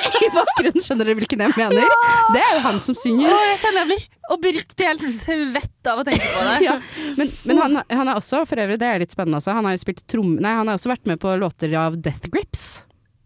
I 0.24 0.28
bakgrunnen, 0.34 0.84
skjønner 0.84 1.08
dere 1.08 1.18
hvilken 1.18 1.42
jeg 1.42 1.56
mener? 1.56 1.94
Det 2.34 2.42
er 2.44 2.52
jo 2.54 2.60
han 2.68 2.78
som 2.84 2.98
synger. 2.98 3.26
Å, 3.26 3.38
jeg 3.48 3.58
kjenner 3.64 3.80
jeg 3.80 3.88
blir 3.90 4.04
oppriktig 4.30 4.86
helt 4.86 5.06
svett 5.16 5.90
av 5.90 6.02
å 6.02 6.06
tenke 6.06 6.28
på 6.30 6.44
det. 6.46 6.58
Ja, 6.68 6.76
men 7.18 7.32
men 7.48 7.58
han, 7.58 7.80
han 7.88 8.12
er 8.12 8.20
også, 8.20 8.44
for 8.46 8.60
øvrig, 8.62 8.78
det 8.82 8.86
er 8.86 9.02
litt 9.02 9.14
spennende 9.14 9.40
også, 9.40 9.56
han 9.56 9.66
har 9.66 9.74
jo 9.74 9.82
spilt 9.82 10.04
trom... 10.10 10.36
Nei, 10.38 10.54
han 10.60 10.70
har 10.70 10.78
også 10.78 10.92
vært 10.92 11.10
med 11.10 11.20
på 11.22 11.34
låter 11.40 11.74
av 11.80 11.98
Death 11.98 12.30
Grips. 12.30 12.68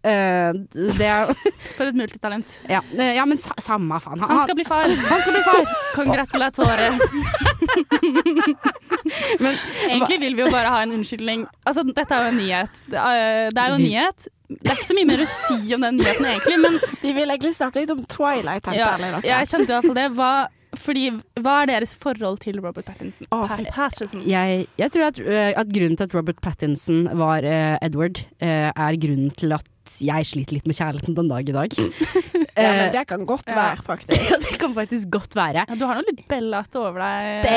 Eh, 0.04 0.52
det 0.98 1.06
er 1.08 1.30
For 1.76 1.88
et 1.88 1.96
multitalent. 1.96 2.58
ja, 2.68 2.82
eh, 2.92 3.14
ja, 3.16 3.24
men 3.24 3.40
sa, 3.40 3.54
samme 3.62 3.96
faen. 4.04 4.20
Han 4.20 4.42
skal 4.44 4.58
bli 4.58 4.66
far. 4.68 4.90
han 4.90 5.22
skal 5.24 5.32
bli 5.32 5.44
far. 5.46 5.70
Congratulatore. 5.94 6.90
Men 9.40 9.56
Egentlig 9.88 10.18
vil 10.20 10.36
vi 10.36 10.44
jo 10.44 10.50
bare 10.52 10.70
ha 10.72 10.82
en 10.84 10.94
unnskyldning. 10.98 11.44
Altså, 11.66 11.84
dette 11.88 12.14
er 12.14 12.24
jo 12.24 12.32
en 12.32 12.40
nyhet. 12.40 12.80
Det 12.90 13.00
er, 13.00 13.50
det 13.54 13.62
er 13.62 13.72
jo 13.72 13.78
en 13.78 13.84
nyhet. 13.84 14.28
Det 14.54 14.70
er 14.70 14.76
ikke 14.76 14.90
så 14.90 14.96
mye 14.98 15.08
mer 15.08 15.22
å 15.24 15.28
si 15.30 15.74
om 15.74 15.86
den 15.86 15.96
nyheten 16.00 16.26
egentlig, 16.28 16.58
men 16.60 16.76
Vi 17.04 17.14
vil 17.16 17.32
egentlig 17.32 17.54
snakke 17.56 17.80
litt 17.80 17.92
om 17.94 18.04
Twilight. 18.10 18.68
helt 18.68 18.78
ja, 18.78 18.92
ærlig, 18.98 19.24
jeg 19.26 19.50
kjente 19.50 19.70
i 19.70 19.74
hvert 19.74 19.88
fall 19.88 19.98
det. 19.98 20.06
Hva, 20.18 20.32
fordi, 20.84 21.04
hva 21.40 21.54
er 21.62 21.70
deres 21.72 21.94
forhold 22.00 22.42
til 22.44 22.60
Robert 22.60 22.86
Pattinson? 22.86 23.28
Oh, 23.34 23.48
Pattinson. 23.48 24.24
jeg, 24.28 24.66
jeg 24.80 24.94
tror 24.94 25.08
at, 25.08 25.20
eh, 25.24 25.52
at 25.56 25.72
grunnen 25.72 25.96
til 25.96 26.08
at 26.08 26.16
Robert 26.16 26.40
Pattinson 26.44 27.06
var 27.18 27.46
uh, 27.46 27.76
Edward, 27.84 28.20
uh, 28.42 28.70
er 28.70 29.00
grunnen 29.00 29.32
til 29.38 29.56
at 29.56 29.64
jeg 30.04 30.26
sliter 30.26 30.56
litt 30.58 30.66
med 30.70 30.76
kjærligheten 30.78 31.16
den 31.18 31.28
dag 31.32 31.48
i 31.48 31.56
dag. 31.56 31.74
Ja, 32.54 32.68
men 32.70 32.84
Eh, 32.86 32.90
det 32.94 33.00
kan 33.10 33.24
godt 33.26 33.48
være, 33.50 33.82
faktisk. 33.82 34.14
ja, 34.30 34.36
det 34.38 34.58
kan 34.60 34.70
faktisk 34.76 35.08
godt 35.10 35.32
være. 35.34 35.64
Ja, 35.66 35.74
du 35.74 35.80
har 35.90 35.96
noe 35.98 36.04
litt 36.06 36.20
bellete 36.30 36.78
over 36.78 37.00
deg. 37.02 37.40
Det 37.42 37.54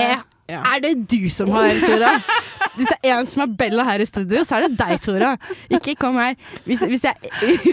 Ja. 0.49 0.61
er 0.73 0.79
det 0.81 0.93
du 1.11 1.27
som 1.29 1.51
har, 1.53 1.69
Tora. 1.83 2.15
Hvis 2.79 2.87
det 2.89 2.97
er 3.05 3.19
en 3.19 3.29
som 3.29 3.43
er 3.45 3.51
Bella 3.59 3.85
her 3.85 4.01
i 4.01 4.07
studio, 4.09 4.41
så 4.47 4.57
er 4.57 4.65
det 4.65 4.79
deg, 4.79 4.95
Tora. 5.05 5.35
Ikke 5.69 5.93
kom 6.01 6.17
her. 6.17 6.33
Hvis, 6.65 6.81
hvis, 6.89 7.05
jeg, 7.05 7.13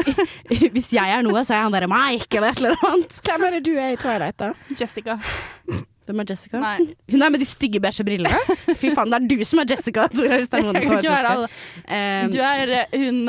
hvis 0.76 0.90
jeg 0.92 1.14
er 1.16 1.24
noe, 1.24 1.40
så 1.48 1.56
er 1.56 1.64
han 1.64 1.72
bare 1.72 1.88
Mike 1.88 2.36
eller 2.36 2.52
et 2.52 2.60
eller 2.60 2.86
annet. 2.90 3.18
Hvem 3.24 3.48
er 3.48 3.56
det 3.56 3.64
du 3.70 3.72
er 3.78 3.94
i 3.96 3.98
Twilight, 4.04 4.36
da? 4.44 4.52
Jessica. 4.76 5.16
Hvem 6.04 6.20
er 6.20 6.28
Jessica? 6.28 6.60
Nei. 6.60 6.90
Hun 7.14 7.22
er 7.24 7.32
med 7.32 7.40
de 7.40 7.46
stygge 7.48 7.80
beige 7.80 8.04
brillene. 8.04 8.56
Fy 8.76 8.90
faen, 8.92 9.08
det 9.14 9.22
er 9.22 9.28
du 9.32 9.44
som 9.48 9.62
er 9.64 9.70
Jessica, 9.72 10.04
Tora. 10.12 10.36
Hvis 10.42 10.52
det 10.52 10.60
er 10.60 10.66
noen 10.68 10.82
som 10.84 10.98
er 10.98 11.08
Jessica. 11.08 11.48
Um, 11.88 12.34
Du 12.34 12.40
er 12.44 12.74
eh, 12.82 12.98
hun 13.06 13.22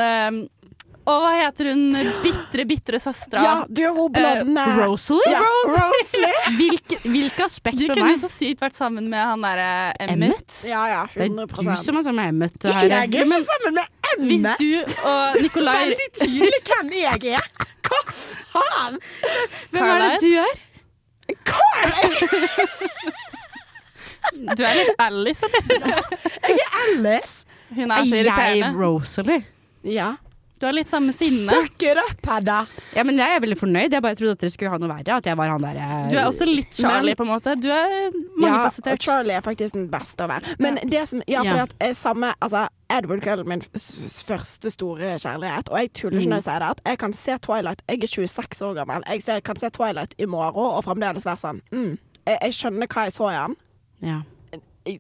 eh, 1.06 1.12
Å, 1.12 1.16
hva 1.22 1.32
heter 1.38 1.68
hun 1.70 1.84
bitre, 2.24 2.66
bitre 2.66 3.00
søstera? 3.00 3.42
Ja, 3.46 3.54
du 3.70 3.82
er 3.86 3.92
hun 3.94 4.12
blonde. 4.14 4.64
Rosalie? 4.80 5.32
Ja, 5.32 5.42
Rosalie. 5.70 6.32
Hvilke, 6.58 6.98
hvilke 7.06 7.46
aspekt 7.46 7.78
Du 7.78 7.86
ved 7.88 7.96
kunne 8.00 8.16
så 8.22 8.30
sykt 8.34 8.64
vært 8.66 8.74
sammen 8.78 9.10
med 9.12 9.22
han 9.22 9.42
derre 9.46 9.68
Emmett. 10.02 10.34
Emmet? 10.34 10.58
Ja, 10.70 10.84
ja, 10.90 11.04
Det 11.14 11.28
er 11.30 11.46
du 11.46 11.56
som 11.86 12.00
er 12.00 12.04
sammen 12.08 12.16
med 12.22 12.34
Emmet. 12.34 12.58
Jeg 12.66 12.90
er 12.90 13.06
ikke 13.06 13.28
Men- 13.30 13.46
sammen 13.46 13.74
med 13.78 13.86
Emmet! 14.16 14.26
Hvis 14.26 14.46
du 14.58 15.06
og 15.06 15.38
Nikolai 15.46 15.78
Veldig 15.86 16.10
tydelig 16.20 16.62
hvem 16.72 16.92
jeg 16.98 17.38
er. 17.38 17.50
Hva 17.86 18.02
faen? 18.56 19.00
Hvem 19.72 19.84
er 19.86 20.06
det 20.06 20.20
du 20.26 20.32
er? 20.42 20.56
Carl! 21.46 21.92
Du 24.56 24.64
er 24.66 24.74
litt 24.80 24.96
Alice, 25.02 25.46
eller? 25.46 26.02
Alice. 26.82 27.46
Hun 27.76 27.92
er 27.92 27.96
så 27.96 28.02
Er 28.02 28.06
jeg 28.10 28.26
irriterende. 28.26 28.70
Rosalie? 28.80 29.44
Ja. 29.86 30.16
Du 30.66 30.70
har 30.72 30.74
litt 30.74 30.90
samme 30.90 31.14
sinne. 31.14 31.46
Suck 31.46 31.84
it 31.86 32.00
up, 32.02 32.26
Hedda. 32.26 32.56
Ja, 32.96 33.04
men 33.06 33.20
jeg 33.22 33.36
er 33.38 33.42
veldig 33.44 33.58
fornøyd. 33.60 33.94
Jeg 33.94 34.02
bare 34.02 34.18
trodde 34.18 34.34
at 34.34 34.42
dere 34.42 34.50
skulle 34.56 34.72
ha 34.74 34.80
noe 34.82 34.90
verre. 34.90 35.18
At 35.22 35.28
jeg 35.30 35.38
var 35.38 35.52
han 35.54 35.62
der 35.62 35.78
eh, 35.78 36.08
Du 36.10 36.16
er 36.18 36.26
også 36.26 36.48
litt 36.50 36.74
Charlie, 36.74 37.14
Men- 37.14 37.20
på 37.20 37.28
en 37.28 37.30
måte. 37.30 37.54
Du 37.62 37.68
er 37.70 38.10
Ja, 38.42 38.64
og. 38.66 38.98
Charlie 39.06 39.36
er 39.38 39.46
faktisk 39.46 39.78
den 39.78 39.86
beste 39.94 40.26
å 40.26 40.32
være. 40.32 40.56
Men 40.58 40.80
det 40.90 41.04
som 41.08 41.22
Ja, 41.30 41.44
Ja. 41.46 41.54
det 41.54 41.62
at 41.68 41.76
eh, 41.86 41.94
samme 41.94 42.34
Altså, 42.42 42.66
Edward 42.90 43.22
Cullen 43.22 43.48
min 43.48 43.62
første 43.72 44.72
store 44.74 45.16
kjærlighet, 45.22 45.70
og 45.70 45.78
jeg 45.80 45.94
tuller 45.94 46.20
ikke 46.20 46.30
når 46.34 46.42
jeg 46.42 46.48
sier 46.50 46.60
det, 46.60 46.70
at 46.76 46.82
jeg 46.86 46.98
kan 47.06 47.14
se 47.14 47.38
Twilight 47.46 47.82
Jeg 47.90 48.04
er 48.04 48.08
26 48.08 48.62
år 48.66 48.74
gammel. 48.82 49.04
Jeg 49.10 49.22
ser, 49.22 49.40
kan 49.42 49.56
se 49.56 49.70
Twilight 49.70 50.14
i 50.18 50.26
morgen 50.26 50.66
og 50.78 50.84
fremdeles 50.86 51.26
være 51.26 51.38
sånn 51.42 51.62
mm, 51.72 51.98
jeg, 52.26 52.38
jeg 52.42 52.54
skjønner 52.58 52.88
hva 52.90 53.04
jeg 53.08 53.14
så 53.14 53.30
i 53.32 53.36
han. 53.38 53.56
ja. 54.02 54.22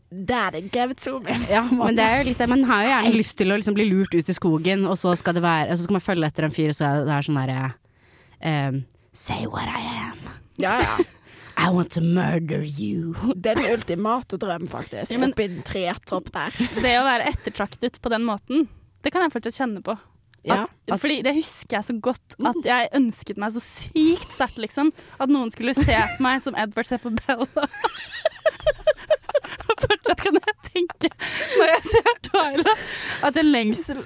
Daddy, 0.09 0.61
gave 0.73 0.91
it 0.91 0.97
to 1.03 1.19
me. 1.21 1.35
ja, 1.49 1.61
men 1.69 1.95
det 1.97 2.03
er 2.05 2.21
jo 2.23 2.29
litt 2.31 2.39
det. 2.41 2.47
Man 2.49 2.63
har 2.65 2.83
jo 2.83 2.89
gjerne 2.89 3.11
lyst 3.15 3.35
til 3.37 3.51
å 3.53 3.57
liksom 3.59 3.75
bli 3.77 3.85
lurt 3.91 4.15
ut 4.17 4.29
i 4.29 4.35
skogen, 4.35 4.87
og 4.89 4.97
så 4.97 5.13
skal, 5.19 5.37
det 5.37 5.43
være, 5.45 5.75
så 5.77 5.85
skal 5.85 5.99
man 5.99 6.05
følge 6.05 6.29
etter 6.31 6.47
en 6.47 6.55
fyr, 6.55 6.71
og 6.73 6.77
så 6.79 6.87
er 6.89 7.03
det 7.05 7.19
sånn 7.27 7.37
derre 7.41 7.67
um, 8.41 8.79
Say 9.15 9.45
what 9.47 9.69
I 9.69 9.83
am. 10.09 10.23
Ja, 10.59 10.79
ja. 10.81 10.95
I 11.55 11.69
want 11.71 11.93
to 11.95 12.01
murder 12.03 12.65
you. 12.65 13.13
Det 13.35 13.53
er 13.53 13.61
den 13.61 13.69
ultimate 13.77 14.35
drøm, 14.41 14.65
faktisk. 14.67 15.13
Ja, 15.13 15.19
men- 15.21 15.31
Oppi 15.31 15.45
en 15.47 15.61
tretopp 15.63 16.27
der. 16.35 16.57
Det 16.81 16.97
å 16.99 17.05
være 17.05 17.29
ettertraktet 17.31 18.01
på 18.03 18.11
den 18.11 18.25
måten, 18.27 18.65
det 19.05 19.13
kan 19.15 19.23
jeg 19.23 19.31
fortsatt 19.37 19.55
kjenne 19.61 19.85
på. 19.85 19.95
Ja. 20.45 20.65
At, 20.91 20.99
fordi 21.01 21.21
det 21.25 21.31
husker 21.39 21.77
jeg 21.79 21.85
så 21.87 21.93
godt, 22.05 22.35
at 22.45 22.59
jeg 22.67 22.89
ønsket 22.99 23.39
meg 23.41 23.53
så 23.55 23.61
sykt 23.63 24.35
sterkt, 24.35 24.59
liksom. 24.61 24.91
At 25.17 25.31
noen 25.31 25.49
skulle 25.53 25.73
se 25.77 25.95
på 26.17 26.21
meg 26.25 26.43
som 26.43 26.57
Edward 26.59 26.85
ser 26.91 26.99
på 27.01 27.13
Bella. 27.23 27.47
Fortsatt 29.85 30.21
kan 30.25 30.39
jeg 30.41 30.55
tenke, 30.71 31.11
når 31.59 31.73
jeg 31.75 31.83
ser 31.91 32.19
Twilight, 32.29 32.85
at 33.29 33.39
en 33.41 33.51
lengsel 33.53 34.01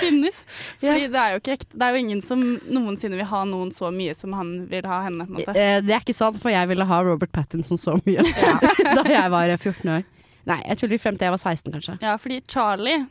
finnes. 0.00 0.44
Fordi 0.80 1.08
det 1.10 1.18
er 1.18 1.34
jo 1.34 1.40
ikke 1.42 1.54
ekte. 1.56 1.70
Det 1.74 1.86
er 1.86 1.94
jo 1.96 2.02
ingen 2.04 2.20
som 2.24 2.42
noensinne 2.70 3.18
vil 3.18 3.28
ha 3.30 3.40
noen 3.48 3.72
så 3.74 3.90
mye 3.94 4.14
som 4.16 4.34
han 4.38 4.52
vil 4.70 4.86
ha 4.88 5.00
henne, 5.06 5.26
på 5.26 5.34
en 5.34 5.40
måte. 5.40 5.54
Eh, 5.58 5.80
det 5.84 5.94
er 5.96 6.04
ikke 6.04 6.16
sant, 6.16 6.38
for 6.42 6.52
jeg 6.54 6.70
ville 6.70 6.86
ha 6.88 7.00
Robert 7.06 7.32
Pattinson 7.34 7.80
så 7.80 7.96
mye 8.06 8.22
da 8.98 9.04
jeg 9.08 9.34
var 9.34 9.50
eh, 9.50 9.58
14 9.58 9.94
år. 9.96 10.06
Nei, 10.48 10.60
jeg 10.64 10.80
tuller 10.80 11.02
frem 11.02 11.18
til 11.20 11.28
jeg 11.28 11.34
var 11.34 11.42
16, 11.42 11.72
kanskje. 11.74 11.96
Ja, 12.06 12.14
fordi 12.20 12.38
Charlie, 12.48 13.02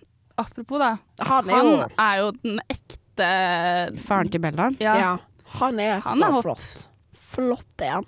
apropos 0.42 0.82
da, 0.82 0.94
Han 1.28 1.50
er 1.52 1.58
han 1.60 1.68
jo 1.70 1.80
er 2.08 2.22
jo 2.24 2.32
den 2.42 2.62
ekte 2.74 3.32
Faren 4.08 4.32
til 4.34 4.42
Bella. 4.42 4.72
Ja. 4.82 4.96
Ja. 5.02 5.12
Han 5.60 5.80
er 5.82 6.00
Han 6.06 6.22
så 6.24 6.32
er 6.32 6.46
flott. 6.48 6.88
Flott 7.36 7.84
er 7.86 8.00
han. 8.00 8.08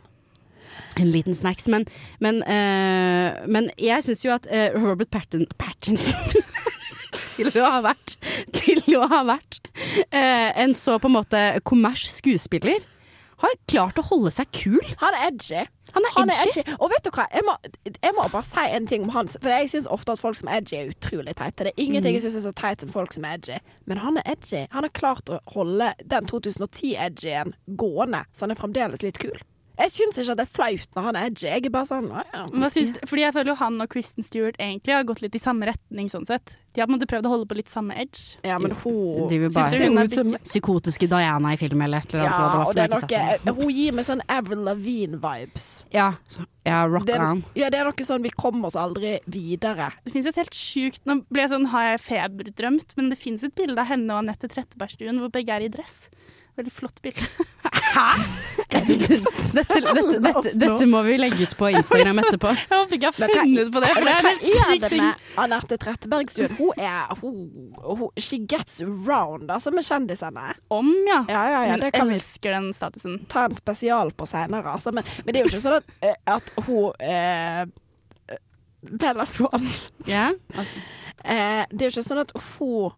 En 0.99 1.11
liten 1.13 1.35
snacks. 1.35 1.67
Men, 1.71 1.85
men, 2.23 2.41
uh, 2.43 3.47
men 3.47 3.71
jeg 3.79 4.05
syns 4.05 4.25
jo 4.25 4.33
at 4.35 4.47
uh, 4.51 4.75
Robert 4.79 5.11
Patton, 5.13 5.47
Pattinson 5.57 6.13
Til 7.39 7.49
å 7.55 7.69
ha 7.71 7.79
vært, 7.81 8.17
til 8.53 8.81
å 8.99 9.05
ha 9.09 9.21
vært 9.25 9.61
uh, 10.11 10.49
en 10.59 10.75
så 10.77 10.97
på 10.99 11.07
en 11.07 11.15
måte 11.15 11.43
kommers 11.65 12.03
skuespiller, 12.11 12.83
har 13.39 13.55
klart 13.71 13.99
å 13.99 14.05
holde 14.09 14.31
seg 14.35 14.49
kul. 14.55 14.81
Han 14.99 15.15
er 15.15 15.29
edgy. 15.29 15.61
Han 15.95 16.05
er 16.05 16.15
Han 16.15 16.31
er 16.31 16.41
edgy. 16.43 16.63
Og 16.77 16.91
vet 16.91 17.05
du 17.05 17.09
hva, 17.15 17.25
jeg 17.33 17.45
må, 17.47 17.55
jeg 17.87 18.15
må 18.17 18.25
bare 18.33 18.45
si 18.45 18.65
en 18.75 18.87
ting 18.89 19.05
om 19.07 19.13
han. 19.15 19.31
For 19.31 19.51
jeg 19.53 19.71
syns 19.71 19.87
ofte 19.91 20.15
at 20.15 20.21
folk 20.21 20.37
som 20.37 20.51
er 20.51 20.59
edgy, 20.59 20.75
er 20.77 20.91
utrolig 20.91 21.35
teite. 21.39 21.69
Det 21.69 21.73
er 21.73 21.83
ingenting 21.85 22.15
mm. 22.15 22.19
jeg 22.19 22.25
syns 22.27 22.39
er 22.41 22.47
så 22.49 22.55
teit 22.57 22.83
som 22.83 22.91
folk 22.93 23.15
som 23.15 23.27
er 23.27 23.39
edgy. 23.39 23.59
Men 23.89 24.03
han 24.03 24.19
er 24.19 24.27
edgy. 24.35 24.65
Han 24.75 24.87
har 24.87 24.95
klart 24.95 25.31
å 25.31 25.39
holde 25.55 25.93
den 26.03 26.27
2010-edgyen 26.29 27.55
gående, 27.79 28.25
så 28.33 28.45
han 28.45 28.55
er 28.55 28.59
fremdeles 28.59 29.05
litt 29.05 29.21
kul. 29.23 29.39
Jeg 29.79 29.93
syns 29.95 30.17
ikke 30.19 30.33
at 30.33 30.39
det 30.41 30.45
er 30.45 30.51
flaut 30.51 30.97
når 30.97 31.05
han 31.07 31.17
er 31.19 31.29
edgy. 31.29 31.45
Jeg 31.47 31.65
er 31.69 31.71
bare 31.71 31.87
sånn 31.87 32.09
å 32.11 32.23
ja. 32.23 32.45
Hva 32.51 32.69
syns 32.73 32.95
du? 32.95 32.99
Fordi 33.07 33.23
jeg 33.23 33.35
føler 33.35 33.53
jo 33.53 33.59
han 33.61 33.83
og 33.83 33.91
Kristen 33.93 34.25
Stewart 34.27 34.57
egentlig 34.59 34.95
har 34.95 35.05
gått 35.07 35.21
litt 35.23 35.37
i 35.37 35.41
samme 35.41 35.69
retning, 35.69 36.09
sånn 36.11 36.27
sett. 36.27 36.57
De 36.75 36.81
har 36.81 36.89
på 36.89 36.93
en 36.93 36.97
måte 36.97 37.07
prøvd 37.09 37.25
å 37.25 37.31
holde 37.31 37.47
på 37.49 37.57
litt 37.57 37.71
samme 37.71 37.95
edge. 37.97 38.37
Ja, 38.45 38.59
men 38.61 38.75
hun 38.83 39.29
Driver 39.31 39.53
bare 39.55 39.71
ser 39.73 39.87
hun 39.87 40.01
er 40.01 40.09
ut 40.09 40.17
som 40.19 40.35
psykotiske 40.43 41.07
Diana 41.09 41.53
i 41.55 41.59
film 41.59 41.81
eller 41.85 42.03
et 42.03 42.13
eller 42.13 42.27
annet. 42.27 42.39
Ja, 42.39 42.65
og 42.67 42.75
det 42.77 42.85
er 42.85 43.39
noe, 43.47 43.55
Hun 43.61 43.73
gir 43.73 43.95
meg 43.97 44.07
sånn 44.07 44.23
Avril 44.29 44.61
Lavigne-vibes. 44.67 45.69
Ja, 45.95 46.11
ja 46.67 46.81
rock 46.91 47.07
Det, 47.07 47.17
on. 47.23 47.43
ja, 47.57 47.71
det 47.73 47.79
er 47.79 47.89
noe 47.89 48.05
sånn 48.05 48.25
Vi 48.25 48.33
kommer 48.35 48.69
oss 48.69 48.77
aldri 48.77 49.15
videre. 49.31 49.89
Det 50.05 50.13
finnes 50.13 50.29
et 50.29 50.41
helt 50.43 50.55
sjukt 50.57 51.07
Nå 51.09 51.21
ble 51.31 51.45
jeg 51.45 51.53
sånn, 51.55 51.69
har 51.73 51.93
jeg 51.93 52.03
feberdrømt, 52.05 52.93
men 52.99 53.09
det 53.13 53.17
finnes 53.21 53.47
et 53.47 53.55
bilde 53.57 53.79
av 53.79 53.89
henne 53.89 54.11
og 54.13 54.25
Anette 54.25 54.51
Trettebergstuen 54.51 55.23
hvor 55.23 55.33
begge 55.33 55.55
er 55.55 55.65
i 55.65 55.71
dress. 55.73 56.09
Veldig 56.59 56.71
flott 56.75 57.01
bilde. 57.01 57.23
Dette, 58.69 58.95
dette, 59.53 60.19
dette, 60.19 60.51
dette 60.59 60.85
må 60.85 60.99
vi 61.07 61.15
legge 61.17 61.47
ut 61.47 61.53
på 61.57 61.69
Instagram 61.73 62.19
etterpå. 62.21 62.51
Jeg 62.53 62.67
håper 62.69 62.97
ikke 62.97 63.09
jeg 63.09 63.29
har 63.29 63.31
funnet 63.33 63.71
på 63.73 63.81
det, 63.81 63.89
for 63.95 64.05
det 64.05 64.11
er 64.11 64.25
hva 64.27 64.33
en 64.33 64.43
er 64.43 64.43
syk 64.43 64.83
det 64.83 64.91
ting. 64.93 65.01
med 65.01 65.39
Anette 65.41 65.77
Trettebergstuen? 65.81 66.53
Hun 66.59 66.83
er 66.83 67.15
hun, 67.23 67.39
hun, 67.79 68.03
She 68.21 68.41
gets 68.43 68.77
around, 68.85 69.49
altså, 69.49 69.73
med 69.73 69.87
kjendisene. 69.87 70.53
Om, 70.75 70.91
ja. 71.07 71.23
Ja, 71.31 71.43
ja, 71.55 71.65
ja, 71.71 71.79
det 71.81 71.93
kan 71.95 72.11
vi 72.11 72.19
elsker 72.19 72.53
den 72.59 72.69
statusen. 72.77 73.17
ta 73.31 73.47
en 73.49 73.57
spesial 73.57 74.11
på 74.11 74.27
senere, 74.29 74.75
altså. 74.75 74.93
Men, 74.93 75.07
men 75.23 75.33
det 75.33 75.41
er 75.41 75.47
jo 75.47 75.53
ikke 75.53 75.65
sånn 75.65 75.79
at, 75.79 75.91
eh, 76.05 76.17
at 76.35 76.53
hun 76.67 76.91
eh, 76.99 78.39
Bella 78.91 79.25
Swan 79.27 79.65
yeah. 80.07 80.35
eh, 81.23 81.63
Det 81.71 81.81
er 81.81 81.89
jo 81.89 81.95
ikke 81.95 82.09
sånn 82.11 82.21
at 82.27 82.35
hun 82.35 82.91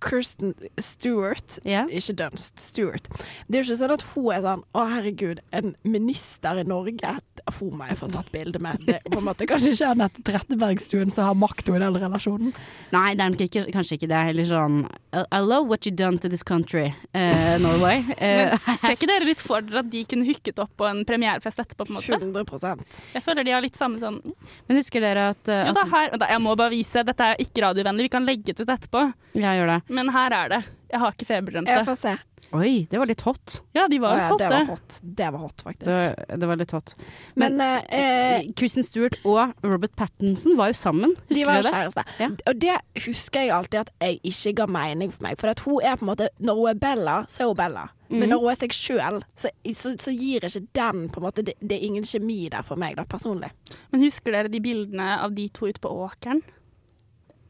Kirsten 0.00 0.54
Stewart 0.80 1.58
yeah. 1.64 1.88
Ikke 1.92 2.14
Dunst, 2.16 2.60
Stewart. 2.60 3.08
Det 3.46 3.58
er 3.58 3.62
jo 3.62 3.68
ikke 3.68 3.80
sånn 3.82 3.94
at 3.94 4.04
hun 4.14 4.30
er 4.32 4.44
sånn 4.44 4.64
Å, 4.74 4.84
herregud, 4.90 5.42
en 5.54 5.74
minister 5.84 6.60
i 6.60 6.64
Norge. 6.66 7.14
Hun 7.58 7.76
må 7.78 7.88
jeg 7.90 7.98
få 8.00 8.08
tatt 8.12 8.30
bilde 8.32 8.60
med. 8.64 8.80
Det 8.86 8.98
er 8.98 9.06
på 9.12 9.20
en 9.20 9.28
måte 9.28 9.48
kanskje 9.48 9.74
ikke 9.74 9.92
Anette 9.94 10.24
Trettebergstuen 10.24 11.12
som 11.12 11.28
har 11.28 11.38
makta 11.38 11.76
i 11.76 11.82
den 11.82 11.98
relasjonen. 12.00 12.54
Nei, 12.94 13.10
det 13.18 13.26
er 13.26 13.46
ikke, 13.46 13.64
kanskje 13.74 13.98
ikke 13.98 14.10
det. 14.10 14.22
Eller 14.32 14.48
sånn 14.48 14.80
I 15.14 15.40
love 15.44 15.68
what 15.70 15.86
you 15.86 15.94
done 15.94 16.18
to 16.22 16.30
this 16.32 16.42
country, 16.42 16.90
uh, 17.14 17.56
Norway. 17.62 18.02
Uh, 18.24 18.54
ser 18.78 18.94
ikke 18.94 19.08
dere 19.08 19.26
litt 19.26 19.40
for 19.42 19.64
dere 19.64 19.82
at 19.82 19.88
de 19.92 20.00
kunne 20.08 20.24
hooket 20.26 20.58
opp 20.62 20.70
på 20.78 20.86
en 20.88 21.02
premierefest 21.06 21.60
etterpå? 21.60 21.84
på 21.84 21.92
en 21.92 21.98
måte? 21.98 22.18
100% 22.18 23.00
Jeg 23.14 23.24
føler 23.24 23.46
de 23.46 23.54
har 23.54 23.64
litt 23.64 23.76
samme 23.78 24.00
sånn 24.00 24.20
Men 24.68 24.78
husker 24.78 25.04
dere 25.04 25.28
at, 25.34 25.48
eh, 25.48 25.66
Jo 25.68 25.74
da, 25.76 25.84
her, 25.90 26.14
da, 26.20 26.28
Jeg 26.32 26.42
må 26.42 26.54
bare 26.58 26.72
vise, 26.72 27.04
dette 27.06 27.30
er 27.30 27.42
ikke 27.42 27.64
radiovennlig, 27.66 28.08
vi 28.08 28.14
kan 28.14 28.26
legge 28.26 28.52
det 28.52 28.60
ut 28.64 28.70
etterpå. 28.70 29.06
Ja, 29.34 29.54
gjør 29.58 29.73
det. 29.73 29.73
Men 29.88 30.12
her 30.14 30.36
er 30.42 30.54
det. 30.56 30.62
Jeg 30.92 31.02
har 31.02 31.16
ikke 31.16 31.26
feberdrømt 31.28 31.68
Jeg 31.68 31.86
får 31.88 32.00
se. 32.00 32.14
Oi, 32.54 32.86
det 32.90 32.98
var 33.00 33.08
litt 33.10 33.22
hot. 33.26 33.56
Ja, 33.74 33.88
de 33.90 33.98
var 33.98 34.18
ja, 34.18 34.26
hot, 34.30 34.38
det 34.38 34.48
var 34.52 34.66
hot. 34.68 34.98
Det 35.02 35.30
var 35.34 35.42
hot, 35.42 35.62
faktisk. 35.64 35.88
Det 35.88 35.96
var, 35.98 36.38
det 36.38 36.48
var 36.50 36.60
litt 36.60 36.74
hot. 36.76 36.92
Men 37.34 37.56
Men 37.58 37.82
eh, 37.88 38.46
Kristen 38.54 38.86
Stewart 38.86 39.16
og 39.26 39.56
Robert 39.64 39.96
Pattinson 39.98 40.54
var 40.58 40.70
jo 40.70 40.78
sammen. 40.78 41.16
de 41.26 41.34
Husker 41.34 41.48
var 41.48 41.58
dere 41.58 41.66
det? 41.66 41.74
Kjæreste. 41.74 42.04
Ja. 42.22 42.28
Og 42.46 42.60
det 42.62 42.76
husker 43.08 43.40
jeg 43.40 43.54
alltid 43.56 43.80
at 43.80 43.92
jeg 44.00 44.20
ikke 44.30 44.54
ga 44.60 44.68
mening 44.70 45.10
for 45.10 45.26
meg. 45.26 45.38
For 45.40 45.50
at 45.50 45.64
hun 45.66 45.82
er 45.82 45.98
på 45.98 46.06
en 46.06 46.12
måte 46.12 46.30
Når 46.38 46.60
hun 46.60 46.70
er 46.70 46.80
Bella, 46.86 47.16
så 47.28 47.42
er 47.42 47.50
hun 47.50 47.58
Bella. 47.58 47.88
Mm. 48.08 48.18
Men 48.20 48.28
når 48.30 48.44
hun 48.44 48.52
er 48.52 48.60
seg 48.60 48.76
sjøl, 48.76 49.22
så, 49.34 49.50
så, 49.74 49.94
så 49.98 50.14
gir 50.14 50.46
ikke 50.46 50.66
den 50.78 51.08
på 51.10 51.18
en 51.18 51.26
måte 51.26 51.42
det, 51.42 51.56
det 51.58 51.80
er 51.80 51.88
ingen 51.88 52.06
kjemi 52.06 52.44
der 52.52 52.62
for 52.62 52.78
meg, 52.78 52.94
da, 53.00 53.06
personlig. 53.08 53.50
Men 53.90 54.04
husker 54.04 54.36
dere 54.36 54.52
de 54.52 54.62
bildene 54.62 55.16
av 55.24 55.34
de 55.34 55.48
to 55.50 55.66
ute 55.66 55.82
på 55.82 55.90
åkeren? 55.90 56.44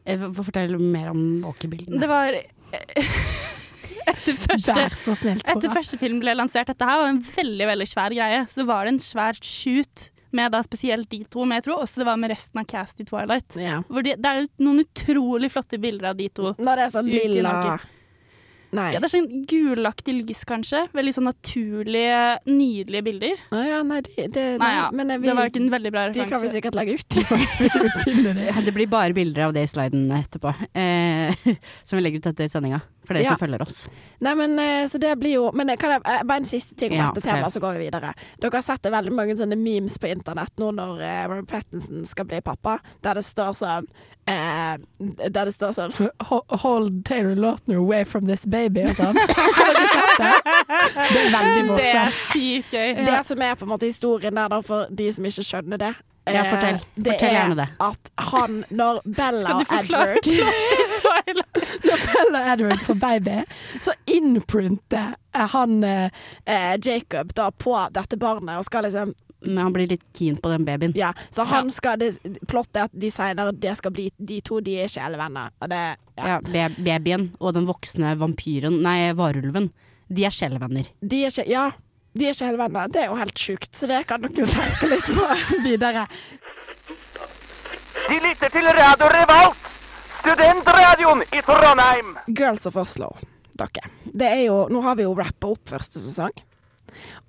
Eh, 0.05 0.25
Fortell 0.37 0.77
mer 0.79 1.11
om 1.13 1.45
åkerbildene. 1.49 2.01
Det 2.01 2.09
var 2.11 2.37
Etter 4.05 4.37
første, 4.37 4.75
så 5.01 5.15
snilt, 5.17 5.47
etter 5.49 5.73
første 5.73 5.97
film 5.97 6.19
ble 6.21 6.35
lansert, 6.37 6.69
dette 6.69 6.85
her 6.85 6.99
var 7.01 7.09
en 7.09 7.23
veldig 7.25 7.69
veldig 7.71 7.87
svær 7.89 8.13
greie, 8.13 8.43
så 8.51 8.67
var 8.69 8.85
det 8.85 8.93
en 8.95 9.01
svær 9.01 9.39
shoot 9.41 10.11
med 10.35 10.53
da 10.53 10.61
spesielt 10.67 11.09
de 11.13 11.23
to, 11.31 11.47
men 11.47 11.61
jeg 11.61 11.69
tror 11.69 11.85
også 11.85 12.03
det 12.03 12.09
var 12.11 12.19
med 12.21 12.33
resten 12.35 12.61
av 12.61 12.67
cast 12.69 13.01
i 13.01 13.07
Twilight. 13.09 13.57
Ja. 13.57 13.79
Hvor 13.89 14.05
de, 14.05 14.17
det 14.19 14.33
er 14.33 14.49
noen 14.67 14.83
utrolig 14.83 15.51
flotte 15.55 15.79
bilder 15.81 16.11
av 16.11 16.19
de 16.19 16.27
to. 16.35 16.53
Når 16.59 16.81
det 16.81 16.87
er 16.89 16.95
sånn 16.97 17.11
lilla. 17.13 17.55
Nei. 18.75 18.89
Ja, 18.95 19.01
det 19.03 19.09
er 19.09 19.13
sånn 19.13 19.45
gulaktig 19.51 20.17
lys, 20.19 20.43
kanskje. 20.49 20.85
Veldig 20.97 21.15
sånn 21.17 21.29
naturlige, 21.29 22.21
nydelige 22.49 23.05
bilder. 23.07 23.45
Å 23.55 23.63
ja, 23.63 23.83
nei, 23.87 24.01
det, 24.07 24.29
det, 24.35 24.47
Nei, 24.63 24.73
ja. 24.77 24.89
men 24.95 25.13
vi, 25.15 25.29
det 25.29 25.37
var 25.39 25.51
ikke 25.53 25.63
en 25.63 25.71
veldig 25.75 25.95
bra 25.95 26.07
referanse. 26.09 26.27
de 26.27 26.35
kan 26.35 26.43
vi 26.43 26.53
sikkert 26.57 26.79
legge 26.79 26.99
ut 26.99 27.19
hvis 27.21 27.79
vi 27.85 27.93
finner 28.03 28.41
det. 28.41 28.49
Det 28.67 28.75
blir 28.75 28.91
bare 28.91 29.17
bilder 29.17 29.49
av 29.49 29.55
det 29.57 29.67
i 29.69 29.71
sliden 29.71 30.09
etterpå. 30.19 30.55
Eh, 30.75 31.47
som 31.87 32.01
vi 32.01 32.05
legger 32.07 32.25
ut 32.25 32.31
etter 32.33 32.51
sendinga. 32.51 32.83
For 33.05 33.15
dere 33.15 33.25
Ja. 33.25 33.35
som 33.35 33.41
følger 33.47 33.63
oss. 33.63 33.87
Nei, 34.25 34.35
men 34.35 34.59
eh, 34.59 34.87
så 34.89 34.99
det 35.01 35.19
blir 35.21 35.35
jo 35.35 35.51
Men 35.53 35.77
kan 35.77 35.91
jeg, 35.91 36.03
eh, 36.05 36.23
bare 36.25 36.37
en 36.41 36.45
siste 36.49 36.75
ting 36.75 36.93
om 36.93 36.99
Ja, 36.99 37.11
dette 37.13 37.27
temaet, 37.29 37.53
så 37.53 37.61
går 37.61 37.77
vi 37.79 37.85
videre. 37.91 38.15
Dere 38.41 38.51
har 38.57 38.63
sett 38.63 38.83
det 38.83 38.93
veldig 38.93 39.13
mange 39.13 39.37
sånne 39.37 39.59
memes 39.61 39.99
på 39.99 40.09
internett 40.09 40.53
nå 40.59 40.71
når 40.75 41.01
eh, 41.05 41.27
Robert 41.29 41.49
Pattinson 41.49 42.07
skal 42.07 42.25
bli 42.25 42.41
pappa, 42.41 42.79
der 43.03 43.15
det 43.21 43.25
står 43.25 43.53
sånn 43.59 43.87
eh, 44.27 44.77
Der 45.29 45.45
det 45.45 45.55
står 45.55 45.75
sånn 45.77 45.93
Hold 46.65 47.05
Taylor 47.05 47.35
Lautner 47.37 47.77
away 47.77 48.05
from 48.05 48.27
this 48.27 48.47
baby 48.47 48.87
og 48.89 48.97
sånn. 48.97 49.17
Har 49.59 49.75
dere 49.75 49.93
sett 49.93 50.25
det? 50.25 50.33
Det 51.13 51.21
er 51.27 51.31
veldig 51.37 51.77
Det 51.77 51.93
er 51.93 52.11
sykt 52.23 52.73
gøy. 52.73 52.95
Det 53.05 53.21
som 53.27 53.43
er 53.43 53.55
på 53.55 53.65
en 53.69 53.73
måte 53.75 53.87
historien 53.91 54.35
der, 54.35 54.49
da, 54.49 54.61
for 54.65 54.87
de 54.91 55.13
som 55.13 55.25
ikke 55.29 55.45
skjønner 55.45 55.79
det 55.79 55.95
Ja, 56.27 56.41
eh, 56.45 56.51
fortell. 56.51 56.79
Fortell 56.97 57.29
er 57.29 57.35
gjerne 57.37 57.57
det. 57.59 57.67
At 57.85 58.11
han, 58.31 58.61
når 58.71 59.01
Bella 59.19 59.59
og 59.59 59.75
Edward 59.81 60.25
når 61.85 62.07
Bella 62.07 62.41
og 62.41 62.49
Edward 62.55 62.81
får 62.87 62.99
baby, 63.03 63.37
så 63.83 63.93
innprinter 64.11 65.15
han 65.35 65.85
eh, 65.85 66.11
eh, 66.45 66.75
Jacob 66.85 67.35
da 67.37 67.51
på 67.51 67.75
dette 67.95 68.17
barnet 68.21 68.59
og 68.61 68.67
skal 68.69 68.87
liksom 68.89 69.15
Men 69.45 69.59
han 69.67 69.75
blir 69.75 69.91
litt 69.91 70.05
keen 70.17 70.39
på 70.41 70.49
den 70.49 70.65
babyen. 70.65 70.95
Ja, 70.97 71.11
så 71.31 71.45
han 71.45 71.69
skal 71.71 71.99
det, 72.01 72.15
Plottet 72.49 72.79
er 72.81 72.87
at 72.89 72.95
de 72.97 73.11
senere 73.13 73.53
det 73.53 73.75
skal 73.77 73.93
bli 73.93 74.07
De 74.17 74.39
to 74.41 74.61
de 74.65 74.79
er 74.81 74.89
sjelevenner. 74.89 75.51
Og 75.61 75.69
det 75.69 75.83
ja. 76.17 76.37
Ja, 76.37 76.39
ba- 76.41 76.79
babyen 76.79 77.33
og 77.41 77.53
den 77.59 77.67
voksne 77.69 78.15
vampyren, 78.17 78.79
nei, 78.87 79.11
varulven, 79.19 79.69
de 80.09 80.25
er 80.25 80.33
sjelevenner. 80.33 80.89
De 81.03 81.25
er 81.27 81.45
Ja, 81.51 81.67
de 82.15 82.29
er 82.31 82.37
sjelevenner. 82.39 82.89
Det 82.95 83.03
er 83.05 83.11
jo 83.11 83.19
helt 83.19 83.39
sjukt, 83.43 83.71
så 83.75 83.89
det 83.91 84.05
kan 84.11 84.23
dere 84.23 84.47
tenke 84.51 84.91
litt 84.93 85.09
på 85.11 85.29
videre. 85.67 86.07
De 88.09 88.19
lytter 88.21 88.53
til 88.53 88.67
Radio 88.77 89.09
Revolt, 89.11 89.69
studentradioen 90.21 91.23
i 91.33 91.43
Trondheim. 91.47 92.17
Girls 92.37 92.67
of 92.69 92.77
Oslo, 92.81 93.13
dere. 93.59 93.89
Det 94.05 94.29
er 94.29 94.43
jo 94.47 94.65
Nå 94.73 94.83
har 94.85 94.99
vi 94.99 95.07
jo 95.07 95.15
rappa 95.19 95.51
opp 95.55 95.73
første 95.73 96.03
sesong. 96.03 96.35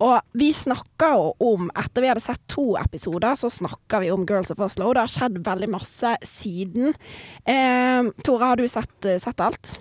Og 0.06 0.20
vi 0.38 0.52
snakka 0.54 1.08
jo 1.16 1.30
om 1.42 1.72
Etter 1.74 2.04
vi 2.04 2.10
hadde 2.12 2.22
sett 2.22 2.44
to 2.52 2.76
episoder, 2.78 3.34
så 3.40 3.50
snakka 3.50 4.04
vi 4.04 4.12
om 4.14 4.26
Girls 4.30 4.52
of 4.54 4.60
Oslo. 4.62 4.92
Det 4.94 5.02
har 5.06 5.14
skjedd 5.16 5.40
veldig 5.48 5.70
masse 5.74 6.12
siden. 6.30 6.94
Eh, 7.48 8.12
Tore, 8.22 8.52
har 8.52 8.60
du 8.62 8.68
sett, 8.70 9.08
sett 9.24 9.42
alt? 9.42 9.78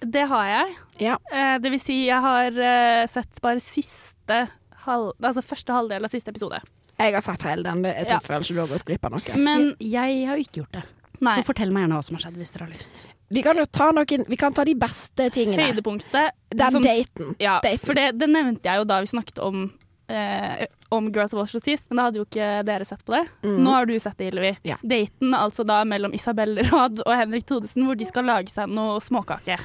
Det 0.00 0.26
har 0.28 0.46
jeg. 0.46 0.74
Ja. 1.00 1.16
Eh, 1.32 1.58
det 1.58 1.70
vil 1.72 1.80
si, 1.80 2.06
jeg 2.06 2.20
har 2.20 2.46
eh, 2.52 3.06
sett 3.10 3.40
bare 3.42 3.60
siste 3.60 4.42
halv, 4.86 5.12
altså 5.22 5.42
første 5.42 5.72
halvdel 5.72 6.04
av 6.04 6.10
siste 6.12 6.28
episode. 6.34 6.60
Jeg 6.98 7.12
har 7.12 7.20
sett 7.24 7.42
hele 7.48 7.62
den. 7.66 7.82
Jeg 7.84 8.06
tror 8.06 8.16
Ja. 8.16 8.18
føler 8.24 8.44
ikke 8.44 8.54
du 8.54 8.60
har 8.60 8.68
gått 8.68 8.84
glipp 8.88 9.04
av 9.04 9.10
noe. 9.16 9.36
Men 9.36 9.74
jeg, 9.80 9.90
jeg 10.20 10.26
har 10.28 10.36
jo 10.36 10.44
ikke 10.46 10.60
gjort 10.62 10.72
det. 10.72 10.84
nei, 11.20 11.34
Så 11.40 11.44
fortell 11.48 11.72
meg 11.72 11.84
gjerne 11.86 11.96
hva 11.96 12.04
som 12.04 12.16
har 12.16 12.22
skjedd, 12.26 12.36
hvis 12.36 12.52
dere 12.52 12.66
har 12.66 12.72
lyst. 12.72 13.06
Vi 13.32 13.42
kan 13.42 13.56
jo 13.56 13.64
ta 13.66 13.90
noen 13.90 14.24
Vi 14.28 14.36
kan 14.36 14.52
ta 14.54 14.64
de 14.64 14.74
beste 14.74 15.30
tingene. 15.34 15.64
høydepunktet 15.72 16.30
Den 16.50 16.70
som- 16.70 16.82
daten. 16.82 17.34
Ja, 17.40 17.60
Daten. 17.60 17.78
for 17.86 17.94
det, 17.94 18.18
det 18.18 18.28
nevnte 18.28 18.62
jeg 18.64 18.78
jo 18.78 18.84
da 18.84 19.00
vi 19.00 19.06
snakket 19.06 19.38
om 19.42 19.72
eh, 20.08 20.66
om 20.94 21.08
Girls 21.12 21.32
of 21.34 21.42
Oslo 21.42 21.60
sist, 21.60 21.88
men 21.90 21.96
da 21.98 22.04
hadde 22.08 22.20
jo 22.20 22.24
ikke 22.28 22.62
dere 22.68 22.84
sett 22.86 23.04
på 23.04 23.12
det. 23.16 23.24
Mm. 23.42 23.56
Nå 23.64 23.70
har 23.74 23.86
du 23.86 23.94
sett 23.98 24.16
det, 24.18 24.30
Hillevi. 24.30 24.52
Ja. 24.68 24.76
Daten 24.82 25.34
altså 25.34 25.64
da 25.66 25.80
mellom 25.84 26.14
Isabel 26.14 26.58
Rad 26.70 27.02
og 27.06 27.12
Henrik 27.16 27.46
Thodesen, 27.48 27.84
hvor 27.88 27.96
de 27.98 28.06
skal 28.08 28.24
lage 28.28 28.52
seg 28.54 28.70
noe 28.70 29.00
småkake. 29.02 29.58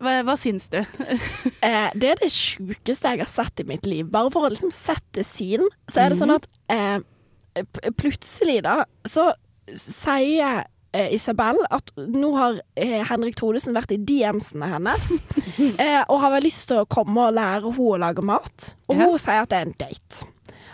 Hva, 0.00 0.14
hva 0.24 0.36
syns 0.40 0.68
du? 0.72 0.78
Eh, 1.60 1.90
det 1.94 2.08
er 2.14 2.20
det 2.22 2.30
sjukeste 2.32 3.10
jeg 3.12 3.20
har 3.20 3.28
sett 3.28 3.60
i 3.60 3.66
mitt 3.68 3.84
liv. 3.84 4.06
Bare 4.08 4.30
for 4.32 4.46
å 4.46 4.50
liksom 4.52 4.70
sette 4.72 5.20
sin, 5.28 5.66
så 5.92 6.00
er 6.06 6.08
det 6.14 6.16
Mhm. 6.16 6.22
sånn 6.22 6.36
at 6.38 6.46
eh, 6.72 7.90
plutselig, 8.00 8.62
da, 8.64 8.84
så 9.04 9.32
sier 9.76 10.64
eh, 10.92 11.12
Isabel 11.14 11.60
at 11.70 11.92
nå 11.96 12.32
har 12.36 12.60
eh, 12.76 13.00
Henrik 13.10 13.36
Thodesen 13.40 13.76
vært 13.76 13.92
i 13.94 14.00
DM-ene 14.00 14.72
hennes 14.74 15.10
eh, 15.80 16.02
og 16.08 16.20
har 16.24 16.34
vel 16.36 16.46
lyst 16.48 16.68
til 16.70 16.82
å 16.82 16.88
komme 16.90 17.28
og 17.30 17.36
lære 17.38 17.70
henne 17.70 17.94
å 17.94 18.00
lage 18.00 18.22
mat. 18.26 18.74
Og 18.88 18.96
Ja. 18.96 19.06
hun 19.08 19.18
sier 19.18 19.42
at 19.44 19.50
det 19.52 19.58
er 19.62 19.66
en 19.70 19.78
date. 19.78 20.26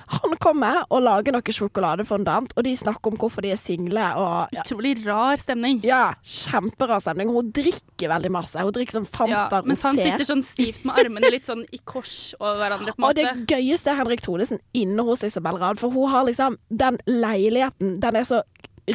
Han 0.07 0.37
kommer 0.39 0.85
og 0.95 1.01
lager 1.03 1.35
noe 1.35 1.43
sjokoladefondant, 1.51 2.53
og 2.55 2.63
de 2.63 2.77
snakker 2.79 3.11
om 3.11 3.17
hvorfor 3.19 3.43
de 3.43 3.51
er 3.51 3.59
single. 3.59 4.05
Og 4.21 4.53
ja, 4.55 4.63
Utrolig 4.63 4.93
rar 5.03 5.35
stemning. 5.43 5.81
ja 5.83 6.13
kjemperar 6.23 7.03
stemning. 7.03 7.33
Hun 7.35 7.49
drikker 7.51 8.13
veldig 8.13 8.31
masse. 8.31 8.55
Hun 8.63 8.71
drikker 8.77 9.01
som 9.01 9.09
Ja, 9.27 9.49
mens 9.67 9.83
han 9.83 9.99
sitter 9.99 10.23
sånn 10.29 10.45
stivt 10.47 10.85
med 10.87 10.95
armene 11.03 11.31
litt 11.35 11.49
sånn 11.51 11.65
i 11.75 11.81
kors 11.85 12.35
over 12.39 12.55
hverandre. 12.63 12.95
på 12.95 13.03
en 13.03 13.05
Og 13.09 13.19
det 13.19 13.27
gøyeste 13.51 13.91
er 13.91 13.99
Henrik 13.99 14.23
Thodesen 14.23 14.63
inne 14.79 15.03
hos 15.03 15.25
Isabel 15.27 15.59
Rad, 15.59 15.81
for 15.83 15.91
hun 15.91 16.07
har 16.15 16.25
liksom 16.31 16.55
Den 16.71 16.99
leiligheten, 17.11 17.99
den 17.99 18.17
er 18.23 18.23
så 18.31 18.43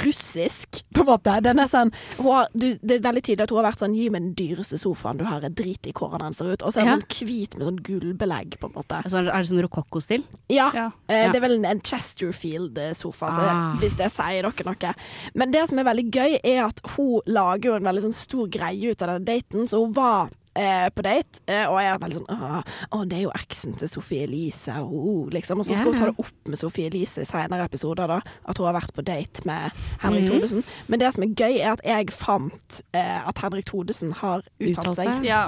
russisk, 0.06 0.84
på 0.94 1.02
en 1.04 1.06
måte. 1.08 1.34
Den 1.44 1.60
er 1.60 1.68
sånn 1.68 1.92
hun 2.18 2.28
har, 2.32 2.48
du, 2.54 2.78
Det 2.82 2.98
er 2.98 3.04
veldig 3.06 3.24
tydelig 3.24 3.44
at 3.44 3.50
hun 3.52 3.60
har 3.62 3.68
vært 3.72 3.82
sånn 3.84 3.96
Gi 3.96 4.10
meg 4.10 4.22
den 4.22 4.34
dyreste 4.40 4.78
sofaen 4.80 5.18
du 5.20 5.26
har, 5.28 5.42
jeg 5.42 5.56
driter 5.56 5.90
i 5.92 5.94
hvordan 5.94 6.20
den 6.30 6.34
ser 6.38 6.52
ut. 6.54 6.62
Og 6.64 6.72
så 6.74 6.80
er 6.82 6.86
den 6.86 6.94
Ja. 6.94 7.00
sånn 7.00 7.28
hvit 7.28 7.58
med 7.58 7.68
sånn 7.68 7.82
gullbelegg, 7.84 8.58
på 8.60 8.68
en 8.70 8.74
måte. 8.74 9.02
Altså, 9.04 9.18
er 9.28 9.32
det 9.42 9.50
sånn 9.50 9.62
rokokko-stil? 9.68 10.24
Ja. 10.50 10.72
Ja. 10.74 10.92
eh, 11.10 11.32
Det 11.32 11.36
er 11.42 11.48
vel 11.48 11.58
en, 11.60 11.66
en 11.66 11.82
Chesterfield-sofa, 11.82 13.28
Ah. 13.32 13.76
hvis 13.80 13.96
det 13.98 14.12
sier 14.12 14.44
dere 14.44 14.66
noe. 14.66 14.94
Men 15.36 15.52
det 15.52 15.68
som 15.70 15.80
er 15.80 15.84
veldig 15.88 16.12
gøy, 16.12 16.40
er 16.44 16.66
at 16.66 16.80
hun 16.96 17.22
lager 17.28 17.70
jo 17.72 17.76
en 17.76 17.84
veldig 17.84 18.04
sånn 18.08 18.14
stor 18.14 18.48
greie 18.48 18.92
ut 18.92 19.02
av 19.02 19.08
den 19.20 19.26
daten, 19.26 19.68
så 19.68 19.84
hun 19.86 19.94
var 19.94 20.30
eh, 20.58 20.88
på 20.94 21.04
date, 21.06 21.42
eh, 21.48 21.66
og 21.70 21.78
jeg 21.82 21.92
er 21.92 22.00
veldig 22.02 22.20
sånn 22.20 22.32
Å, 22.32 22.62
å, 22.96 23.02
det 23.10 23.20
er 23.20 23.24
jo 23.26 23.34
eksen 23.36 23.76
til 23.80 23.92
Sophie 23.92 24.26
Elise, 24.28 24.76
oh, 24.82 25.30
liksom. 25.34 25.62
Og 25.62 25.68
så 25.68 25.76
skal 25.78 25.92
yeah. 25.92 25.94
hun 25.94 26.02
ta 26.02 26.10
det 26.12 26.26
opp 26.26 26.52
med 26.52 26.62
Sophie 26.62 26.90
Elise 26.92 27.24
i 27.24 27.30
senere 27.30 27.68
episoder, 27.70 28.12
da. 28.12 28.20
At 28.50 28.60
hun 28.60 28.70
har 28.70 28.78
vært 28.78 28.96
på 28.98 29.06
date 29.08 29.46
med 29.50 29.78
Henrik 30.04 30.28
mm. 30.28 30.32
Thodesen. 30.34 30.66
Men 30.92 31.04
det 31.04 31.14
som 31.16 31.28
er 31.28 31.36
gøy, 31.36 31.60
er 31.60 31.76
at 31.76 31.86
jeg 31.88 32.16
fant 32.16 32.82
eh, 32.98 33.20
at 33.22 33.44
Henrik 33.44 33.70
Thodesen 33.70 34.16
har 34.22 34.44
uttalt 34.60 35.00
seg. 35.00 35.16
seg? 35.16 35.30
Ja. 35.30 35.46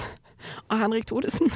Og 0.70 0.80
Henrik 0.80 1.08
Thodesen, 1.10 1.52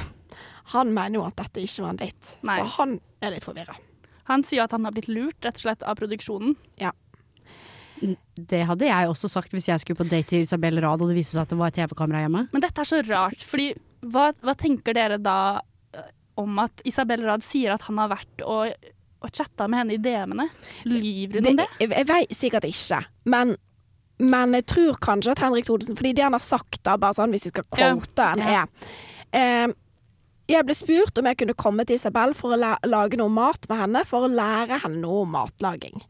han 0.75 0.93
mener 0.93 1.19
jo 1.19 1.25
at 1.27 1.37
dette 1.41 1.63
ikke 1.65 1.87
var 1.87 1.95
en 1.95 2.03
date. 2.05 2.37
Nei. 2.45 2.61
Så 2.61 2.71
han 2.79 2.99
er 3.25 3.35
litt 3.35 3.47
forvirra. 3.47 3.77
Han 4.25 4.41
sier 4.45 4.65
at 4.65 4.73
han 4.73 4.87
har 4.87 4.93
blitt 4.95 5.09
lurt 5.11 5.45
rett 5.45 5.59
og 5.59 5.67
slett 5.67 5.83
av 5.85 5.97
produksjonen. 5.99 6.55
Det 8.35 8.61
hadde 8.69 8.87
jeg 8.89 9.09
også 9.11 9.29
sagt 9.31 9.53
hvis 9.55 9.67
jeg 9.69 9.79
skulle 9.83 9.99
på 10.01 10.07
date 10.09 10.27
til 10.33 10.43
Isabel 10.45 10.79
Rad 10.83 11.01
og 11.01 11.09
det 11.11 11.17
viste 11.17 11.35
seg 11.37 11.45
at 11.45 11.53
det 11.53 11.59
var 11.59 11.73
TV-kamera 11.75 12.23
hjemme. 12.25 12.45
Men 12.53 12.61
dette 12.65 12.81
er 12.83 12.89
så 12.89 13.01
rart, 13.07 13.43
fordi 13.45 13.69
hva, 14.05 14.29
hva 14.45 14.55
tenker 14.59 14.93
dere 14.97 15.17
da 15.21 15.37
eh, 15.95 16.09
om 16.41 16.59
at 16.63 16.81
Isabel 16.85 17.23
Rad 17.25 17.45
sier 17.47 17.73
at 17.75 17.85
han 17.87 17.97
har 18.03 18.11
vært 18.13 18.43
og, 18.45 18.91
og 19.25 19.31
chatta 19.33 19.67
med 19.71 19.81
henne 19.83 19.95
i 19.97 20.01
DM-ene? 20.03 20.49
Lyver 20.89 21.39
hun 21.41 21.51
om 21.53 21.61
det? 21.63 21.69
Jeg, 21.81 22.07
vet 22.11 22.35
sikkert 22.37 22.67
ikke, 22.69 23.03
men 23.31 23.55
men 24.15 24.53
jeg 24.55 24.63
tror 24.71 24.95
kanskje 25.03 25.33
at 25.33 25.41
Henrik 25.43 25.65
Thodesen 25.67 25.97
Fordi 25.99 26.13
det 26.15 26.23
han 26.23 26.31
har 26.31 26.39
sagt, 26.39 26.77
da, 26.87 26.93
bare 26.95 27.17
sånn 27.17 27.33
hvis 27.35 27.49
vi 27.49 27.51
skal 27.51 27.65
Ja. 27.75 27.89
quote 27.91 28.27
han, 28.29 28.39
Ja. 28.39 28.61
er 29.35 29.65
eh, 29.67 29.73
Jeg 30.45 30.61
ble 30.67 30.75
spurt 30.77 31.17
om 31.17 31.25
jeg 31.25 31.39
kunne 31.39 31.55
komme 31.57 31.83
til 31.87 31.97
Isabel 31.97 32.35
for 32.37 32.53
å 32.53 32.59
la 32.59 32.75
lage 32.85 33.17
noe 33.17 33.33
mat 33.33 33.65
med 33.69 33.79
henne, 33.81 34.03
for 34.05 34.27
å 34.27 34.29
lære 34.29 34.77
henne 34.83 35.01
noe 35.01 35.23
om 35.23 35.31
matlaging. 35.33 36.03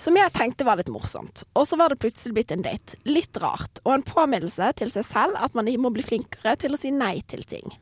Som 0.00 0.16
jeg 0.16 0.32
tenkte 0.32 0.64
var 0.64 0.80
litt 0.80 0.88
morsomt. 0.92 1.44
Og 1.52 1.66
så 1.68 1.76
var 1.76 1.92
det 1.92 2.00
plutselig 2.00 2.38
blitt 2.38 2.54
en 2.54 2.64
date. 2.64 2.96
Litt 3.04 3.36
rart. 3.42 3.82
Og 3.84 3.92
en 3.98 4.06
påminnelse 4.06 4.70
til 4.80 4.92
seg 4.94 5.04
selv 5.06 5.36
at 5.36 5.56
man 5.58 5.68
må 5.82 5.92
bli 5.92 6.04
flinkere 6.06 6.56
til 6.62 6.72
å 6.72 6.80
si 6.80 6.92
nei 6.94 7.18
til 7.28 7.44
ting. 7.44 7.76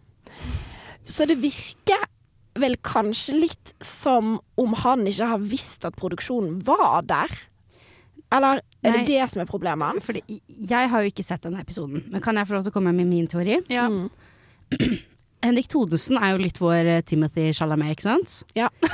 Så 1.06 1.28
det 1.30 1.38
virker 1.42 2.08
vel 2.58 2.74
kanskje 2.82 3.36
litt 3.38 3.72
som 3.84 4.40
om 4.58 4.74
han 4.82 5.06
ikke 5.06 5.28
har 5.30 5.46
visst 5.52 5.86
at 5.86 5.98
produksjonen 5.98 6.58
var 6.66 7.06
der. 7.06 7.30
Eller 8.34 8.60
er 8.82 8.94
Nei. 8.94 9.04
det 9.04 9.14
det 9.14 9.30
som 9.30 9.42
er 9.42 9.48
problemet 9.48 9.94
hans? 9.94 10.10
Fordi 10.10 10.40
jeg 10.46 10.90
har 10.90 11.02
jo 11.02 11.10
ikke 11.10 11.26
sett 11.26 11.46
denne 11.46 11.62
episoden, 11.62 12.04
men 12.10 12.22
kan 12.22 12.38
jeg 12.38 12.46
få 12.46 12.58
lov 12.58 12.66
til 12.66 12.74
å 12.74 12.76
komme 12.76 12.92
med 12.94 13.08
min 13.10 13.30
teori? 13.30 13.58
Ja. 13.70 13.88
Mm. 13.90 14.10
Henrik 15.44 15.70
Thodesen 15.72 16.18
er 16.20 16.34
jo 16.34 16.42
litt 16.42 16.60
vår 16.60 16.88
eh, 16.98 17.02
Timothy 17.06 17.50
Chalamet, 17.56 17.96
ikke 17.96 18.08
sant? 18.08 18.40
Ja. 18.58 18.68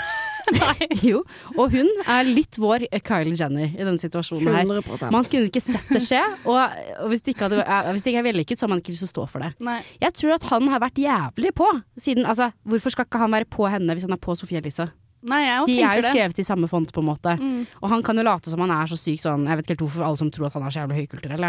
Nei. 0.54 0.86
Jo. 1.08 1.24
Og 1.58 1.72
hun 1.74 1.88
er 2.06 2.28
litt 2.28 2.54
vår 2.62 2.84
eh, 2.86 3.00
Kylie 3.02 3.34
Jenner 3.38 3.66
i 3.66 3.82
denne 3.82 3.98
situasjonen 3.98 4.46
her. 4.54 4.62
100%. 4.62 5.10
Man 5.14 5.26
kunne 5.26 5.48
ikke 5.50 5.62
sett 5.64 5.88
det 5.90 6.02
skje, 6.04 6.20
og, 6.46 6.60
og 7.02 7.10
hvis, 7.10 7.24
det 7.26 7.34
ikke 7.34 7.48
hadde, 7.48 7.64
eh, 7.64 7.88
hvis 7.96 8.06
det 8.06 8.12
ikke 8.12 8.22
er 8.22 8.28
vellykket, 8.28 8.60
så 8.60 8.66
har 8.68 8.74
man 8.76 8.82
ikke 8.84 8.94
lyst 8.94 9.02
til 9.06 9.10
å 9.10 9.14
stå 9.14 9.26
for 9.32 9.46
det. 9.46 9.50
Nei. 9.66 9.80
Jeg 10.04 10.14
tror 10.20 10.36
at 10.36 10.46
han 10.52 10.70
har 10.70 10.84
vært 10.86 11.02
jævlig 11.02 11.50
på. 11.58 11.66
Siden, 11.98 12.28
altså, 12.30 12.52
hvorfor 12.68 12.94
skal 12.94 13.08
ikke 13.10 13.24
han 13.24 13.34
være 13.34 13.50
på 13.58 13.66
henne 13.72 13.98
hvis 13.98 14.06
han 14.06 14.14
er 14.14 14.22
på 14.22 14.38
Sofie 14.38 14.62
Elise? 14.62 14.86
Nei, 15.26 15.42
jeg 15.42 15.66
De 15.66 15.76
er 15.82 15.98
jo 15.98 16.04
det. 16.04 16.10
skrevet 16.12 16.38
i 16.38 16.46
samme 16.46 16.68
font, 16.70 16.92
på 16.94 17.02
en 17.02 17.08
måte. 17.08 17.32
Mm. 17.40 17.64
Og 17.82 17.90
han 17.90 18.04
kan 18.06 18.18
jo 18.20 18.22
late 18.26 18.52
som 18.52 18.62
han 18.62 18.70
er 18.76 18.86
så 18.86 18.98
syk 19.00 19.24
sånn 19.24 19.48
Jeg 19.48 19.58
vet 19.58 19.66
ikke 19.66 19.74
helt 19.74 19.86
hvorfor 19.88 20.04
alle 20.06 20.20
som 20.20 20.30
tror 20.30 20.46
at 20.46 20.54
han 20.54 20.66
er 20.68 20.74
så 20.74 20.84
jævlig 20.84 21.00
høykulturell. 21.00 21.46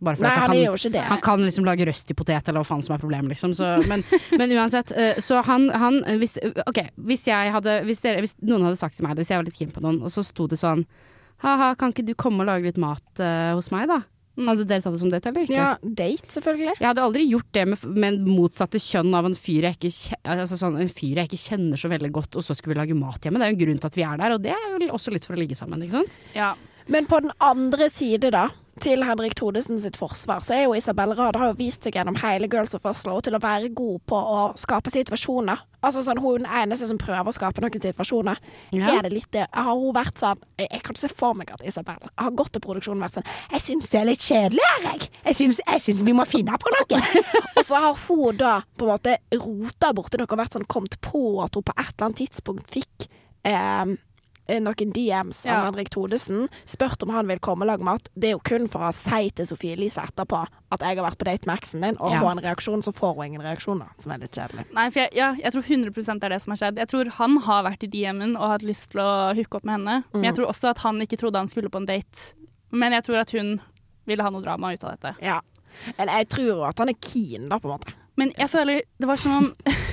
Bare 0.00 0.18
fordi 0.18 0.26
Nei, 0.28 0.32
han, 0.36 0.50
han 0.50 0.56
er 0.60 0.76
ikke 0.76 0.92
det. 0.92 1.02
han 1.08 1.20
kan 1.24 1.40
liksom 1.44 1.64
lage 1.64 1.86
røst 1.88 2.10
i 2.12 2.16
potet, 2.18 2.48
eller 2.50 2.60
hva 2.60 2.68
faen 2.68 2.82
som 2.84 2.96
er 2.96 3.00
problemet, 3.00 3.30
liksom. 3.32 3.54
Så, 3.56 3.70
men, 3.88 4.02
men 4.40 4.52
uansett. 4.58 4.92
eh, 4.92 5.20
Så 5.24 5.40
han, 5.46 5.70
han 5.72 6.02
hvis, 6.20 6.36
OK, 6.66 6.82
hvis 7.08 7.26
jeg 7.30 7.52
hadde 7.54 7.78
hvis, 7.88 8.02
dere, 8.04 8.20
hvis 8.24 8.36
noen 8.44 8.66
hadde 8.68 8.80
sagt 8.80 8.98
til 8.98 9.06
meg 9.08 9.16
det, 9.16 9.24
hvis 9.24 9.32
jeg 9.32 9.40
var 9.40 9.48
litt 9.48 9.56
keen 9.56 9.72
på 9.72 9.80
noen, 9.84 10.02
og 10.04 10.12
så 10.12 10.24
sto 10.26 10.48
det 10.50 10.58
sånn 10.60 10.84
Ha-ha, 11.44 11.74
kan 11.76 11.92
ikke 11.92 12.04
du 12.08 12.14
komme 12.16 12.40
og 12.44 12.48
lage 12.48 12.64
litt 12.64 12.78
mat 12.80 13.20
uh, 13.20 13.52
hos 13.58 13.68
meg, 13.72 13.88
da? 13.90 13.98
Hadde 14.36 14.64
dere 14.68 14.80
tatt 14.84 14.92
det 14.94 15.00
som 15.00 15.10
date, 15.12 15.28
eller 15.30 15.44
ikke? 15.46 15.56
Ja, 15.56 15.66
date, 15.80 16.28
selvfølgelig. 16.32 16.74
Jeg 16.80 16.86
hadde 16.90 17.04
aldri 17.04 17.24
gjort 17.28 17.48
det 17.56 17.64
med, 17.68 17.84
med 18.04 18.18
motsatte 18.28 18.80
kjønn 18.80 19.12
av 19.16 19.28
en 19.28 19.36
fyr 19.36 19.64
jeg 19.68 19.76
ikke, 19.80 20.16
altså 20.32 20.56
sånn, 20.60 20.76
en 20.80 20.88
fyr 20.92 21.20
jeg 21.22 21.28
ikke 21.30 21.40
kjenner 21.40 21.80
så 21.80 21.88
veldig 21.92 22.10
godt, 22.16 22.36
og 22.36 22.44
så 22.44 22.56
skulle 22.56 22.74
vi 22.74 22.80
lage 22.82 22.96
mat 22.96 23.24
hjemme. 23.24 23.40
Det 23.40 23.46
er 23.48 23.52
jo 23.52 23.56
en 23.56 23.62
grunn 23.66 23.80
til 23.80 23.88
at 23.92 23.96
vi 24.00 24.04
er 24.08 24.20
der, 24.20 24.34
og 24.36 24.44
det 24.44 24.52
er 24.52 24.66
jo 24.84 24.90
også 24.96 25.14
litt 25.14 25.28
for 25.28 25.36
å 25.36 25.40
ligge 25.40 25.56
sammen, 25.56 25.84
ikke 25.84 25.96
sant? 25.98 26.18
Ja. 26.36 26.50
Men 26.92 27.08
på 27.08 27.20
den 27.24 27.32
andre 27.52 27.88
side, 27.92 28.32
da, 28.36 28.46
til 28.82 29.04
Henrik 29.06 29.34
Thodesen 29.38 29.78
sitt 29.80 29.96
forsvar, 29.96 30.42
så 30.44 30.54
er 30.56 30.66
jo 30.66 30.74
Isabel 30.76 31.14
Rad 31.16 31.38
har 31.40 31.52
jo 31.52 31.56
vist 31.58 31.86
seg 31.86 31.96
gjennom 31.96 32.18
hele 32.20 32.48
Girls 32.52 32.76
of 32.76 32.84
Oslo 32.88 33.18
til 33.24 33.36
å 33.36 33.40
være 33.42 33.70
god 33.76 34.02
på 34.10 34.18
å 34.18 34.40
skape 34.60 34.92
situasjoner. 34.92 35.62
Altså 35.86 36.02
sånn, 36.02 36.20
Hun 36.20 36.46
er 36.48 36.64
eneste 36.64 36.88
som 36.90 36.98
prøver 36.98 37.30
å 37.30 37.34
skape 37.34 37.62
noen 37.62 37.82
situasjoner. 37.82 38.40
Ja. 38.74 38.96
Er 38.96 39.06
det 39.06 39.12
litt 39.14 39.30
det? 39.32 39.46
Har 39.54 39.76
hun 39.76 39.94
vært 39.94 40.18
sånn 40.18 40.40
Jeg, 40.58 40.82
kan 40.82 40.98
se 40.98 41.08
for 41.12 41.36
meg 41.38 41.52
at 41.54 41.62
Isabel 41.64 42.08
har 42.18 42.32
gått 42.36 42.52
til 42.56 42.64
produksjonen 42.64 43.04
vært 43.04 43.18
sånn 43.18 43.28
Jeg 43.52 43.62
syns 43.62 43.90
det 43.92 44.00
er 44.00 44.08
litt 44.08 44.24
kjedelig 44.24 44.64
her, 44.66 44.86
jeg. 44.88 45.10
Jeg 45.28 45.38
syns, 45.40 45.60
jeg 45.62 45.84
syns 45.84 46.02
vi 46.06 46.16
må 46.16 46.26
finne 46.28 46.58
på 46.58 46.72
noe. 46.74 47.02
og 47.58 47.62
så 47.64 47.82
har 47.84 48.00
hun 48.06 48.40
da 48.40 48.56
på 48.76 48.88
en 48.88 48.94
måte 48.94 49.18
rota 49.36 49.92
borti 49.96 50.20
noe 50.20 50.28
og 50.28 50.42
vært 50.42 50.58
sånn 50.58 50.68
kommet 50.68 50.98
på 51.04 51.22
at 51.44 51.54
hun 51.54 51.66
på 51.66 51.76
et 51.76 51.86
eller 51.86 52.08
annet 52.08 52.22
tidspunkt 52.24 52.72
fikk 52.74 53.08
eh, 53.46 53.96
noen 54.48 54.92
DMs 54.94 55.44
av 55.46 55.50
Ja. 55.50 55.64
Henrik 55.66 55.90
Thodesen, 55.90 56.48
spurt 56.64 57.02
om 57.02 57.10
han 57.10 57.26
vil 57.26 57.38
komme 57.38 57.62
og 57.62 57.68
lage 57.72 57.84
mat. 57.84 58.08
Det 58.14 58.28
er 58.30 58.32
jo 58.36 58.38
kun 58.40 58.68
for 58.68 58.80
å 58.80 58.92
si 58.94 59.30
til 59.30 59.46
Sofie 59.46 59.72
Elise 59.76 60.00
etterpå 60.00 60.46
at 60.72 60.80
jeg 60.80 60.96
har 60.96 61.04
vært 61.10 61.18
på 61.18 61.24
date 61.26 61.46
med 61.46 61.58
eksen 61.58 61.82
din, 61.82 61.96
og 61.98 62.12
Ja. 62.12 62.20
få 62.20 62.30
en 62.30 62.38
reaksjon, 62.44 62.82
så 62.82 62.92
får 62.94 63.14
hun 63.16 63.24
ingen 63.26 63.42
reaksjon, 63.42 63.78
da. 63.78 63.86
Som 63.98 64.12
er 64.12 64.18
litt 64.18 64.32
kjedelig. 64.32 64.64
Nei, 64.72 64.90
for 64.90 65.00
jeg, 65.00 65.10
ja, 65.14 65.32
jeg 65.34 65.52
tror 65.52 65.62
100% 65.62 66.22
er 66.24 66.28
det 66.28 66.42
som 66.42 66.50
har 66.52 66.56
skjedd. 66.56 66.76
Jeg 66.78 66.88
tror 66.88 67.10
han 67.10 67.36
har 67.38 67.64
vært 67.64 67.82
i 67.84 67.86
DM-en 67.88 68.36
og 68.36 68.48
hatt 68.48 68.62
lyst 68.62 68.90
til 68.90 69.00
å 69.00 69.34
hooke 69.34 69.56
opp 69.56 69.64
med 69.64 69.80
henne. 69.80 70.04
Men 70.14 70.24
jeg 70.24 70.34
tror 70.36 70.46
også 70.48 70.70
at 70.70 70.78
han 70.78 70.98
ikke 71.00 71.18
trodde 71.18 71.36
han 71.36 71.48
skulle 71.48 71.68
på 71.70 71.76
en 71.78 71.86
date. 71.86 72.34
Men 72.72 72.92
jeg 72.92 73.04
tror 73.04 73.20
at 73.20 73.30
hun 73.32 73.60
ville 74.06 74.22
ha 74.22 74.30
noe 74.30 74.42
drama 74.42 74.72
ut 74.72 74.84
av 74.84 74.96
dette. 74.98 75.16
Ja. 75.22 75.40
Eller 75.98 76.12
jeg 76.18 76.28
tror 76.28 76.46
jo 76.46 76.62
at 76.64 76.78
han 76.78 76.88
er 76.88 76.94
keen, 77.00 77.48
da, 77.48 77.58
på 77.58 77.66
en 77.70 77.78
måte. 77.78 77.92
Men 78.16 78.30
jeg 78.38 78.48
føler 78.48 78.80
Det 78.98 79.06
var 79.06 79.16
som 79.16 79.32
om 79.36 79.54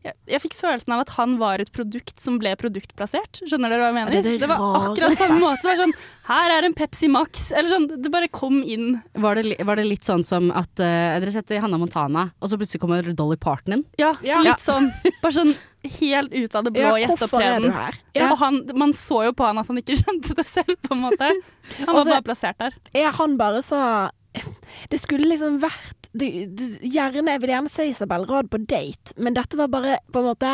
jeg, 0.00 0.14
jeg 0.32 0.40
fikk 0.46 0.54
følelsen 0.56 0.94
av 0.94 1.02
at 1.02 1.10
han 1.18 1.34
var 1.40 1.60
et 1.60 1.70
produkt 1.76 2.20
som 2.22 2.38
ble 2.40 2.54
produktplassert. 2.56 3.42
Skjønner 3.44 3.72
dere 3.72 3.82
hva 3.84 3.90
jeg 3.90 3.96
mener? 3.98 4.14
Det, 4.16 4.22
det 4.24 4.40
det 4.40 4.48
var 4.48 4.62
akkurat 4.78 5.18
samme 5.18 5.40
måte. 5.42 5.60
Det 5.60 5.68
var 5.68 5.80
sånn 5.82 5.94
Her 6.30 6.54
er 6.54 6.68
en 6.68 6.76
Pepsi 6.78 7.10
Max. 7.12 7.50
Eller 7.52 7.72
sånn. 7.74 7.88
Det 8.00 8.12
bare 8.12 8.30
kom 8.32 8.62
inn. 8.64 8.94
Var 9.20 9.40
det, 9.40 9.58
var 9.68 9.76
det 9.76 9.84
litt 9.90 10.06
sånn 10.08 10.24
som 10.24 10.48
at 10.56 10.72
uh, 10.80 11.18
dere 11.20 11.34
setter 11.34 11.60
Hanna 11.60 11.80
Montana, 11.80 12.30
og 12.40 12.52
så 12.52 12.58
plutselig 12.60 12.80
kommer 12.80 13.10
Dolly 13.12 13.36
Parton 13.40 13.76
inn? 13.76 13.84
Ja, 14.00 14.14
Ja. 14.24 14.40
litt 14.46 14.64
sånn. 14.64 14.88
Bare 15.22 15.36
sånn 15.36 15.52
helt 16.00 16.32
ut 16.32 16.54
av 16.56 16.64
det 16.64 16.72
blå 16.76 16.82
Ja, 16.84 16.96
gjesteopptreden. 17.04 17.68
Ja. 18.16 18.30
Man 18.76 18.92
så 18.96 19.22
jo 19.28 19.34
på 19.36 19.46
han 19.48 19.60
at 19.60 19.68
han 19.68 19.80
ikke 19.80 19.96
skjønte 20.00 20.36
det 20.38 20.46
selv, 20.48 20.76
på 20.86 20.96
en 20.96 21.04
måte. 21.08 21.28
Han 21.76 21.92
var 21.92 22.00
Altså, 22.00 22.14
bare 22.16 22.26
plassert 22.30 22.60
der. 22.60 22.80
Er 22.96 23.12
han 23.20 23.36
bare 23.40 23.60
så 23.64 23.80
Det 24.90 24.98
skulle 25.02 25.26
liksom 25.28 25.58
vært 25.62 26.08
du, 26.12 26.24
du, 26.46 26.62
Gjerne, 26.86 27.32
Jeg 27.34 27.40
vil 27.42 27.50
gjerne 27.52 27.70
se 27.70 27.84
Isabel 27.90 28.24
Rad 28.30 28.48
på 28.50 28.58
date, 28.70 29.14
men 29.18 29.34
dette 29.36 29.58
var 29.58 29.70
bare 29.72 29.98
på 30.12 30.22
en 30.22 30.28
måte 30.30 30.52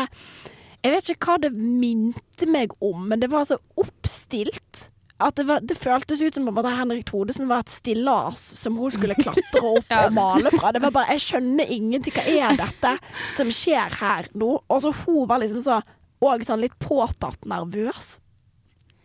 Jeg 0.85 0.93
vet 0.95 1.11
ikke 1.15 1.31
hva 1.31 1.39
det 1.45 1.53
minte 1.57 2.49
meg 2.49 2.73
om, 2.85 3.07
men 3.11 3.21
det 3.23 3.29
var 3.33 3.45
så 3.49 3.59
oppstilt. 3.81 4.91
At 5.17 5.39
det, 5.41 5.47
var, 5.49 5.63
det 5.65 5.79
føltes 5.81 6.21
ut 6.21 6.35
som 6.37 6.45
en 6.49 6.55
måte 6.55 6.69
Henrik 6.77 7.07
Thodesen 7.09 7.49
var 7.49 7.63
et 7.65 7.73
stillas 7.73 8.43
som 8.61 8.77
hun 8.77 8.93
skulle 8.93 9.17
klatre 9.17 9.63
opp 9.65 9.89
Ja. 9.95 10.03
og 10.07 10.13
male 10.17 10.53
fra. 10.53 10.73
Det 10.77 10.83
var 10.85 10.93
bare, 10.93 11.15
Jeg 11.17 11.25
skjønner 11.25 11.73
ingenting. 11.73 12.13
Hva 12.19 12.27
er 12.29 12.61
dette 12.61 12.93
som 13.37 13.49
skjer 13.49 13.97
her 14.03 14.29
nå? 14.37 14.51
Og 14.69 14.83
så 14.85 14.93
hun 15.07 15.25
var 15.31 15.41
liksom 15.41 15.63
så 15.65 15.81
Og 16.25 16.45
sånn 16.49 16.63
litt 16.65 16.77
påtatt 16.81 17.49
nervøs. 17.49 18.19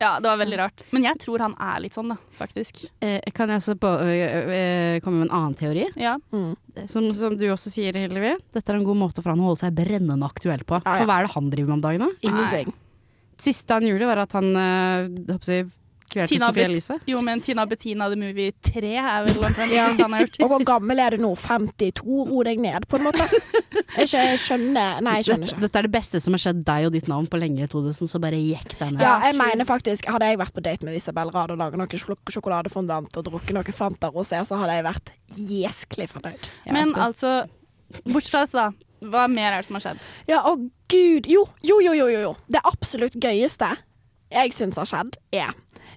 Ja, 0.01 0.15
det 0.19 0.25
var 0.31 0.39
veldig 0.41 0.57
rart. 0.57 0.81
Men 0.95 1.03
jeg 1.05 1.19
tror 1.21 1.43
han 1.45 1.53
er 1.61 1.81
litt 1.83 1.93
sånn, 1.93 2.09
da, 2.09 2.17
faktisk. 2.39 2.79
Eh, 3.05 3.19
kan 3.37 3.51
jeg 3.53 3.61
også 3.61 3.75
på, 3.77 3.91
eh, 4.01 4.53
eh, 4.57 4.99
komme 5.05 5.21
med 5.21 5.29
en 5.29 5.35
annen 5.37 5.57
teori? 5.59 5.83
Ja. 6.01 6.15
Som, 6.89 7.11
som 7.13 7.35
du 7.37 7.45
også 7.53 7.69
sier, 7.69 7.93
Hillevi. 8.01 8.33
Dette 8.55 8.73
er 8.73 8.79
en 8.79 8.87
god 8.87 8.97
måte 8.97 9.21
for 9.21 9.29
han 9.35 9.43
å 9.43 9.51
holde 9.51 9.61
seg 9.61 9.75
brennende 9.77 10.25
aktuell 10.25 10.63
på. 10.65 10.79
Ah, 10.81 10.97
ja. 10.97 11.03
For 11.03 11.11
hva 11.11 11.19
er 11.21 11.29
det 11.29 11.35
han 11.35 11.51
driver 11.53 11.69
med 11.69 11.77
om 11.77 11.85
dagen, 11.85 12.07
da? 12.07 12.31
Ingenting. 12.31 12.73
Siste 13.41 13.77
han 13.77 13.85
gjorde, 13.85 14.09
var 14.09 14.23
at 14.25 14.33
han 14.37 14.49
eh, 14.57 15.37
jeg, 15.45 15.69
Kveld 16.11 16.27
Tina 16.27 16.49
Sofie 16.49 16.65
Elise. 16.67 16.97
Jo, 17.07 17.21
men 17.23 17.39
Tina 17.39 17.63
Bettina 17.65 18.09
The 18.11 18.17
Movie 18.19 18.51
3 18.67 18.89
er 18.99 19.27
vel 19.29 19.37
omtrent 19.39 19.69
det 19.71 19.77
Ja. 19.77 19.85
siste 19.87 20.03
han 20.03 20.17
har 20.17 20.25
gjort. 20.25 20.41
Og 20.43 20.49
hvor 20.51 20.65
gammel 20.67 20.99
er 20.99 21.15
du 21.15 21.21
nå? 21.23 21.35
52? 21.39 22.25
Ro 22.27 22.41
deg 22.43 22.59
ned, 22.59 22.87
på 22.91 22.99
en 22.99 23.05
måte. 23.07 23.29
Jeg, 23.97 24.37
skjønner, 24.39 25.01
Nei, 25.03 25.17
jeg 25.19 25.25
skjønner 25.27 25.45
Dette, 25.47 25.55
ikke. 25.55 25.61
dette 25.65 25.79
er 25.81 25.87
det 25.87 25.91
beste 25.95 26.21
som 26.23 26.35
har 26.37 26.41
skjedd 26.43 26.61
deg 26.67 26.85
og 26.87 26.93
ditt 26.95 27.07
navn 27.11 27.27
på 27.31 27.39
lenge, 27.41 27.67
Todesen, 27.71 28.07
så 28.07 28.21
bare 28.23 28.37
jekk 28.39 28.77
deg 28.79 28.93
ned. 28.95 29.01
Ja, 29.03 29.17
jeg 29.27 29.35
mener 29.39 29.67
faktisk 29.67 30.07
Hadde 30.11 30.29
jeg 30.31 30.39
vært 30.39 30.53
på 30.55 30.63
date 30.63 30.87
med 30.87 30.95
Isabel 30.95 31.31
Rad 31.35 31.51
og 31.51 31.59
laget 31.59 31.81
noe 31.81 31.99
sjok- 31.99 32.31
sjokoladefondant 32.31 33.17
og 33.19 33.25
drukket 33.27 33.57
noe 33.57 33.75
Fanta 33.75 34.11
Rosé, 34.13 34.39
så 34.47 34.59
hadde 34.61 34.77
jeg 34.79 34.87
vært 34.87 35.11
gjeskelig 35.35 36.07
fornøyd. 36.13 36.47
Ja, 36.67 36.73
Men 36.77 36.93
altså, 36.95 37.33
bortsett 38.05 38.31
fra 38.31 38.45
dette, 38.45 38.57
da. 38.69 38.71
Hva 39.11 39.25
mer 39.27 39.49
er 39.55 39.61
det 39.63 39.65
som 39.67 39.75
har 39.79 39.83
skjedd? 39.87 40.09
Ja, 40.29 40.43
å 40.45 40.55
gud. 40.91 41.25
Jo, 41.27 41.47
jo, 41.65 41.79
jo, 41.81 41.95
jo. 41.97 42.07
jo, 42.13 42.19
jo. 42.29 42.33
Det 42.53 42.61
absolutt 42.69 43.15
gøyeste 43.17 43.71
jeg 44.31 44.53
syns 44.55 44.77
har 44.79 44.87
skjedd, 44.87 45.17
er 45.35 45.51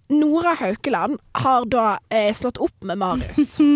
Nora 0.09 0.52
Haukeland 0.61 1.18
har 1.32 1.64
da 1.64 1.98
eh, 2.12 2.32
slått 2.36 2.59
opp 2.61 2.82
med 2.84 2.98
Marius. 2.98 3.59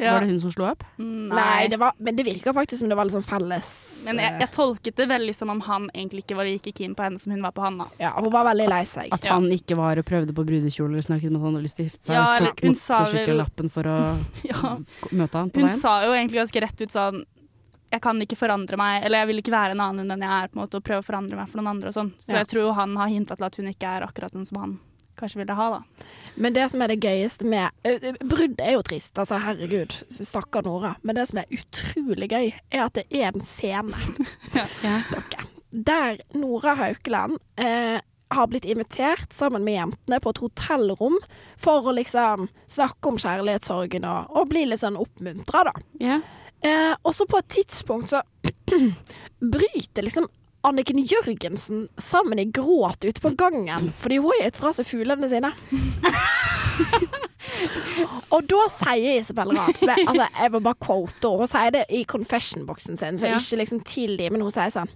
Ja. 0.00 0.14
Var 0.14 0.20
det 0.24 0.26
hun 0.32 0.40
som 0.40 0.50
slo 0.50 0.64
opp? 0.70 0.82
Nei, 0.98 1.66
det 1.68 1.76
var, 1.78 1.92
men 2.00 2.16
det 2.16 2.24
virka 2.24 2.52
faktisk 2.56 2.80
som 2.80 2.88
det 2.88 2.96
var 2.96 3.04
litt 3.04 3.12
sånn 3.12 3.22
felles 3.26 3.66
Men 4.06 4.16
jeg, 4.22 4.38
jeg 4.40 4.48
tolket 4.54 4.96
det 4.96 5.04
veldig 5.10 5.34
som 5.36 5.50
om 5.52 5.60
han 5.66 5.90
egentlig 5.92 6.22
ikke 6.24 6.38
var 6.38 6.48
like 6.48 6.72
keen 6.78 6.94
på 6.96 7.04
henne 7.04 7.20
som 7.20 7.34
hun 7.34 7.42
var 7.44 7.52
på 7.52 7.60
han. 7.62 7.76
da. 7.82 7.86
Ja, 8.00 8.14
hun 8.16 8.30
var 8.32 8.46
veldig 8.48 8.68
lei 8.72 8.80
seg. 8.88 9.10
At 9.12 9.28
Ja. 9.28 9.34
han 9.36 9.50
ikke 9.52 9.76
var 9.76 10.00
og 10.00 10.06
prøvde 10.08 10.32
på 10.34 10.46
brudekjole 10.48 10.96
eller 10.96 11.04
snakket 11.04 11.28
med 11.30 11.42
at 11.42 11.44
han 11.44 11.54
hadde 11.58 11.66
lyst 11.68 11.76
til 11.76 11.84
å 11.84 11.88
gifte 11.90 12.08
seg, 12.08 12.16
Ja, 12.16 12.24
eller 12.38 12.64
hun 12.64 12.74
sa 12.80 13.02
vel- 13.04 13.70
for 13.76 13.84
å 13.92 13.96
Ja. 14.50 14.76
møte 15.12 15.34
han 15.42 15.50
på 15.52 15.60
Hun 15.60 15.68
veien. 15.68 15.78
sa 15.84 15.92
jo 16.06 16.12
egentlig 16.16 16.40
ganske 16.40 16.60
rett 16.64 16.80
ut 16.86 16.90
sånn 16.96 17.24
Jeg 17.92 18.00
kan 18.00 18.16
ikke 18.24 18.38
forandre 18.40 18.78
meg, 18.80 19.04
eller 19.04 19.18
jeg 19.18 19.26
vil 19.28 19.42
ikke 19.44 19.52
være 19.52 19.76
en 19.76 19.80
annen 19.84 20.00
enn 20.06 20.14
den 20.16 20.24
jeg 20.24 20.32
er, 20.32 20.48
på 20.48 20.56
en 20.56 20.62
måte, 20.64 20.80
og 20.80 20.84
prøve 20.88 21.04
å 21.04 21.06
forandre 21.06 21.36
meg 21.36 21.46
for 21.52 21.60
noen 21.60 21.74
andre 21.76 21.92
og 21.92 21.94
sånn. 22.00 22.10
Så 22.16 22.32
Ja. 22.32 22.38
jeg 22.40 22.48
tror 22.48 22.62
jo 22.64 22.72
han 22.72 22.96
har 22.96 23.08
hinta 23.12 23.36
til 23.36 23.44
at 23.44 23.56
hun 23.60 23.68
ikke 23.68 23.84
er 23.98 24.06
akkurat 24.08 24.32
den 24.32 24.46
som 24.48 24.58
han 24.64 24.78
kanskje 25.22 25.40
ville 25.40 25.56
ha, 25.56 25.68
da. 25.78 26.06
Men 26.36 26.54
det 26.56 26.66
som 26.72 26.82
er 26.84 26.92
det 26.92 26.98
gøyeste 27.06 27.46
med 27.48 27.70
ø, 27.88 27.94
ø, 27.96 28.12
Brudd 28.28 28.60
er 28.60 28.74
jo 28.76 28.84
trist, 28.86 29.14
altså 29.22 29.38
herregud. 29.46 29.96
så 30.12 30.26
Stakkar 30.28 30.66
Nora. 30.66 30.94
Men 31.02 31.16
det 31.18 31.28
som 31.30 31.40
er 31.42 31.50
utrolig 31.56 32.28
gøy, 32.32 32.52
er 32.70 32.84
at 32.86 32.98
det 33.00 33.06
er 33.10 33.30
en 33.32 33.44
scene 33.46 33.96
Ja. 34.84 34.98
dere, 35.12 35.46
der 35.72 36.18
Nora 36.36 36.74
Haukeland 36.76 37.38
eh, 37.56 38.00
har 38.32 38.46
blitt 38.48 38.64
invitert 38.68 39.32
sammen 39.32 39.64
med 39.64 39.74
jentene 39.78 40.18
på 40.24 40.30
et 40.32 40.38
hotellrom 40.40 41.16
for 41.60 41.88
å 41.88 41.92
liksom 41.96 42.46
snakke 42.68 43.08
om 43.12 43.18
kjærlighetssorgen 43.20 44.04
og, 44.08 44.30
og 44.36 44.48
bli 44.52 44.66
litt 44.68 44.80
sånn 44.80 44.96
oppmuntra, 45.00 45.66
da. 45.68 45.74
Yeah. 46.00 46.22
Eh, 46.64 46.92
og 47.02 47.12
så 47.16 47.26
på 47.28 47.40
et 47.42 47.48
tidspunkt 47.56 48.12
så 48.14 48.20
bryter 49.40 50.02
liksom 50.06 50.28
Anniken 50.62 51.00
Jørgensen 51.02 51.88
sammen 51.98 52.38
i 52.38 52.44
gråt 52.54 53.02
ute 53.02 53.18
på 53.20 53.32
gangen 53.38 53.88
fordi 53.98 54.20
hun 54.22 54.30
har 54.36 54.44
gitt 54.46 54.60
fra 54.60 54.70
seg 54.76 54.86
fuglene 54.86 55.26
sine. 55.30 55.50
og 58.34 58.40
da 58.50 58.62
sier 58.72 59.18
Isabel 59.20 59.52
jeg, 59.56 59.74
altså, 60.06 60.26
jeg 60.38 60.52
må 60.54 60.58
bare 60.64 60.78
quote 60.82 61.18
henne. 61.18 61.38
Hun 61.42 61.50
sier 61.50 61.70
det 61.74 61.82
i 61.90 62.04
confession-boksen 62.08 62.96
sin, 63.00 63.18
så 63.18 63.26
Ja. 63.32 63.36
ikke 63.40 63.58
liksom 63.62 63.80
til 63.86 64.14
de, 64.18 64.30
men 64.30 64.40
hun 64.44 64.54
sier 64.54 64.70
sånn 64.72 64.90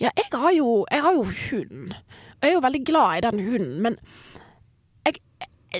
Ja, 0.00 0.10
jeg 0.16 0.28
har 0.32 0.52
jo, 0.56 0.86
jeg 0.90 1.02
har 1.04 1.12
jo 1.14 1.22
hund. 1.28 1.92
Og 1.92 2.46
jeg 2.46 2.50
er 2.50 2.54
jo 2.56 2.62
veldig 2.64 2.84
glad 2.86 3.18
i 3.18 3.24
den 3.26 3.38
hunden, 3.46 3.82
men 3.82 3.98
jeg, 5.06 5.14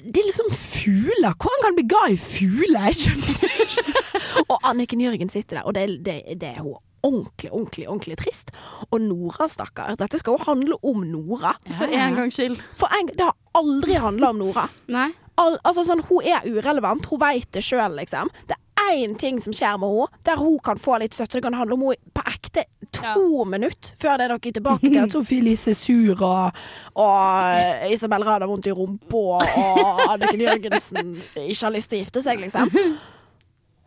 det 0.04 0.20
er 0.20 0.28
liksom 0.28 0.50
fugler. 0.54 1.32
Hvordan 1.34 1.62
kan 1.64 1.72
du 1.72 1.76
bli 1.80 1.88
glad 1.94 2.08
i 2.14 2.20
fugler? 2.20 2.84
Jeg 2.90 2.96
skjønner 3.00 3.32
ikke. 3.64 3.82
og 4.52 4.56
Anniken 4.62 5.00
Jørgen 5.02 5.30
sitter 5.32 5.54
der, 5.60 5.64
og 5.66 5.72
det, 5.74 5.82
det, 6.06 6.16
det 6.40 6.48
er 6.52 6.60
hun 6.62 6.76
ordentlig, 7.02 7.50
ordentlig, 7.52 7.86
ordentlig 7.88 8.16
trist. 8.20 8.50
Og 8.90 9.00
Nora, 9.04 9.48
stakkar. 9.48 9.96
Dette 10.00 10.18
skal 10.20 10.36
jo 10.38 10.44
handle 10.48 10.78
om 10.82 11.04
Nora. 11.10 11.54
For 11.78 11.86
en 11.88 12.16
gangs 12.18 12.34
skyld. 12.38 12.58
For 12.78 12.88
en, 12.98 13.10
det 13.14 13.24
har 13.28 13.36
aldri 13.58 13.98
handla 14.02 14.30
om 14.34 14.38
Nora. 14.44 14.68
Nei. 14.92 15.10
Al, 15.38 15.54
altså 15.62 15.84
sånn, 15.86 16.00
Hun 16.08 16.24
er 16.26 16.42
urelevant, 16.50 17.04
hun 17.06 17.20
veit 17.22 17.46
det 17.54 17.62
sjøl, 17.62 17.94
liksom. 18.00 18.26
Det 18.48 18.56
er 18.58 18.64
én 19.04 19.12
ting 19.20 19.36
som 19.42 19.52
skjer 19.54 19.76
med 19.78 19.92
henne, 19.92 20.06
der 20.26 20.40
hun 20.40 20.56
kan 20.64 20.78
få 20.80 20.96
litt 20.98 21.14
støtte. 21.14 21.36
Det 21.38 21.44
kan 21.44 21.54
handle 21.54 21.76
om 21.76 21.84
henne 21.86 22.12
på 22.16 22.24
ekte 22.26 22.64
to 22.90 23.04
Ja. 23.04 23.44
minutter 23.46 23.92
før 24.00 24.16
det 24.18 24.24
er 24.24 24.32
dere 24.34 24.52
tilbake 24.56 24.88
til 24.90 24.98
at 25.02 25.12
Sofie-Lise 25.14 25.70
er 25.70 25.78
sur, 25.78 26.22
og, 26.24 26.58
og 26.96 27.92
Isabel 27.92 28.24
Rad 28.26 28.42
har 28.42 28.48
vondt 28.50 28.66
i 28.66 28.74
rumpa, 28.74 29.22
og 29.44 30.02
Anniken 30.08 30.40
Jørgensen 30.40 31.14
ikke 31.36 31.62
har 31.68 31.74
lyst 31.76 31.90
til 31.92 32.00
å 32.00 32.02
gifte 32.02 32.22
seg, 32.24 32.40
liksom. 32.42 32.72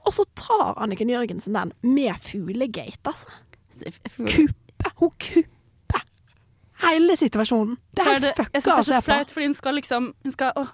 Og 0.05 0.13
så 0.15 0.25
tar 0.35 0.73
Anniken 0.81 1.09
Jørgensen 1.11 1.53
den 1.57 1.73
med 1.85 2.15
fuglegate, 2.25 3.11
altså. 3.11 3.27
Kuppe. 4.17 4.91
Hun 4.97 5.11
kupper 5.21 6.03
hele 6.81 7.13
situasjonen. 7.17 7.75
Det 7.93 8.03
Så 8.03 8.09
er 8.09 8.15
er 8.15 8.23
det, 8.23 8.31
å 8.33 8.41
jeg 8.41 8.49
på. 8.49 8.61
synes 8.61 8.75
syns 8.77 8.87
det 8.89 8.95
er 8.95 9.01
så 9.01 9.05
flaut, 9.05 9.31
fordi 9.35 9.45
hun 9.45 9.53
skal 9.57 9.75
liksom 9.77 10.07
hun 10.25 10.33
skal, 10.33 10.53
åh, 10.57 10.71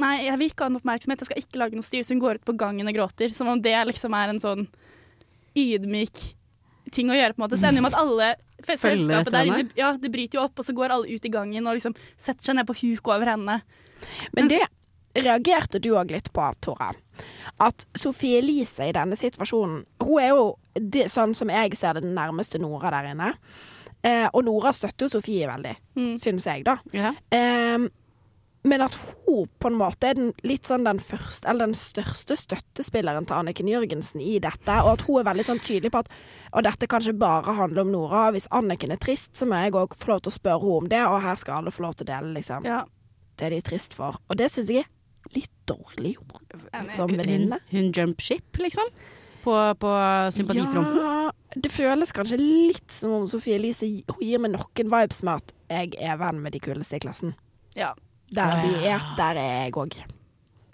Nei, 0.00 0.14
jeg 0.24 0.38
vil 0.40 0.52
ikke 0.52 0.64
ha 0.64 0.72
noe 0.72 0.80
oppmerksomhet, 0.80 1.20
jeg 1.20 1.28
skal 1.28 1.42
ikke 1.42 1.60
lage 1.60 1.76
noe 1.76 1.84
styr. 1.84 2.04
Så 2.06 2.14
hun 2.16 2.22
går 2.24 2.40
ut 2.40 2.46
på 2.48 2.56
gangen 2.56 2.88
og 2.88 2.96
gråter. 2.96 3.34
Som 3.36 3.48
om 3.52 3.60
det 3.60 3.76
liksom 3.90 4.16
er 4.16 4.32
en 4.32 4.40
sånn 4.40 4.66
ydmyk 5.56 6.22
ting 6.94 7.10
å 7.12 7.16
gjøre, 7.18 7.36
på 7.36 7.42
en 7.42 7.44
måte. 7.44 7.58
Så 7.60 7.68
ender 7.68 7.82
jo 7.82 7.86
med 7.86 7.94
at 7.94 8.00
alle 8.00 8.30
selskapet 8.64 9.32
der 9.32 9.48
inne 9.48 9.68
Ja, 9.78 9.92
det 10.00 10.10
bryter 10.12 10.40
jo 10.40 10.44
opp, 10.46 10.58
og 10.58 10.66
så 10.66 10.74
går 10.76 10.92
alle 10.96 11.08
ut 11.12 11.24
i 11.28 11.32
gangen 11.32 11.66
og 11.68 11.76
liksom 11.78 11.94
setter 12.16 12.50
seg 12.50 12.56
ned 12.58 12.68
på 12.68 12.76
huk 12.80 13.08
over 13.12 13.30
henne. 13.34 13.60
Men 14.36 14.48
det 14.50 14.64
reagerte 15.16 15.80
du 15.82 15.90
òg 15.98 16.10
litt 16.14 16.32
på, 16.32 16.44
Tore. 16.60 16.92
At 17.60 17.86
Sofie 17.98 18.38
Elise 18.38 18.86
i 18.88 18.92
denne 18.96 19.16
situasjonen 19.18 19.84
Hun 20.00 20.18
er 20.22 20.28
jo 20.28 20.44
det, 20.74 21.08
sånn 21.10 21.34
som 21.36 21.48
jeg 21.52 21.74
ser 21.76 21.94
det, 21.98 22.02
den 22.06 22.14
nærmeste 22.16 22.60
Nora 22.62 22.90
der 22.94 23.10
inne. 23.12 23.34
Eh, 24.02 24.28
og 24.32 24.44
Nora 24.46 24.70
støtter 24.72 25.06
jo 25.08 25.08
Sofie 25.18 25.46
veldig, 25.50 25.76
Mm. 25.96 26.14
syns 26.22 26.44
jeg, 26.46 26.64
da. 26.64 26.78
Ja. 26.92 27.12
Eh, 27.30 27.88
men 28.62 28.80
at 28.82 28.92
hun 29.26 29.46
på 29.58 29.66
en 29.70 29.76
måte 29.78 30.04
er 30.10 30.14
den, 30.14 30.32
litt 30.44 30.62
sånn 30.68 30.84
den 30.84 30.98
første, 31.00 31.48
eller 31.48 31.66
den 31.66 31.74
største 31.74 32.36
støttespilleren 32.36 33.26
til 33.26 33.36
Anniken 33.36 33.66
Jørgensen 33.68 34.20
i 34.20 34.38
dette, 34.38 34.68
og 34.84 34.92
at 34.98 35.00
hun 35.06 35.18
er 35.20 35.24
veldig 35.34 35.44
sånn 35.44 35.60
tydelig 35.64 35.90
på 35.92 35.98
at 36.04 36.08
og 36.52 36.62
dette 36.64 36.86
kan 36.88 37.00
ikke 37.00 37.18
bare 37.18 37.54
handle 37.56 37.80
om 37.82 37.90
Nora. 37.92 38.30
Hvis 38.32 38.48
Anniken 38.50 38.92
er 38.92 38.96
trist, 39.00 39.32
så 39.34 39.46
må 39.46 39.60
jeg 39.62 39.72
òg 39.72 39.96
få 39.96 40.08
lov 40.08 40.20
til 40.22 40.32
å 40.32 40.38
spørre 40.38 40.60
henne 40.60 40.76
om 40.78 40.88
det, 40.88 41.00
og 41.06 41.22
her 41.22 41.36
skal 41.36 41.54
alle 41.58 41.70
få 41.70 41.82
lov 41.82 41.94
til 41.96 42.06
å 42.06 42.10
dele, 42.12 42.34
liksom 42.34 42.64
Ja. 42.64 42.84
det 43.36 43.50
de 43.50 43.56
er 43.56 43.62
trist 43.62 43.94
for. 43.94 44.16
Og 44.28 44.36
det 44.36 44.50
syns 44.50 44.68
jeg 44.68 44.84
er 44.84 44.88
litt 45.36 45.50
dårlig 45.70 46.16
gjort 46.16 46.86
som 46.90 47.10
venninne. 47.14 47.60
hun 47.70 47.90
jump 47.92 48.20
ship, 48.24 48.58
liksom? 48.58 48.90
På, 49.44 49.54
på 49.80 49.90
sympatifronten? 50.36 50.98
Ja, 51.00 51.32
det 51.56 51.70
føles 51.72 52.12
kanskje 52.12 52.36
litt 52.40 52.92
som 52.92 53.14
om 53.22 53.28
Sofie 53.30 53.56
Elise 53.56 53.88
hun 53.88 54.20
gir 54.20 54.42
meg 54.42 54.52
noen 54.52 54.90
vibes 54.92 55.22
med 55.26 55.40
at 55.40 55.54
jeg 55.70 55.94
er 56.02 56.18
venn 56.20 56.42
med 56.44 56.52
de 56.52 56.60
kuleste 56.62 56.98
i 56.98 57.02
klassen. 57.02 57.34
Ja. 57.78 57.94
Der 58.30 58.60
de 58.62 58.74
er, 58.86 59.02
der 59.18 59.38
er 59.40 59.54
jeg 59.64 59.74
òg. 59.80 59.96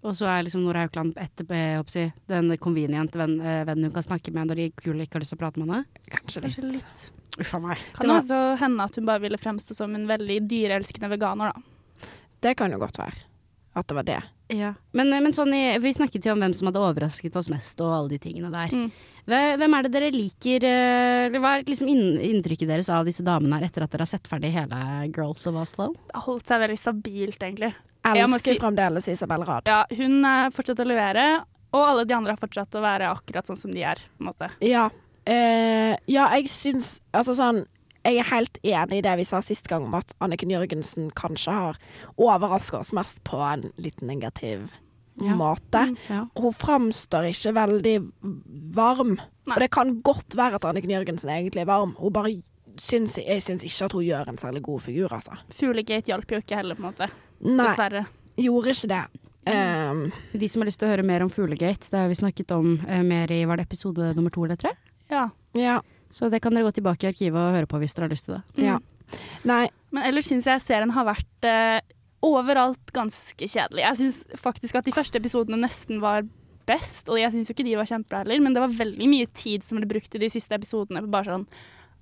Og 0.06 0.14
så 0.14 0.28
er 0.30 0.42
liksom 0.44 0.62
Nora 0.62 0.84
Haukeland 0.84 1.16
etter, 1.18 1.46
jeg 1.50 1.78
håper 1.80 1.90
å 1.90 1.94
si, 1.94 2.02
den 2.30 2.52
convenient 2.62 3.16
venn, 3.16 3.38
eh, 3.40 3.62
vennen 3.66 3.88
hun 3.88 3.94
kan 3.94 4.04
snakke 4.04 4.30
med 4.34 4.50
når 4.50 4.60
de 4.60 4.66
kule 4.78 5.06
ikke 5.06 5.16
har 5.18 5.24
lyst 5.24 5.32
til 5.34 5.38
å 5.40 5.42
prate 5.44 5.62
med 5.62 5.72
henne. 5.72 6.02
Kanskje 6.12 6.42
Kanskje 6.44 6.66
litt. 6.68 6.82
litt. 6.84 7.40
Uff 7.42 7.54
a 7.56 7.60
meg. 7.64 7.80
Kan 7.96 8.12
også 8.14 8.38
hende 8.60 8.84
at 8.86 8.96
hun 8.96 9.08
bare 9.08 9.24
ville 9.24 9.40
fremstå 9.40 9.74
som 9.76 9.94
en 9.96 10.06
veldig 10.08 10.38
dyreelskende 10.48 11.10
veganer, 11.10 11.52
da. 11.52 12.10
Det 12.44 12.54
kan 12.60 12.70
jo 12.70 12.78
godt 12.78 13.00
være 13.00 13.24
at 13.76 13.88
det 13.88 13.96
var 13.98 14.06
det. 14.08 14.20
Ja. 14.52 14.74
Men, 14.94 15.10
men 15.10 15.32
sånn 15.34 15.50
i, 15.56 15.62
vi 15.82 15.90
snakket 15.96 16.26
jo 16.28 16.34
om 16.36 16.42
hvem 16.44 16.52
som 16.54 16.68
hadde 16.70 16.82
overrasket 16.82 17.34
oss 17.40 17.48
mest, 17.50 17.80
og 17.82 17.90
alle 17.96 18.12
de 18.14 18.18
tingene 18.22 18.50
der. 18.52 18.70
Mm. 18.70 18.90
Hvem 19.26 19.74
er 19.74 19.82
det 19.88 19.90
dere 19.96 20.10
liker 20.14 20.62
eh, 20.68 21.24
eller 21.26 21.42
Hva 21.42 21.56
er 21.56 21.64
liksom 21.66 21.88
inntrykket 21.90 22.68
deres 22.70 22.90
av 22.94 23.08
disse 23.08 23.24
damene 23.26 23.58
her 23.58 23.66
etter 23.66 23.82
at 23.82 23.90
dere 23.90 24.04
har 24.06 24.10
sett 24.12 24.28
ferdig 24.30 24.52
hele 24.54 24.78
Girls 25.10 25.48
of 25.50 25.58
Oslo? 25.58 25.88
Det 26.06 26.14
har 26.14 26.26
holdt 26.28 26.46
seg 26.46 26.62
veldig 26.62 26.78
stabilt, 26.78 27.40
egentlig. 27.42 27.72
Elsker 28.06 28.54
si- 28.54 28.60
fremdeles 28.62 29.08
Isabel 29.10 29.42
Rad. 29.48 29.66
Ja, 29.66 29.80
hun 29.98 30.20
eh, 30.22 30.46
fortsetter 30.54 30.86
å 30.86 30.92
levere, 30.92 31.26
og 31.74 31.82
alle 31.88 32.04
de 32.06 32.14
andre 32.14 32.36
har 32.36 32.40
fortsatt 32.44 32.78
å 32.78 32.84
være 32.86 33.10
akkurat 33.10 33.50
sånn 33.50 33.58
som 33.58 33.74
de 33.74 33.82
er. 33.82 33.98
på 34.14 34.22
en 34.22 34.30
måte. 34.30 34.52
Ja. 34.62 34.86
Eh, 35.26 35.96
ja, 36.06 36.28
jeg 36.38 36.46
syns 36.46 37.00
Altså 37.10 37.34
sånn 37.34 37.64
jeg 38.06 38.22
er 38.22 38.28
helt 38.30 38.58
enig 38.62 39.00
i 39.00 39.04
det 39.04 39.14
vi 39.20 39.24
sa 39.28 39.40
sist 39.44 39.66
gang 39.70 39.84
om 39.88 39.94
at 39.98 40.14
Anniken 40.22 40.52
Jørgensen 40.54 41.10
kanskje 41.18 41.52
har 41.56 41.78
overraska 42.16 42.78
oss 42.80 42.92
mest 42.96 43.22
på 43.26 43.40
en 43.42 43.68
litt 43.82 44.00
negativ 44.06 44.68
Ja. 45.18 45.32
måte. 45.34 45.96
Ja. 46.10 46.26
Hun 46.36 46.52
framstår 46.52 47.30
ikke 47.30 47.54
veldig 47.56 47.94
varm. 48.76 49.14
Nei. 49.46 49.54
Og 49.54 49.60
det 49.62 49.70
kan 49.72 49.94
godt 50.04 50.36
være 50.36 50.58
at 50.60 50.66
Anniken 50.68 50.90
Jørgensen 50.92 51.30
egentlig 51.32 51.62
er 51.64 51.70
varm. 51.70 51.94
Hun 51.98 52.12
bare 52.12 52.34
syns, 52.78 53.16
jeg 53.16 53.40
syns 53.40 53.64
ikke 53.64 53.86
at 53.88 53.92
hun 53.96 54.04
gjør 54.04 54.28
en 54.28 54.36
særlig 54.38 54.60
god 54.66 54.80
figur, 54.84 55.08
altså. 55.16 55.32
Fuglegate 55.56 56.12
hjalp 56.12 56.30
jo 56.34 56.42
ikke 56.42 56.56
heller, 56.60 56.76
på 56.76 56.84
en 56.84 56.90
måte. 56.90 57.08
Nei, 57.40 57.64
Dessverre. 57.64 58.04
gjorde 58.36 58.74
ikke 58.74 58.90
det. 58.92 59.04
Um, 59.46 60.12
De 60.34 60.48
som 60.50 60.60
har 60.60 60.66
lyst 60.68 60.80
til 60.82 60.88
å 60.88 60.90
høre 60.92 61.06
mer 61.06 61.22
om 61.24 61.30
Fuglegate, 61.30 61.88
det 61.88 61.98
har 62.02 62.08
vi 62.10 62.18
snakket 62.18 62.50
om 62.52 62.74
uh, 62.84 63.02
mer 63.06 63.30
i 63.32 63.44
var 63.48 63.56
det 63.56 63.68
episode 63.70 64.12
nummer 64.18 64.30
to 64.34 64.44
eller 64.44 64.56
tre. 64.60 64.74
Ja. 65.08 65.28
ja. 65.56 65.80
Så 66.14 66.30
det 66.32 66.40
kan 66.44 66.54
dere 66.54 66.66
gå 66.68 66.74
tilbake 66.76 67.06
i 67.06 67.10
arkivet 67.10 67.40
og 67.40 67.56
høre 67.56 67.68
på 67.70 67.80
hvis 67.82 67.96
dere 67.96 68.08
har 68.08 68.14
lyst 68.14 68.28
til 68.28 68.38
det. 68.38 68.42
Ja. 68.66 68.78
Nei, 69.46 69.66
Men 69.94 70.08
ellers 70.08 70.26
syns 70.30 70.48
jeg 70.48 70.62
serien 70.64 70.90
har 70.92 71.06
vært 71.06 71.46
eh, 71.46 71.78
overalt 72.26 72.90
ganske 72.96 73.46
kjedelig. 73.48 73.84
Jeg 73.84 73.98
syns 74.00 74.18
faktisk 74.40 74.78
at 74.78 74.88
de 74.88 74.94
første 74.96 75.20
episodene 75.20 75.60
nesten 75.60 76.00
var 76.02 76.26
best, 76.66 77.06
og 77.08 77.20
jeg 77.20 77.30
syns 77.32 77.48
jo 77.50 77.54
ikke 77.54 77.66
de 77.68 77.76
var 77.78 77.86
kjempebra 77.88 78.24
heller, 78.24 78.42
men 78.42 78.56
det 78.56 78.62
var 78.64 78.74
veldig 78.74 79.08
mye 79.08 79.28
tid 79.38 79.62
som 79.64 79.78
ble 79.78 79.86
brukt 79.86 80.14
i 80.18 80.22
de 80.22 80.30
siste 80.32 80.56
episodene 80.56 81.04
på 81.04 81.12
bare 81.12 81.30
sånn 81.30 81.46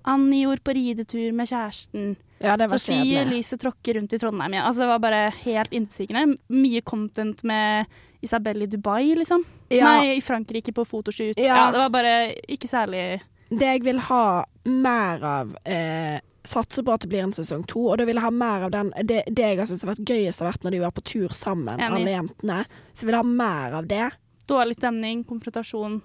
Annie 0.05 0.45
gjorde 0.45 0.61
på 0.65 0.75
ridetur 0.77 1.33
med 1.33 1.49
kjæresten. 1.49 2.11
Ja, 2.45 2.59
det 2.61 2.67
var 2.69 2.81
Sofie 2.81 2.99
kjedelig. 3.01 3.21
Elise 3.23 3.57
tråkker 3.57 3.97
rundt 3.97 4.13
i 4.13 4.19
Trondheim 4.21 4.53
igjen. 4.53 4.67
Altså, 4.69 4.83
det 4.83 4.89
var 4.91 5.01
bare 5.01 5.21
helt 5.47 5.73
innsigende. 5.73 6.35
Mye 6.53 6.83
content 6.85 7.41
med 7.49 7.89
Isabel 8.25 8.67
i 8.67 8.69
Dubai, 8.69 9.15
liksom. 9.17 9.47
Ja, 9.73 9.95
Nei, 9.95 10.19
i 10.19 10.25
Frankrike 10.25 10.75
på 10.77 10.85
fotoshoot. 10.89 11.41
Ja. 11.41 11.57
Ja. 11.57 11.63
det 11.73 11.81
var 11.81 11.95
bare 11.95 12.13
ikke 12.53 12.69
særlig 12.69 13.23
det 13.51 13.67
jeg 13.69 13.83
vil 13.85 13.99
ha 14.09 14.45
mer 14.65 15.23
av 15.25 15.57
eh, 15.65 16.21
Satser 16.45 16.83
på 16.85 16.93
at 16.93 17.01
det 17.01 17.09
blir 17.09 17.23
en 17.25 17.33
sesong 17.33 17.63
to, 17.65 17.87
og 17.89 17.97
da 17.99 18.05
vil 18.05 18.19
jeg 18.19 18.25
ha 18.27 18.31
mer 18.31 18.67
av 18.67 18.71
den 18.75 18.91
Det, 19.01 19.23
det 19.33 19.45
jeg 19.47 19.59
har 19.59 19.67
syntes 19.67 19.83
har 19.87 19.95
vært 19.95 20.05
gøyest, 20.11 20.41
har 20.43 20.51
vært 20.53 20.65
når 20.67 20.75
de 20.77 20.81
var 20.83 20.91
på 20.93 21.01
tur 21.09 21.33
sammen, 21.33 21.79
Enig. 21.81 21.87
alle 22.03 22.11
jentene. 22.19 22.59
Så 22.93 23.05
jeg 23.05 23.09
vil 23.09 23.17
ha 23.17 23.23
mer 23.25 23.73
av 23.81 23.87
det. 23.89 24.11
dårlig 24.49 24.77
stemning, 24.77 25.23
konfrontasjon, 25.25 26.03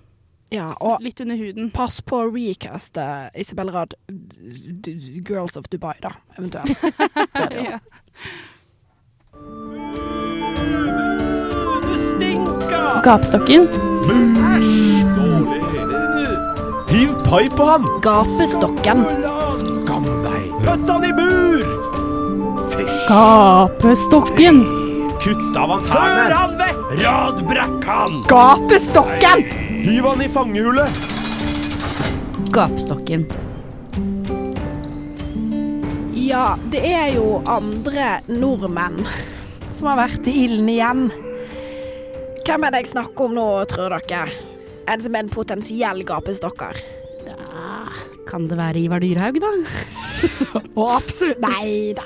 Ja, 0.52 0.70
og 0.82 1.02
litt 1.04 1.20
under 1.22 1.36
huden. 1.36 1.72
pass 1.72 2.00
på 2.02 2.22
å 2.24 2.32
recaste 2.34 3.30
Isabel 3.36 3.70
Rad 3.76 3.94
d- 4.08 4.80
d- 4.82 5.22
Girls 5.28 5.58
of 5.58 5.68
Dubai, 5.70 5.94
da, 6.02 6.14
eventuelt. 6.38 6.80
Det 6.80 7.50
det. 7.52 7.66
Ja. 7.72 7.80
Gapestokken. 13.04 13.68
Æsj! 14.10 14.89
Pai 17.30 17.50
på 17.50 17.64
han! 17.64 17.84
Gapestokken. 18.02 19.04
Skam 19.60 20.06
deg! 20.24 20.48
Pøtt 20.64 20.88
han 20.90 21.04
i 21.06 21.12
bur! 21.14 21.68
Fysj! 22.72 22.96
Gapestokken. 23.06 24.64
Kutt 25.22 25.60
av 25.62 25.76
han 25.76 25.86
tærne! 25.86 26.24
Før 26.24 26.34
han 26.34 26.58
vekk! 26.58 26.82
Radbrekk 27.04 27.86
han! 27.86 28.18
Gapestokken! 28.34 29.46
Hiv 29.86 30.10
han 30.10 30.26
i 30.26 30.32
fangehullet! 30.40 31.06
Gapestokken. 32.50 33.30
Ja, 36.18 36.56
det 36.74 36.82
er 36.82 37.14
jo 37.14 37.44
andre 37.46 38.24
nordmenn 38.26 39.04
som 39.70 39.94
har 39.94 40.08
vært 40.08 40.26
i 40.34 40.40
ilden 40.48 40.74
igjen. 40.80 41.10
Hvem 42.42 42.66
er 42.66 42.74
det 42.74 42.88
jeg 42.88 42.96
snakker 42.98 43.30
om 43.30 43.38
nå, 43.38 43.52
tror 43.70 44.00
dere? 44.00 44.32
En 44.90 44.98
som 44.98 45.14
er 45.14 45.28
en 45.28 45.36
potensiell 45.38 46.02
gapestokker. 46.10 46.88
Kan 48.30 48.48
det 48.50 48.58
være 48.60 48.82
Ivar 48.84 49.00
Dyrhaug, 49.04 49.40
da? 49.42 49.52
Å, 50.80 50.84
absolutt 50.98 51.40
Nei 51.44 51.94
da. 51.98 52.06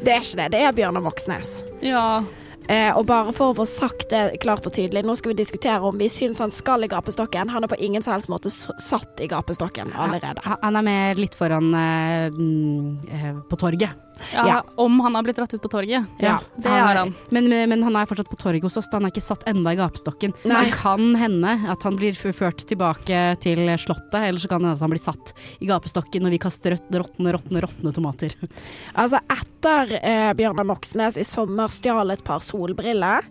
Det 0.00 0.12
er 0.14 0.20
ikke 0.22 0.38
det. 0.44 0.50
Det 0.54 0.60
er 0.66 0.76
Bjørnar 0.76 1.02
Moxnes. 1.04 1.60
Ja. 1.84 2.22
Eh, 2.70 2.92
og 2.94 3.02
bare 3.08 3.32
for 3.34 3.50
å 3.50 3.56
få 3.58 3.64
sagt 3.66 4.12
det 4.12 4.36
klart 4.44 4.62
og 4.68 4.74
tydelig, 4.76 5.02
nå 5.02 5.16
skal 5.18 5.32
vi 5.32 5.38
diskutere 5.40 5.80
om 5.82 5.96
vi 5.98 6.06
syns 6.12 6.38
han 6.38 6.52
skal 6.54 6.86
i 6.86 6.90
gapestokken. 6.92 7.50
Han 7.50 7.66
er 7.66 7.72
på 7.72 7.78
ingen 7.82 8.04
som 8.04 8.14
helst 8.14 8.30
måte 8.30 8.52
satt 8.52 9.18
i 9.24 9.26
gapestokken 9.32 9.90
allerede. 9.98 10.44
Han- 10.44 10.58
Han 10.62 10.76
er 10.76 10.82
med 10.86 11.18
litt 11.18 11.34
foran 11.34 11.72
eh, 11.74 12.30
mm, 12.30 12.98
eh, 13.10 13.32
på 13.50 13.58
torget. 13.58 13.90
Ja. 14.34 14.46
Ja. 14.46 14.58
Om 14.80 15.00
han 15.04 15.14
har 15.14 15.26
blitt 15.26 15.36
dratt 15.40 15.54
ut 15.54 15.62
på 15.62 15.70
torget. 15.72 16.06
Ja, 16.22 16.38
det 16.56 16.68
har 16.68 16.94
han. 17.02 17.14
Men, 17.30 17.48
men, 17.48 17.68
men 17.72 17.82
han 17.86 17.96
er 17.96 18.08
fortsatt 18.08 18.30
på 18.30 18.38
torget 18.40 18.64
hos 18.66 18.76
oss. 18.80 18.90
Han 18.92 19.06
er 19.06 19.14
ikke 19.14 19.24
satt 19.24 19.46
enda 19.50 19.74
i 19.74 19.78
gapestokken. 19.80 20.34
Nei. 20.44 20.64
Det 20.66 20.78
kan 20.80 21.14
hende 21.20 21.56
at 21.72 21.86
han 21.86 21.98
blir 21.98 22.16
ført 22.16 22.64
tilbake 22.70 23.22
til 23.42 23.64
Slottet, 23.80 24.18
eller 24.20 24.42
så 24.42 24.50
kan 24.50 24.62
det 24.62 24.70
hende 24.70 24.78
at 24.78 24.84
han 24.84 24.94
blir 24.94 25.02
satt 25.02 25.34
i 25.60 25.68
gapestokken 25.70 26.24
når 26.26 26.36
vi 26.36 26.42
kaster 26.42 26.76
råtne, 26.76 27.34
råtne, 27.36 27.64
råtne 27.66 27.94
tomater. 27.96 28.36
Altså, 29.00 29.20
etter 29.32 29.94
eh, 30.00 30.30
Bjørnar 30.36 30.66
Moxnes 30.68 31.16
i 31.20 31.24
sommer 31.24 31.70
stjal 31.72 32.12
et 32.12 32.22
par 32.26 32.42
solbriller, 32.44 33.24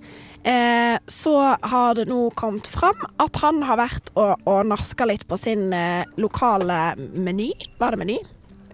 eh, 0.43 0.95
så 1.09 1.35
har 1.61 1.99
det 1.99 2.07
nå 2.09 2.29
kommet 2.39 2.67
fram 2.69 3.03
at 3.21 3.39
han 3.43 3.61
har 3.67 3.79
vært 3.81 4.11
og, 4.15 4.39
og 4.49 4.65
naska 4.71 5.07
litt 5.09 5.27
på 5.29 5.37
sin 5.39 5.69
eh, 5.75 6.07
lokale 6.21 6.95
meny. 6.97 7.51
Var 7.79 7.95
det 7.95 8.01
Meny? 8.01 8.19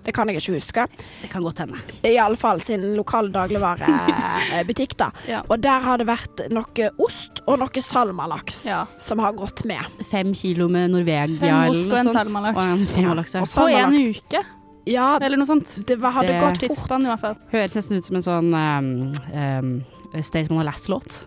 Det 0.05 0.13
kan 0.13 0.29
jeg 0.29 0.37
ikke 0.37 0.53
huske. 0.59 0.83
Det 1.21 1.29
kan 1.33 1.41
godt 1.43 1.59
hende. 1.63 1.79
Iallfall 2.05 2.61
sin 2.61 2.83
lokale 2.95 3.31
dagligvarebutikk, 3.33 4.95
da. 4.99 5.11
Ja. 5.27 5.41
Og 5.49 5.59
der 5.63 5.81
har 5.81 5.97
det 5.97 6.05
vært 6.07 6.43
noe 6.53 6.89
ost 7.01 7.41
og 7.47 7.57
noe 7.59 7.81
salmalaks 7.81 8.65
Ja. 8.69 8.83
som 9.01 9.19
har 9.23 9.33
gått 9.33 9.65
med. 9.65 9.81
Fem 10.11 10.33
kilo 10.37 10.67
med 10.69 10.91
Norvegia 10.93 11.39
Fem 11.39 11.71
ost 11.71 11.89
og 11.91 11.97
en 12.03 12.11
salmalaks. 12.13 12.57
Og 12.57 12.63
en 12.75 12.85
salmalaks, 12.85 13.33
ja. 13.35 13.41
Og 13.41 13.49
På 13.55 13.67
en 13.71 13.97
uke, 14.11 14.43
Ja, 14.85 15.17
eller 15.17 15.37
noe 15.41 15.49
sånt. 15.49 15.79
det 15.87 15.97
var, 15.97 16.11
hadde 16.19 16.27
Det- 16.27 16.67
gått 16.69 16.77
fort. 16.77 17.37
Høres 17.51 17.75
nesten 17.75 17.97
ut 17.97 18.05
som 18.05 18.15
en 18.15 18.21
sånn 18.21 18.53
um, 18.53 19.13
um, 19.33 20.21
Staysman 20.21 20.59
og 20.61 20.65
Lass-låt. 20.69 21.23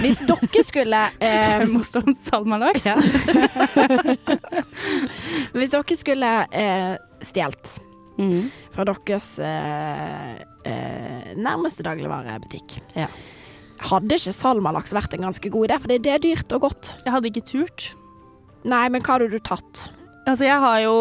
Hvis 0.00 0.20
dere 0.28 0.62
skulle 0.66 1.02
eh, 1.24 1.50
Fem 1.62 1.76
ost 1.78 1.98
salmalaks. 2.26 2.86
Ja. 2.86 2.96
Hvis 5.56 5.74
dere 5.74 5.98
skulle 5.98 6.32
eh, 6.50 6.94
stjålet 7.24 7.76
mm. 8.18 8.50
fra 8.74 8.86
deres 8.88 9.30
eh, 9.42 10.34
eh, 10.68 11.32
nærmeste 11.38 11.86
dagligvarebutikk. 11.86 12.78
Ja. 12.96 13.08
Hadde 13.90 14.16
ikke 14.16 14.32
salmalaks 14.32 14.94
vært 14.96 15.14
en 15.16 15.26
ganske 15.28 15.52
god 15.52 15.68
idé? 15.68 15.80
For 15.82 15.92
det, 15.92 16.02
det 16.06 16.14
er 16.14 16.24
dyrt 16.24 16.56
og 16.56 16.68
godt. 16.68 16.94
Jeg 17.04 17.12
hadde 17.14 17.32
ikke 17.32 17.46
turt. 17.52 17.90
Nei, 18.66 18.86
men 18.90 19.04
hva 19.04 19.18
hadde 19.18 19.30
du 19.30 19.40
tatt? 19.44 19.88
Altså, 20.26 20.44
jeg 20.48 20.58
har 20.58 20.78
jo 20.82 20.94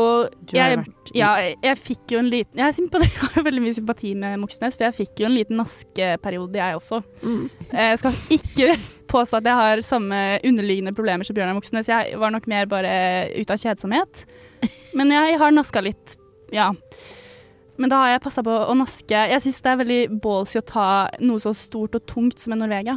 Du 0.46 0.54
har 0.60 0.70
jeg, 0.70 0.82
vært 0.84 1.12
ja, 1.18 1.30
jeg 1.64 1.80
fikk 1.82 2.14
jo 2.14 2.20
en 2.22 2.30
liten 2.30 2.60
Jeg 2.62 2.76
sympati, 2.78 3.08
jeg 3.16 3.32
har 3.36 3.46
veldig 3.48 3.64
mye 3.64 3.78
sympati 3.78 4.12
med 4.22 4.38
Moxnes, 4.44 4.78
for 4.78 4.86
jeg 4.88 4.98
fikk 5.00 5.24
jo 5.24 5.30
en 5.30 5.38
liten 5.38 5.58
naskeperiode, 5.60 6.60
jeg 6.60 6.78
også. 6.78 7.02
Mm. 7.24 7.44
Eh, 7.72 7.90
Jeg 7.94 8.02
skal 8.04 8.20
ikke 8.38 8.70
påstå 9.16 9.40
at 9.40 9.50
jeg 9.50 9.60
har 9.62 9.84
samme 9.86 10.22
underliggende 10.46 10.94
problemer 10.98 11.26
som 11.28 11.38
Bjørnar 11.38 11.58
Moxnes. 11.58 11.90
Jeg 11.90 12.18
var 12.22 12.34
nok 12.34 12.48
mer 12.52 12.70
bare 12.70 12.96
ute 13.36 13.54
av 13.54 13.62
kjedsomhet. 13.62 14.26
Men 14.98 15.14
jeg 15.14 15.38
har 15.42 15.54
naska 15.54 15.82
litt, 15.86 16.16
ja. 16.54 16.72
Men 17.78 17.92
da 17.92 18.00
har 18.02 18.14
jeg 18.14 18.24
passa 18.24 18.42
på 18.46 18.54
å 18.72 18.74
naske 18.78 19.12
Jeg 19.30 19.42
syns 19.44 19.58
det 19.62 19.72
er 19.74 19.80
veldig 19.82 19.98
ballsy 20.24 20.62
å 20.62 20.64
ta 20.66 20.86
noe 21.20 21.42
så 21.44 21.52
stort 21.58 21.98
og 22.00 22.06
tungt 22.08 22.40
som 22.42 22.56
en 22.56 22.62
Norvegia. 22.64 22.96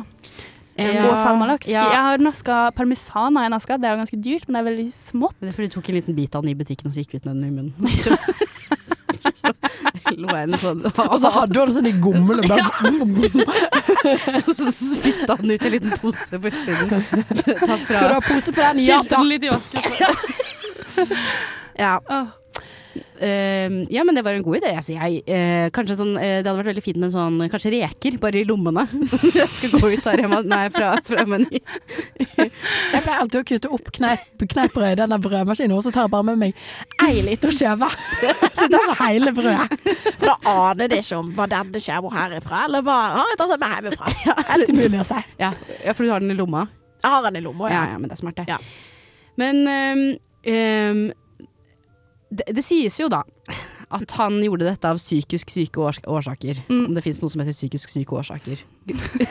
Ja, 0.78 1.08
og 1.10 1.16
salmalaks. 1.18 1.68
ja. 1.70 1.84
Jeg 1.90 2.02
har 2.06 2.22
naska 2.22 2.58
parmesan, 2.76 3.36
har 3.36 3.48
jeg 3.48 3.54
naska. 3.56 3.78
Det 3.78 3.88
er 3.88 3.96
jo 3.96 4.02
ganske 4.04 4.20
dyrt, 4.22 4.46
men 4.46 4.54
det 4.54 4.60
er 4.60 4.68
veldig 4.70 4.88
smått. 4.94 5.34
Det 5.40 5.50
er 5.50 5.56
fordi 5.56 5.70
du 5.72 5.74
tok 5.78 5.90
en 5.90 5.98
liten 5.98 6.18
bit 6.18 6.38
av 6.38 6.46
den 6.46 6.52
i 6.54 6.58
butikken 6.58 6.90
og 6.90 6.94
så 6.94 7.02
gikk 7.02 7.18
ut 7.18 7.26
med 7.26 7.34
den 7.34 7.44
i 7.44 7.54
munnen. 7.56 7.74
Sånn. 10.58 10.82
Og 10.88 11.18
så 11.22 11.30
hadde 11.32 11.54
du 11.54 11.72
sånn 11.74 11.88
i 11.92 11.94
gommel 12.02 12.40
og 12.42 12.46
så 14.56 14.72
spytta 14.72 15.36
den 15.40 15.54
ut 15.54 15.62
en 15.62 15.74
liten 15.74 15.94
pose 16.00 16.40
på 16.40 16.50
utsiden. 16.50 17.04
Skal 17.84 18.08
du 18.08 18.14
ha 18.16 18.20
pose 18.24 18.52
på 18.52 18.60
den? 18.60 18.82
Ja 18.86 19.02
den 19.06 19.28
litt 19.28 19.46
i 19.46 19.52
vasken. 19.52 19.82
Ja. 21.78 21.98
Ehm, 23.20 23.78
Ja, 23.90 24.04
men 24.04 24.14
det 24.14 24.24
var 24.24 24.32
en 24.36 24.42
god 24.42 24.60
idé. 24.60 24.72
sier 24.82 25.00
jeg, 25.02 25.22
Uh, 25.28 25.68
kanskje 25.74 25.96
sånn, 25.98 26.14
uh, 26.16 26.40
det 26.40 26.46
hadde 26.46 26.56
vært 26.60 26.70
veldig 26.70 26.82
fint 26.82 26.98
med 27.02 27.12
sånn 27.12 27.36
Kanskje 27.50 27.72
reker, 27.74 28.16
bare 28.22 28.40
i 28.40 28.44
lommene. 28.48 28.86
jeg 29.34 29.48
skal 29.56 29.74
gå 29.74 29.90
ut 29.92 30.06
her 30.08 30.22
hjemme 30.22 30.40
Nei, 30.48 30.68
fra, 30.72 30.94
fra 31.04 31.24
Meny. 31.28 31.60
Jeg 32.38 33.02
pleier 33.02 33.18
alltid 33.18 33.40
å 33.40 33.44
kutte 33.48 33.72
opp 33.74 33.90
kneip, 33.98 34.42
i 34.78 34.94
denne 34.98 35.18
brødmaskinen, 35.22 35.74
og 35.76 35.84
så 35.84 35.92
tar 35.94 36.06
jeg 36.06 36.14
bare 36.14 36.28
med 36.30 36.40
meg 36.40 36.62
ei 37.04 37.20
liter 37.26 37.52
skive. 37.54 37.90
Så 38.20 38.66
jeg 38.66 38.72
tar 38.72 38.84
ikke 38.86 38.98
hele 39.02 39.34
brødet. 39.36 39.94
For 40.18 40.26
da 40.30 40.36
aner 40.54 40.90
de 40.92 41.00
ikke 41.02 41.20
om 41.20 41.30
var 41.36 41.52
denne 41.52 41.82
skiva 41.82 42.12
herifra, 42.14 42.64
eller 42.68 42.84
hva 42.86 42.98
har 43.18 43.32
jeg 43.34 43.40
tatt 43.42 43.54
med 43.60 43.76
hjemmefra. 43.76 44.16
Helt 44.54 44.72
umulig 44.74 45.02
å 45.02 45.08
si. 45.08 45.22
Ja, 45.42 45.52
ja, 45.84 45.94
for 45.94 46.06
du 46.06 46.12
har 46.14 46.24
den 46.24 46.34
i 46.34 46.38
lomma? 46.38 46.66
Jeg 47.02 47.14
har 47.14 47.24
den 47.28 47.40
i 47.40 47.44
lomma, 47.44 47.70
Ja, 47.70 47.82
ja. 47.84 47.94
ja, 47.94 47.98
men 48.02 48.10
det 48.10 48.16
er 48.18 48.22
smart, 48.22 48.38
det. 48.40 48.48
Ja. 48.50 48.58
Men 49.38 49.60
um, 49.68 50.04
ehm, 50.50 51.02
det, 52.30 52.46
det 52.56 52.64
sies 52.64 53.00
jo 53.00 53.08
da 53.12 53.22
at 53.88 54.12
han 54.18 54.36
gjorde 54.44 54.66
dette 54.66 54.84
av 54.84 54.98
psykisk 55.00 55.48
syke 55.48 55.80
års 55.80 55.98
årsaker. 56.04 56.58
Mm. 56.68 56.82
Om 56.90 56.96
det 56.98 57.02
fins 57.06 57.22
noe 57.22 57.32
som 57.32 57.40
heter 57.40 57.56
psykisk 57.56 57.94
syke 57.94 58.18
årsaker. 58.20 58.64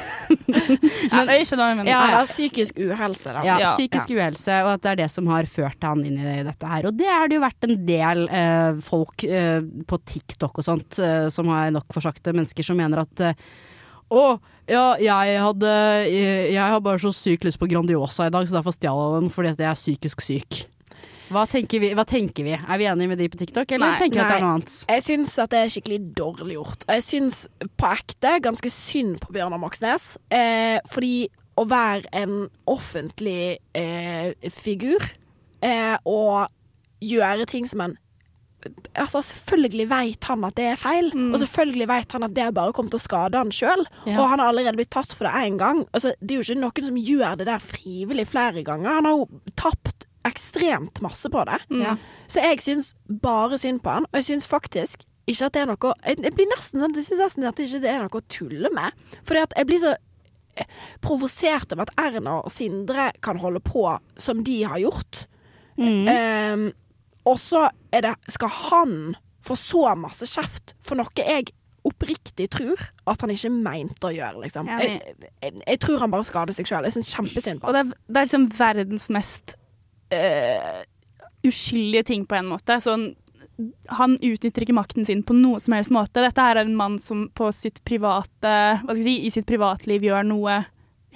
Ja, 0.48 1.24
jeg 1.28 1.43
ikke 1.43 1.58
hva 1.60 1.66
jeg 1.70 1.78
mener. 1.78 1.89
Ja, 1.89 2.00
ja. 2.12 2.20
psykisk 2.28 2.78
uhelse, 2.80 3.32
da. 3.36 3.41
Ja, 3.45 3.58
Ja. 3.62 3.72
psykisk 3.76 4.12
uhelse, 4.16 4.56
og 4.64 4.70
at 4.74 4.84
det 4.84 4.91
er 4.91 5.00
det 5.02 5.08
som 5.12 5.28
har 5.28 5.48
ført 5.50 5.84
han 5.84 6.04
inn 6.08 6.18
i 6.20 6.43
dette 6.48 6.70
her. 6.72 6.88
Og 6.88 6.95
det 6.98 7.08
har 7.10 7.28
det 7.28 7.38
jo 7.38 7.43
vært 7.43 7.68
en 7.68 7.76
del 7.88 8.24
eh, 8.32 8.80
folk 8.86 9.26
eh, 9.28 9.60
på 9.88 10.00
TikTok 10.08 10.62
og 10.62 10.66
sånt 10.66 11.00
eh, 11.04 11.28
som 11.34 11.52
har 11.52 11.74
nok 11.76 11.91
forsakte 11.95 12.34
mennesker 12.36 12.66
som 12.66 12.80
mener 12.80 13.04
at 13.04 13.24
eh, 13.28 13.43
å, 14.08 14.24
ja, 14.72 14.86
jeg 15.04 15.41
hadde 15.43 15.74
jeg, 16.08 16.54
jeg 16.56 16.64
har 16.64 16.80
bare 16.84 17.02
så 17.04 17.12
sykt 17.16 17.48
lyst 17.48 17.60
på 17.60 17.68
Grandiosa 17.68 18.30
i 18.30 18.34
dag, 18.34 18.48
så 18.48 18.60
derfor 18.60 18.76
stjal 18.76 19.04
jeg 19.04 19.22
den 19.22 19.34
fordi 19.36 19.54
at 19.54 19.64
jeg 19.66 19.72
er 19.74 19.82
psykisk 19.82 20.24
syk. 20.24 20.64
Hva 21.34 21.43
tenker, 21.49 21.82
vi, 21.84 21.91
hva 21.97 22.05
tenker 22.07 22.45
vi? 22.47 22.55
Er 22.55 22.80
vi 22.80 22.88
enige 22.88 23.11
med 23.11 23.19
de 23.19 23.28
på 23.32 23.39
TikTok, 23.41 23.71
eller 23.75 23.93
Nei, 23.93 23.99
tenker 23.99 24.19
vi 24.19 24.23
at 24.23 24.32
det 24.32 24.38
er 24.38 24.45
noe 24.45 24.55
annet? 24.57 24.75
Jeg 24.88 25.05
syns 25.07 25.36
at 25.43 25.51
det 25.53 25.59
er 25.63 25.73
skikkelig 25.73 25.99
dårlig 26.17 26.55
gjort. 26.55 26.88
Og 26.88 26.93
jeg 26.95 27.05
syns 27.07 27.41
på 27.80 27.91
ekte 27.91 28.34
ganske 28.45 28.71
synd 28.73 29.19
på 29.23 29.36
Bjørnar 29.36 29.61
Moxnes. 29.61 30.13
Eh, 30.34 30.78
fordi 30.91 31.28
å 31.57 31.65
være 31.67 32.07
en 32.15 32.36
offentlig 32.69 33.57
eh, 33.75 34.34
figur 34.53 35.03
eh, 35.65 35.95
og 36.05 36.47
gjøre 37.03 37.47
ting 37.49 37.69
som 37.69 37.86
en 37.86 37.97
Altså, 38.97 39.21
selvfølgelig 39.21 39.86
vet 39.88 40.25
han 40.28 40.41
at 40.43 40.55
det 40.57 40.63
er 40.71 40.80
feil, 40.82 41.11
og 41.13 41.38
selvfølgelig 41.39 41.86
vet 41.88 42.13
han 42.17 42.25
at 42.25 42.34
det 42.36 42.47
bare 42.57 42.73
kommer 42.75 42.91
til 42.91 42.99
å 42.99 43.03
skade 43.03 43.39
han 43.39 43.53
sjøl. 43.53 43.86
Ja. 44.09 44.15
Og 44.17 44.32
han 44.34 44.41
har 44.41 44.49
allerede 44.49 44.80
blitt 44.80 44.89
tatt 44.91 45.13
for 45.13 45.30
det 45.30 45.45
én 45.45 45.59
gang. 45.61 45.84
Altså, 45.93 46.15
det 46.19 46.34
er 46.34 46.41
jo 46.41 46.45
ikke 46.47 46.63
noen 46.63 46.88
som 46.89 46.97
gjør 46.97 47.38
det 47.39 47.47
der 47.47 47.63
frivillig 47.63 48.25
flere 48.34 48.65
ganger. 48.67 48.97
Han 48.97 49.07
har 49.07 49.13
jo 49.13 49.53
tapt 49.61 50.07
ekstremt 50.30 51.01
masse 51.03 51.30
på 51.34 51.43
det. 51.49 51.59
Mm. 51.71 51.84
Ja. 51.84 51.93
Så 52.30 52.43
jeg 52.43 52.63
syns 52.65 52.93
bare 53.23 53.59
synd 53.61 53.84
på 53.84 53.93
han, 53.93 54.07
og 54.09 54.19
jeg 54.19 54.30
syns 54.32 54.49
faktisk 54.49 55.05
ikke 55.28 55.49
at 55.49 55.55
det 55.57 55.61
er 55.61 55.67
noe 55.67 55.93
Jeg, 56.07 56.34
blir 56.38 56.47
nesten 56.47 56.80
sånn 56.80 56.93
Jeg 56.95 57.03
syns 57.03 57.23
nesten 57.25 57.47
at 57.49 57.57
det 57.59 57.65
ikke 57.67 57.91
er 57.91 58.05
noe 58.05 58.19
å 58.21 58.28
tulle 58.32 58.71
med. 58.75 59.07
Fordi 59.28 59.43
at 59.43 59.55
jeg 59.59 59.67
blir 59.67 59.82
så 59.84 59.93
eh, 60.55 60.69
provosert 61.03 61.75
over 61.75 61.88
at 61.88 61.95
Erna 61.99 62.39
og 62.39 62.53
Sindre 62.53 63.09
kan 63.25 63.41
holde 63.43 63.59
på 63.63 63.84
som 64.15 64.43
de 64.47 64.61
har 64.63 64.80
gjort. 64.84 65.25
Mm. 65.78 66.07
Um, 66.07 66.67
og 67.28 67.41
så 67.43 67.67
er 67.93 68.07
det, 68.07 68.15
skal 68.32 68.53
han 68.71 68.93
få 69.45 69.55
så 69.59 69.91
masse 69.99 70.28
kjeft 70.32 70.73
for 70.84 70.99
noe 70.99 71.11
jeg 71.19 71.51
oppriktig 71.88 72.49
tror 72.51 72.82
at 73.07 73.21
han 73.23 73.32
ikke 73.32 73.51
mente 73.53 74.09
å 74.09 74.11
gjøre, 74.11 74.41
liksom. 74.43 74.67
Jeg, 74.67 74.97
jeg, 75.39 75.53
jeg 75.61 75.80
tror 75.84 76.01
han 76.03 76.11
bare 76.11 76.28
skader 76.28 76.55
seg 76.55 76.67
sjøl. 76.67 76.88
Jeg 76.88 76.97
syns 76.97 77.13
kjempesynd 77.15 77.61
på 77.61 77.69
Og 77.69 77.75
han. 77.78 77.93
det 77.93 77.99
er, 77.99 78.09
det 78.11 78.19
er 78.19 78.28
liksom 78.28 78.47
verdens 78.57 79.07
mest 79.13 79.55
eh, 80.14 80.84
uskyldige 81.47 82.03
ting 82.12 82.26
på 82.30 82.38
en 82.38 82.49
måte. 82.51 82.80
Sånn, 82.84 83.10
han 83.97 84.16
utnytter 84.22 84.64
ikke 84.64 84.78
makten 84.78 85.08
sin 85.08 85.24
på 85.26 85.36
noen 85.38 85.62
som 85.64 85.76
helst 85.78 85.93
måte. 85.93 86.22
Dette 86.24 86.43
her 86.43 86.60
er 86.60 86.68
en 86.68 86.78
mann 86.78 86.97
som 87.01 87.28
på 87.38 87.49
sitt 87.55 87.82
private, 87.88 88.55
hva 88.84 88.93
skal 88.93 89.03
jeg 89.03 89.08
si, 89.08 89.20
i 89.28 89.34
sitt 89.34 89.49
privatliv 89.49 90.05
gjør 90.05 90.28
noe 90.28 90.62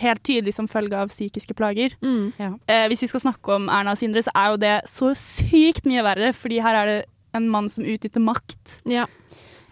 helt 0.02 0.24
tydelig 0.26 0.56
som 0.56 0.70
følge 0.72 0.98
av 0.98 1.12
psykiske 1.12 1.54
plager. 1.58 1.94
Mm. 2.02 2.32
Eh, 2.66 2.86
hvis 2.90 3.06
vi 3.06 3.12
skal 3.12 3.26
snakke 3.26 3.58
om 3.58 3.70
Erna 3.70 3.94
og 3.94 4.02
Sindre, 4.02 4.24
så 4.26 4.34
er 4.34 4.54
jo 4.54 4.62
det 4.62 4.76
så 4.90 5.12
sykt 5.18 5.86
mye 5.90 6.06
verre, 6.06 6.32
fordi 6.34 6.62
her 6.64 6.80
er 6.80 6.92
det 6.92 7.00
en 7.38 7.50
mann 7.52 7.70
som 7.72 7.86
utnytter 7.88 8.24
makt. 8.24 8.80
Ja. 8.90 9.06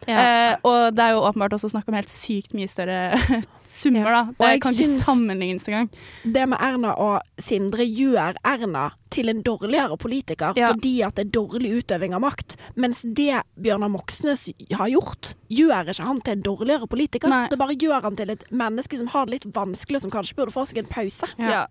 Eh, 0.07 0.55
og 0.63 0.95
det 0.95 1.03
er 1.03 1.11
jo 1.13 1.23
åpenbart 1.27 1.53
også 1.57 1.69
snakk 1.73 1.87
om 1.91 1.97
helt 1.97 2.09
sykt 2.09 2.53
mye 2.57 2.69
større 2.71 3.17
summer, 3.67 4.07
da. 4.09 4.21
Det 4.39 4.61
kan 4.63 4.73
ikke 4.73 5.01
sammenlignes 5.03 5.67
engang. 5.69 5.89
Det 6.23 6.45
med 6.49 6.57
Erna 6.63 6.93
og 6.97 7.19
Sindre 7.41 7.85
gjør 7.85 8.39
Erna 8.47 8.87
til 9.13 9.29
en 9.29 9.41
dårligere 9.43 9.97
politiker 9.97 10.53
Ja. 10.57 10.69
fordi 10.71 11.01
at 11.05 11.15
det 11.17 11.27
er 11.27 11.31
dårlig 11.39 11.71
utøving 11.81 12.13
av 12.13 12.21
makt. 12.21 12.55
Mens 12.75 13.01
det 13.03 13.41
Bjørnar 13.59 13.89
Moxnes 13.91 14.47
har 14.71 14.89
gjort, 14.89 15.33
gjør 15.49 15.89
ikke 15.93 16.05
han 16.07 16.21
til 16.21 16.37
en 16.37 16.43
dårligere 16.45 16.87
politiker. 16.87 17.29
Nei. 17.29 17.47
Det 17.49 17.57
bare 17.59 17.75
gjør 17.77 18.01
han 18.07 18.15
til 18.19 18.29
et 18.35 18.43
menneske 18.51 18.97
som 18.97 19.07
har 19.13 19.25
det 19.25 19.39
litt 19.39 19.49
vanskelig, 19.55 19.97
og 19.97 20.01
som 20.07 20.11
kanskje 20.13 20.37
burde 20.37 20.53
få 20.55 20.65
seg 20.69 20.83
en 20.83 20.91
pause. 20.93 21.27
Ja. 21.41 21.65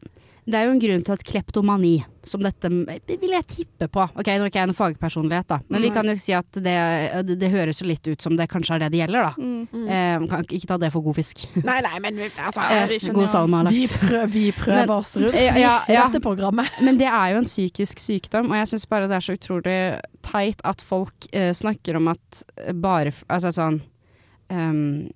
Det 0.49 0.57
er 0.57 0.65
jo 0.65 0.73
en 0.73 0.81
grunn 0.81 1.03
til 1.05 1.13
at 1.13 1.23
kleptomani, 1.29 1.93
som 2.25 2.41
dette 2.45 2.69
det 3.09 3.17
vil 3.21 3.35
jeg 3.37 3.45
tippe 3.49 3.87
på 3.93 4.01
Ok, 4.05 4.29
nå 4.29 4.47
er 4.47 4.49
ikke 4.49 4.61
jeg 4.63 4.69
en 4.71 4.77
fagpersonlighet, 4.77 5.47
da, 5.51 5.59
men 5.69 5.85
vi 5.85 5.91
kan 5.93 6.09
jo 6.09 6.15
si 6.21 6.33
at 6.37 6.49
det, 6.57 6.75
det, 7.29 7.37
det 7.41 7.51
høres 7.53 7.83
jo 7.83 7.89
litt 7.89 8.09
ut 8.09 8.25
som 8.25 8.37
det 8.39 8.47
kanskje 8.49 8.79
er 8.79 8.83
det 8.85 8.89
det 8.95 9.03
gjelder, 9.03 9.29
da. 9.29 9.35
Mm. 9.37 9.85
Eh, 9.85 10.25
kan 10.31 10.47
ikke 10.49 10.71
ta 10.71 10.79
det 10.81 10.91
for 10.95 11.05
god 11.05 11.19
fisk. 11.19 11.45
Nei, 11.69 11.79
nei, 11.85 12.01
men 12.05 12.23
altså 12.25 12.65
Eh, 12.69 12.87
vi 12.95 12.99
god 13.17 13.29
salme, 13.33 13.63
Vi, 13.73 13.85
prøver, 13.93 14.33
vi 14.33 14.47
prøver 14.57 14.87
Men- 14.87 14.95
oss 14.97 15.13
rundt 15.21 15.37
Ja, 15.49 15.55
ja, 15.61 15.75
i 15.85 15.99
dette 15.99 16.23
programmet. 16.25 16.81
Men 16.85 16.99
det 17.01 17.09
er 17.11 17.35
jo 17.35 17.43
en 17.43 17.49
psykisk 17.49 18.01
sykdom, 18.03 18.49
og 18.53 18.57
jeg 18.63 18.73
syns 18.73 18.89
bare 18.89 19.09
det 19.11 19.19
er 19.21 19.25
så 19.29 19.37
utrolig 19.37 19.79
teit 20.25 20.65
at 20.65 20.85
folk 20.85 21.29
eh, 21.33 21.53
snakker 21.57 22.01
om 22.01 22.09
at 22.13 22.43
bare 22.81 23.13
Altså 23.29 23.53
sånn 23.55 23.79
um, 24.53 25.09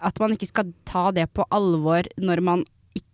At 0.00 0.20
man 0.20 0.32
ikke 0.34 0.48
skal 0.50 0.72
ta 0.88 1.10
det 1.14 1.28
på 1.36 1.44
alvor 1.52 2.08
når 2.20 2.40
man 2.44 2.64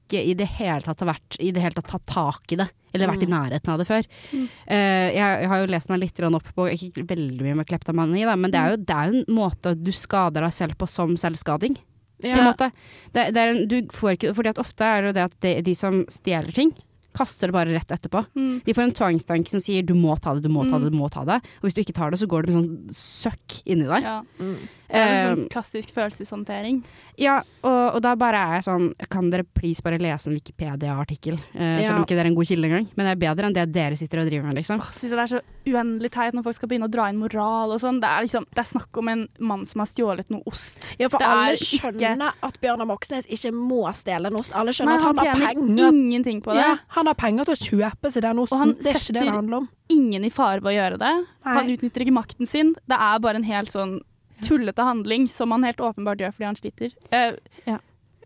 ikke 0.07 0.23
i 0.23 0.35
det 0.39 0.47
hele 0.57 0.81
tatt 0.87 1.03
har 1.03 1.11
vært 1.11 1.39
I 1.43 1.51
det 1.53 1.63
hele 1.65 1.77
tatt 1.77 1.91
tatt 1.91 2.07
tak 2.09 2.55
i 2.55 2.61
det, 2.61 2.69
eller 2.95 3.11
vært 3.11 3.27
i 3.27 3.31
nærheten 3.31 3.73
av 3.73 3.83
det 3.83 3.89
før. 3.89 4.07
Eh, 4.33 5.09
jeg, 5.13 5.19
jeg 5.19 5.51
har 5.51 5.61
jo 5.61 5.73
lest 5.75 5.91
meg 5.93 6.01
litt 6.01 6.23
opp 6.31 6.49
på 6.57 6.69
Ikke 6.73 7.05
veldig 7.11 7.45
mye 7.45 7.59
med 7.59 7.69
kleptomani, 7.69 8.25
da, 8.25 8.39
men 8.39 8.55
det 8.55 8.63
er, 8.63 8.73
jo, 8.73 8.81
det 8.87 8.97
er 8.97 9.13
en 9.13 9.37
måte 9.37 9.75
du 9.77 9.93
skader 9.93 10.47
deg 10.47 10.55
selv 10.55 10.79
på 10.81 10.89
som 10.91 11.19
selvskading 11.21 11.77
på 12.23 12.33
en 12.33 12.47
måte. 12.49 12.71
Det, 13.13 13.29
det 13.37 13.43
er 13.43 13.53
en, 13.53 13.63
du 13.69 13.77
får 13.93 14.17
ikke, 14.17 14.35
fordi 14.37 14.53
at 14.55 14.61
ofte 14.63 14.89
er 14.89 15.09
det 15.09 15.17
det 15.19 15.27
at 15.27 15.35
de, 15.45 15.55
de 15.67 15.75
som 15.77 15.99
stjeler 16.09 16.55
ting, 16.57 16.73
kaster 17.17 17.49
det 17.49 17.57
bare 17.57 17.73
rett 17.73 17.93
etterpå. 17.93 18.23
Mm. 18.37 18.61
De 18.65 18.75
får 18.77 18.87
en 18.87 18.95
tvangstanke 18.99 19.53
som 19.53 19.63
sier 19.63 19.85
du 19.87 19.95
må 19.97 20.17
ta 20.21 20.35
det, 20.37 20.45
du 20.45 20.53
må 20.53 20.67
ta 20.69 20.81
det, 20.81 20.91
du 20.93 20.99
må 20.99 21.09
ta 21.13 21.25
det. 21.29 21.39
Og 21.61 21.69
hvis 21.69 21.77
du 21.77 21.83
ikke 21.83 21.97
tar 21.97 22.13
det, 22.13 22.21
så 22.21 22.29
går 22.31 22.45
det 22.45 22.53
med 22.53 22.59
sånn 22.59 22.97
søkk 22.97 23.61
inni 23.65 23.89
deg. 23.89 24.05
Ja. 24.05 24.19
Mm. 24.41 24.57
Det 24.89 24.95
er 24.95 25.14
Eh, 25.16 25.24
sånn 25.26 25.49
klassisk 25.51 25.91
følelseshåndtering. 25.95 26.82
ja, 27.18 27.43
og, 27.64 27.95
og 27.97 28.03
da 28.03 28.14
bare 28.14 28.37
er 28.37 28.53
jeg 28.61 28.64
sånn 28.68 28.95
Kan 29.11 29.30
dere 29.30 29.43
please 29.43 29.82
bare 29.82 29.99
lese 29.99 30.28
en 30.28 30.34
Wikipedia-artikkel? 30.39 31.39
Eh, 31.55 31.80
Ja. 31.82 31.89
Selv 31.89 31.97
om 31.99 32.05
ikke 32.05 32.14
det 32.16 32.22
er 32.24 32.26
en 32.30 32.34
god 32.34 32.47
kilde 32.47 32.64
engang. 32.68 32.87
Men 32.97 33.07
det 33.07 33.12
er 33.16 33.34
bedre 33.34 33.47
enn 33.47 33.53
det 33.55 33.72
dere 33.72 33.97
sitter 33.97 34.20
og 34.22 34.26
driver 34.30 34.47
med, 34.47 34.57
liksom. 34.57 34.78
Åh, 34.80 34.91
synes 34.93 35.11
jeg 35.11 35.18
det 35.18 35.24
er 35.26 35.32
så 35.37 35.41
uendelig 35.66 36.11
teit 36.14 36.34
når 36.34 36.45
folk 36.47 36.55
skal 36.57 36.68
begynne 36.68 36.87
å 36.87 36.91
dra 36.91 37.09
inn 37.11 37.18
moral 37.18 37.72
og 37.74 37.80
sånn. 37.80 38.01
Det 38.01 38.09
er 38.09 38.22
liksom, 38.22 38.47
det 38.55 38.59
er 38.62 38.68
snakk 38.70 38.97
om 39.03 39.09
en 39.09 39.28
mann 39.41 39.64
som 39.66 39.80
har 39.80 39.87
stjålet 39.91 40.30
noe 40.30 40.43
ost. 40.47 40.95
Ja, 40.99 41.09
for 41.09 41.18
Det 41.18 41.26
alle 41.26 41.47
alle 41.51 41.57
ikke- 41.57 41.93
skjønner 41.99 42.32
at 42.43 42.61
Bjørnar 42.61 42.87
Moxnes 42.87 43.26
ikke 43.26 43.53
må 43.53 43.82
stjele 43.95 44.26
en 44.30 44.37
ost. 44.39 44.53
Alle 44.55 44.70
Nei, 44.70 44.72
skjønner 44.72 45.01
han 45.01 45.18
at 45.18 45.18
han, 45.18 45.18
har 45.18 45.34
tjener 45.34 45.55
penger. 45.55 45.89
ingenting 45.93 46.41
på 46.43 46.53
det. 46.55 46.62
Ja, 46.62 46.76
han 46.89 47.07
har 47.07 47.14
penger 47.14 47.45
til 47.45 47.55
å 47.55 47.91
kjøpe 47.91 48.12
seg 48.12 48.22
den 48.22 48.39
osten. 48.39 48.76
Det 48.78 48.87
er 48.87 48.95
ikke 48.95 49.12
det 49.18 49.22
det 49.26 49.32
handler 49.34 49.57
om. 49.57 49.68
Ingen 49.91 50.24
i 50.24 50.30
fare 50.30 50.61
ved 50.61 50.72
å 50.72 50.76
gjøre 50.78 50.99
det. 50.99 51.26
Han 51.45 51.66
utnytter 51.68 52.01
ikke 52.07 52.12
makten 52.14 52.47
sin. 52.47 52.74
Det 52.87 52.97
er 52.99 53.18
bare 53.18 53.37
en 53.37 53.43
helt 53.45 53.68
sånn 53.70 54.01
tullete 54.43 54.82
handling 54.82 55.28
som 55.28 55.51
han 55.55 55.62
helt 55.64 55.80
åpenbart 55.80 56.18
gjør 56.20 56.32
fordi 56.34 56.45
han 56.51 56.57
sliter. 56.57 56.97
Eh, 57.11 57.37
Ja. 57.66 57.78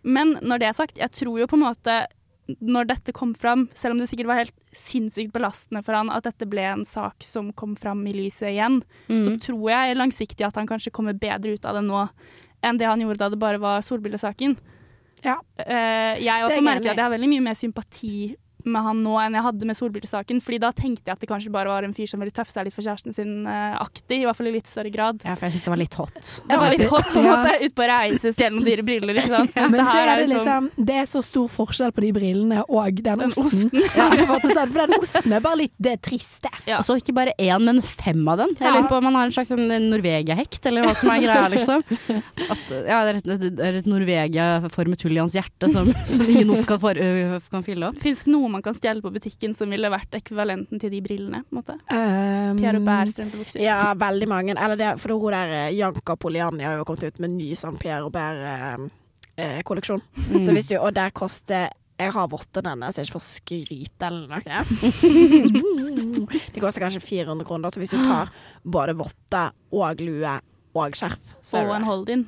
Men 0.02 0.38
når 0.40 0.58
det 0.58 0.66
er 0.68 0.72
sagt, 0.72 0.96
jeg 0.98 1.10
tror 1.12 1.38
jo 1.38 1.46
på 1.46 1.58
en 1.58 1.66
måte 1.66 2.06
når 2.60 2.86
dette 2.88 3.12
kom 3.14 3.34
fram, 3.34 3.68
selv 3.74 3.92
om 3.92 3.98
det 4.00 4.08
sikkert 4.08 4.26
var 4.26 4.38
helt 4.40 4.54
sinnssykt 4.74 5.30
belastende 5.32 5.84
for 5.84 5.94
han 5.94 6.08
at 6.10 6.24
dette 6.24 6.48
ble 6.50 6.64
en 6.66 6.84
sak 6.84 7.22
som 7.22 7.52
kom 7.52 7.76
fram 7.76 8.00
i 8.08 8.12
lyset 8.16 8.48
igjen, 8.50 8.80
så 9.06 9.28
Mm. 9.36 9.38
tror 9.40 9.68
jeg 9.70 9.96
langsiktig 9.96 10.46
at 10.46 10.54
han 10.56 10.66
kanskje 10.66 10.90
kommer 10.90 11.12
bedre 11.12 11.52
ut 11.54 11.64
av 11.64 11.74
det 11.74 11.84
nå 11.86 12.08
enn 12.64 12.76
det 12.78 12.86
han 12.86 12.98
gjorde 13.00 13.18
da 13.18 13.28
det 13.28 13.38
bare 13.38 13.58
var 13.60 13.80
solbrillesaken. 13.82 14.56
Ja. 15.22 15.36
Uh, 15.60 16.16
jeg 16.18 16.42
også 16.48 16.62
merker 16.64 16.90
at 16.90 16.96
jeg 16.96 17.04
har 17.04 17.10
veldig 17.12 17.28
mye 17.28 17.42
mer 17.42 17.54
sympati 17.54 18.34
med 18.64 18.82
han 18.82 19.02
nå 19.04 19.14
enn 19.22 19.34
jeg 19.38 19.44
hadde 19.46 19.66
med 19.68 19.76
solbrillesaken, 19.78 20.40
fordi 20.44 20.58
da 20.62 20.70
tenkte 20.76 21.08
jeg 21.10 21.14
at 21.16 21.20
det 21.24 21.28
kanskje 21.30 21.52
bare 21.54 21.68
var 21.72 21.86
en 21.86 21.94
fyr 21.96 22.06
som 22.10 22.20
ville 22.20 22.34
tøffe 22.34 22.52
seg 22.52 22.66
litt 22.68 22.74
for 22.76 22.82
kjæresten 22.86 23.14
sin 23.16 23.46
eh, 23.48 23.76
aktig, 23.80 24.20
i 24.20 24.24
hvert 24.28 24.36
fall 24.36 24.50
i 24.50 24.54
litt 24.56 24.66
større 24.70 24.90
grad. 24.92 25.20
Ja, 25.24 25.34
for 25.36 25.46
jeg 25.48 25.56
syns 25.56 25.66
det 25.68 25.72
var 25.74 25.80
litt 25.80 25.94
hot. 26.00 26.30
Det 26.50 26.58
var 26.60 26.70
litt 26.74 26.88
hot 26.90 27.08
på 27.12 27.20
en 27.22 27.28
måte, 27.30 27.54
ut 27.64 27.74
på 27.78 27.86
reise, 27.90 28.32
stjele 28.34 28.56
noen 28.56 28.66
dyre 28.66 28.84
briller, 28.86 29.20
ikke 29.22 29.32
sant. 29.32 29.54
Men 29.74 29.86
så 29.86 29.96
er 30.00 30.10
det 30.10 30.16
liksom- 30.28 30.68
liksom 30.70 30.86
Det 30.90 30.96
er 31.00 31.08
så 31.10 31.22
stor 31.24 31.48
forskjell 31.52 31.92
på 31.96 32.04
de 32.04 32.10
brillene 32.16 32.62
og 32.68 33.00
den, 33.02 33.18
Den 33.24 33.30
osten. 33.30 33.70
Ja, 34.00 34.08
på 34.10 34.22
en 34.24 34.28
måte 34.30 34.50
sånn, 34.54 34.70
for 34.72 34.80
den 34.86 34.96
osten 34.98 35.32
er 35.36 35.44
bare 35.44 35.60
litt 35.62 35.74
det 35.80 35.96
triste. 36.06 36.50
Ja. 36.66 36.78
Og 36.80 36.86
så 36.88 36.96
ikke 37.00 37.14
bare 37.16 37.34
én, 37.38 37.62
men 37.66 37.80
fem 37.82 38.22
av 38.28 38.38
den. 38.42 38.54
Jeg 38.58 38.66
Ja. 38.66 38.74
lurer 38.76 38.88
på 38.90 38.98
om 39.00 39.04
man 39.08 39.14
har 39.18 39.28
en 39.28 39.34
slags 39.34 39.50
sånn 39.52 39.66
Norvegia-hekt, 39.90 40.66
eller 40.70 40.84
hva 40.86 40.94
som 40.96 41.10
er 41.12 41.22
greia, 41.24 41.48
liksom. 41.52 41.84
At, 42.50 42.64
ja, 42.86 43.00
det 43.06 43.12
er 43.14 43.18
et, 43.34 43.60
er 43.60 43.78
et 43.80 43.88
Norvegia-formet 43.90 45.02
hull 45.06 45.16
i 45.16 45.20
hans 45.22 45.34
hjerte 45.36 45.68
som, 45.72 45.90
som 46.06 46.26
ingen 46.30 46.50
ost 46.54 46.66
kan, 46.68 46.80
for, 46.82 46.94
kan 47.50 47.64
fylle 47.66 47.90
opp. 47.90 47.98
Fins 48.02 48.24
det 48.26 48.32
noe 48.50 48.58
man 48.58 48.64
kan 48.66 48.74
stjele 48.76 49.00
på 49.04 49.12
butikken 49.14 49.54
som 49.56 49.70
ville 49.70 49.90
vært 49.92 50.14
ekvivalenten 50.18 50.80
til 50.82 50.90
de 50.92 51.00
brillene? 51.04 51.44
på 51.46 51.54
en 51.54 51.60
måte? 51.62 51.76
Um, 51.86 52.58
Pierre 52.58 52.80
Aubert-strømpebukser. 52.82 53.62
Ja, 53.62 53.94
veldig 53.98 54.28
mange. 54.30 54.56
Eller 54.58 54.76
det, 54.80 54.90
for 55.00 55.14
hun 55.14 55.32
der 55.32 55.48
eh, 55.68 55.74
Janka 55.78 56.16
Poliani 56.20 56.66
har 56.66 56.80
jo 56.80 56.86
kommet 56.88 57.06
ut 57.06 57.20
med 57.22 57.30
en 57.30 57.36
ny 57.38 57.54
sånn 57.58 57.78
Pierre 57.80 58.04
Aubert-kolleksjon. 58.08 60.02
Mm. 60.26 60.40
Så 60.42 60.56
hvis 60.56 60.68
du, 60.72 60.76
og 60.80 60.94
der 60.98 61.14
koster 61.14 61.70
jeg 62.00 62.14
har 62.16 62.30
vottene 62.32 62.70
hennes, 62.72 62.96
jeg 62.96 63.04
ikke 63.06 63.18
får 63.18 63.26
skryte 63.26 64.08
eller 64.08 64.28
noe. 64.32 64.62
Det 66.54 66.62
koster 66.62 66.80
kanskje 66.80 67.02
400 67.04 67.44
kroner, 67.44 67.68
så 67.72 67.80
hvis 67.82 67.92
du 67.92 67.98
tar 68.00 68.30
både 68.64 68.94
votter 68.96 69.52
og 69.76 70.00
lue 70.00 70.32
og 70.80 70.96
skjerf, 70.96 71.34
så 71.44 71.60
Og 71.60 71.74
er 71.74 71.74
en 71.74 71.82
det 71.84 71.90
hold-in. 71.90 72.22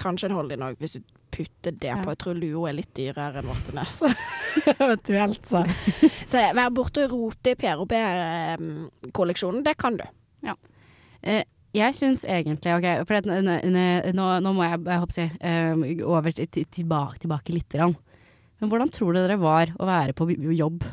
kanskje 0.00 0.30
en 0.30 0.36
hold-in 0.38 0.64
òg, 0.64 0.78
hvis 0.80 0.96
du 0.96 1.02
putter 1.38 1.74
det 1.78 1.88
Ja. 1.92 2.00
på. 2.02 2.10
Jeg 2.12 2.18
tror 2.24 2.38
lua 2.42 2.68
er 2.72 2.76
litt 2.80 2.90
dyrere 2.98 3.38
enn 3.40 3.48
vottene. 3.48 3.84
Så 3.94 4.10
eventuelt, 4.84 5.46
så. 5.46 5.62
Så 6.30 6.42
vær 6.58 6.72
borte 6.74 7.06
og 7.06 7.14
rote 7.14 7.54
i 7.54 7.58
Pierre 7.58 7.78
Robert-kolleksjonen, 7.80 9.62
det 9.64 9.76
kan 9.80 9.96
du. 10.00 10.04
Eh, 11.22 11.42
jeg 11.74 11.94
syns 11.98 12.22
egentlig 12.30 12.70
Ok, 12.76 12.84
for 13.08 13.26
n- 13.26 14.14
nå, 14.14 14.26
nå 14.40 14.52
må 14.54 14.62
jeg, 14.64 14.78
jeg 14.86 15.00
håper 15.02 15.18
jeg, 15.18 15.32
eh, 15.42 16.04
over 16.06 16.30
til, 16.36 16.46
til, 16.54 16.64
tilbake, 16.78 17.18
tilbake 17.24 17.52
litt. 17.56 17.68
Grann. 17.74 17.96
Men 18.60 18.70
hvordan 18.70 18.90
tror 18.94 19.14
dere 19.16 19.32
det 19.34 19.40
var 19.42 19.72
å 19.78 19.86
være 19.88 20.14
på 20.18 20.28
jobb 20.54 20.84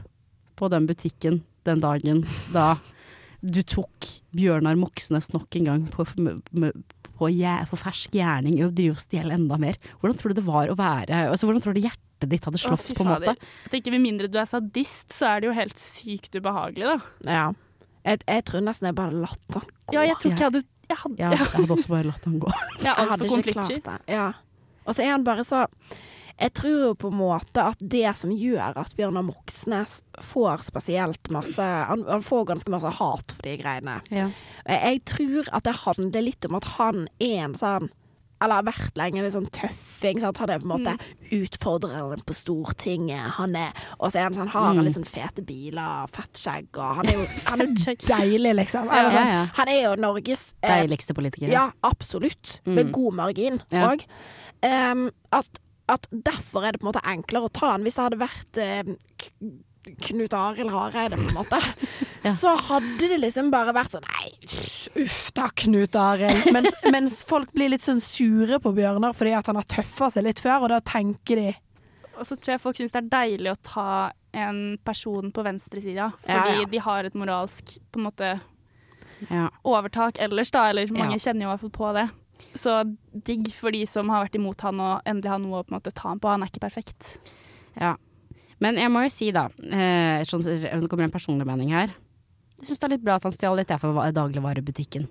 på 0.57 0.69
den 0.73 0.87
butikken 0.89 1.43
den 1.65 1.79
dagen 1.83 2.23
da 2.53 2.75
du 3.45 3.61
tok 3.61 4.07
Bjørnar 4.33 4.77
Moxnes 4.79 5.29
nok 5.33 5.55
en 5.59 5.65
gang 5.69 5.85
på, 5.93 6.05
på, 7.18 7.30
på 7.72 7.80
fersk 7.80 8.16
gjerning 8.18 8.59
i 8.59 8.66
å 8.66 8.72
drive 8.74 8.95
og 8.95 9.03
stjele 9.03 9.36
enda 9.38 9.59
mer? 9.61 9.80
Hvordan 10.01 10.20
tror 10.20 10.34
du 10.34 10.39
det 10.39 10.45
var 10.47 10.72
å 10.72 10.78
være 10.80 11.26
altså, 11.32 11.49
Hvordan 11.49 11.63
tror 11.66 11.78
du 11.78 11.82
hjertet 11.84 12.30
ditt 12.32 12.47
hadde 12.47 12.61
slått, 12.61 12.91
på 12.97 13.05
en 13.05 13.11
måte? 13.13 13.36
Jeg 13.66 13.74
tenker 13.78 13.95
Med 13.95 14.03
mindre 14.05 14.32
du 14.32 14.39
er 14.41 14.49
sadist, 14.49 15.11
så 15.16 15.34
er 15.34 15.43
det 15.43 15.49
jo 15.51 15.57
helt 15.57 15.82
sykt 15.82 16.36
ubehagelig, 16.38 16.95
da. 16.95 16.97
Ja. 17.28 17.45
Jeg, 18.05 18.22
jeg 18.30 18.45
tror 18.45 18.66
nesten 18.66 18.89
jeg 18.91 18.97
bare 18.97 19.18
latt 19.26 19.57
han 19.57 19.66
gå. 19.66 19.95
Ja, 19.97 20.03
jeg 20.05 20.20
tror 20.22 20.34
ikke 20.36 20.43
jeg 20.43 20.51
hadde 20.51 20.63
Jeg, 20.86 20.97
hadde, 21.01 21.22
Ja, 21.22 21.30
jeg 21.34 21.53
hadde 21.55 21.74
også 21.80 21.93
bare 21.95 22.09
latt 22.11 22.28
han 22.30 22.41
gå. 22.43 22.51
jeg 22.78 22.89
Jeg 22.91 23.11
hadde 23.13 23.30
ikke 23.32 23.55
klart 23.55 23.88
det. 23.88 23.95
Ja. 24.13 24.28
Og 24.86 24.93
så 24.93 25.05
er 25.05 25.16
han 25.16 25.26
bare 25.26 25.45
så 25.47 25.63
Jeg 26.36 26.51
tror 26.59 26.79
jo 26.83 26.93
på 26.99 27.09
en 27.13 27.19
måte 27.21 27.63
at 27.63 27.79
det 27.79 28.09
som 28.19 28.31
gjør 28.36 28.75
at 28.81 28.95
Bjørnar 28.97 29.23
Moxnes 29.23 30.01
får 30.19 30.65
spesielt 30.67 31.29
masse 31.31 31.63
han, 31.63 32.03
han 32.09 32.25
får 32.25 32.49
ganske 32.51 32.73
masse 32.73 32.91
hat 32.97 33.36
for 33.38 33.47
de 33.47 33.55
greiene. 33.61 33.99
Ja. 34.11 34.29
Jeg 34.67 35.05
tror 35.07 35.47
at 35.55 35.67
det 35.67 35.77
handler 35.86 36.25
litt 36.27 36.47
om 36.49 36.57
at 36.59 36.67
han 36.75 37.05
er 37.23 37.45
en 37.45 37.55
sånn 37.59 37.91
eller 38.43 38.59
har 38.59 38.65
vært 38.67 38.97
lenge, 38.99 39.21
litt 39.23 39.33
sånn 39.33 39.47
tøffing. 39.55 40.19
Sant? 40.21 40.39
Han 40.43 40.51
er 40.51 40.59
på 40.61 40.67
en 40.67 40.73
måte 40.73 40.95
utfordreren 41.33 42.23
på 42.27 42.36
Stortinget. 42.36 43.29
Han 43.39 43.55
er, 43.57 43.71
og 43.95 44.11
så 44.11 44.19
er 44.19 44.27
han 44.27 44.36
sånn, 44.36 44.51
har 44.51 44.67
han 44.69 44.81
litt 44.86 44.97
sånn 44.97 45.07
fete 45.07 45.43
biler, 45.45 46.09
fett 46.13 46.41
skjegg, 46.41 46.67
og 46.75 46.99
han 46.99 47.11
er 47.11 47.19
jo 47.21 47.25
han 47.47 47.63
er 47.63 47.71
deilig, 48.11 48.53
liksom. 48.59 48.89
Eller 48.91 49.15
sånn, 49.15 49.29
Ja, 49.31 49.38
ja. 49.39 49.45
Han 49.59 49.71
er 49.71 49.79
jo 49.79 49.93
Norges 50.03 50.49
eh, 50.59 50.67
Deiligste 50.67 51.15
politiker. 51.17 51.47
Ja, 51.51 51.69
absolutt. 51.88 52.59
Med 52.67 52.91
god 52.95 53.21
margin 53.23 53.61
Ja. 53.73 53.93
Um, 54.65 55.07
at, 55.36 55.61
at 55.91 56.07
derfor 56.11 56.65
er 56.65 56.71
det 56.73 56.81
på 56.81 56.88
en 56.88 56.91
måte 56.93 57.05
enklere 57.05 57.45
å 57.49 57.53
ta 57.53 57.71
han. 57.75 57.83
Hvis 57.86 57.95
det 57.99 58.05
hadde 58.07 58.21
vært 58.23 58.57
eh, 58.57 58.83
Knut 60.01 60.33
Arild 60.33 60.71
Hareide, 60.73 61.17
på 61.19 61.27
en 61.29 61.36
måte, 61.38 61.59
så 62.41 62.55
hadde 62.71 63.05
det 63.11 63.19
liksom 63.21 63.51
bare 63.53 63.73
vært 63.75 63.93
sånn 63.93 64.07
Nei, 64.07 64.31
Uff 65.03 65.27
da, 65.38 65.45
Knut 65.61 65.93
Arild. 66.01 66.47
Mens, 66.55 66.73
mens 66.95 67.19
folk 67.27 67.51
blir 67.53 67.69
litt 67.69 67.86
sånn 67.86 68.01
sure 68.01 68.57
på 68.63 68.71
Bjørnar 68.73 69.13
fordi 69.13 69.36
at 69.38 69.45
han 69.51 69.59
har 69.61 69.67
tøffa 69.69 70.09
seg 70.15 70.25
litt 70.25 70.41
før, 70.41 70.65
og 70.65 70.73
da 70.73 70.79
tenker 70.81 71.38
de 71.43 71.47
Og 72.17 72.25
så 72.25 72.33
tror 72.39 72.55
jeg 72.55 72.63
folk 72.63 72.79
syns 72.79 72.95
det 72.95 73.03
er 73.03 73.11
deilig 73.13 73.53
å 73.53 73.61
ta 73.61 73.88
en 74.36 74.59
person 74.83 75.29
på 75.31 75.45
venstresida, 75.45 76.09
Ja, 76.25 76.41
fordi 76.41 76.57
ja. 76.63 76.67
de 76.73 76.81
har 76.89 77.07
et 77.07 77.13
moralsk 77.21 77.77
på 77.93 78.01
en 78.01 78.07
måte 78.09 78.33
Ja. 79.29 79.45
overtak 79.63 80.17
ellers, 80.19 80.49
da. 80.51 80.65
Eller 80.73 80.89
mange 80.91 81.15
Ja. 81.15 81.21
kjenner 81.29 81.45
jo 81.45 81.47
i 81.47 81.53
hvert 81.53 81.61
fall 81.67 81.75
på 81.77 81.93
det. 81.95 82.09
Så 82.55 82.71
digg 83.25 83.49
for 83.55 83.71
de 83.75 83.83
som 83.88 84.09
har 84.11 84.25
vært 84.25 84.36
imot 84.39 84.61
han 84.65 84.79
og 84.83 85.01
endelig 85.07 85.31
har 85.31 85.39
noe 85.43 85.61
å 85.61 85.65
på 85.67 85.73
en 85.73 85.77
måte 85.79 85.93
ta 85.95 86.09
han 86.09 86.19
på. 86.19 86.29
Han 86.31 86.43
er 86.43 86.51
ikke 86.51 86.63
perfekt. 86.65 87.17
Ja. 87.79 87.95
Men 88.63 88.77
jeg 88.79 88.91
må 88.91 89.03
jo 89.03 89.11
si, 89.11 89.31
da, 89.36 89.49
eh, 89.67 90.23
sånn, 90.27 90.43
det 90.45 90.88
kommer 90.91 91.03
en 91.07 91.11
personlig 91.15 91.45
mening 91.47 91.73
her. 91.75 91.91
Jeg 92.59 92.69
syns 92.69 92.79
det 92.79 92.88
er 92.88 92.93
litt 92.95 93.03
bra 93.03 93.15
at 93.19 93.23
han 93.27 93.36
stjal 93.36 93.57
litt 93.59 93.67
det 93.67 93.79
fra 93.81 93.91
va- 93.91 94.11
dagligvarebutikken. 94.15 95.07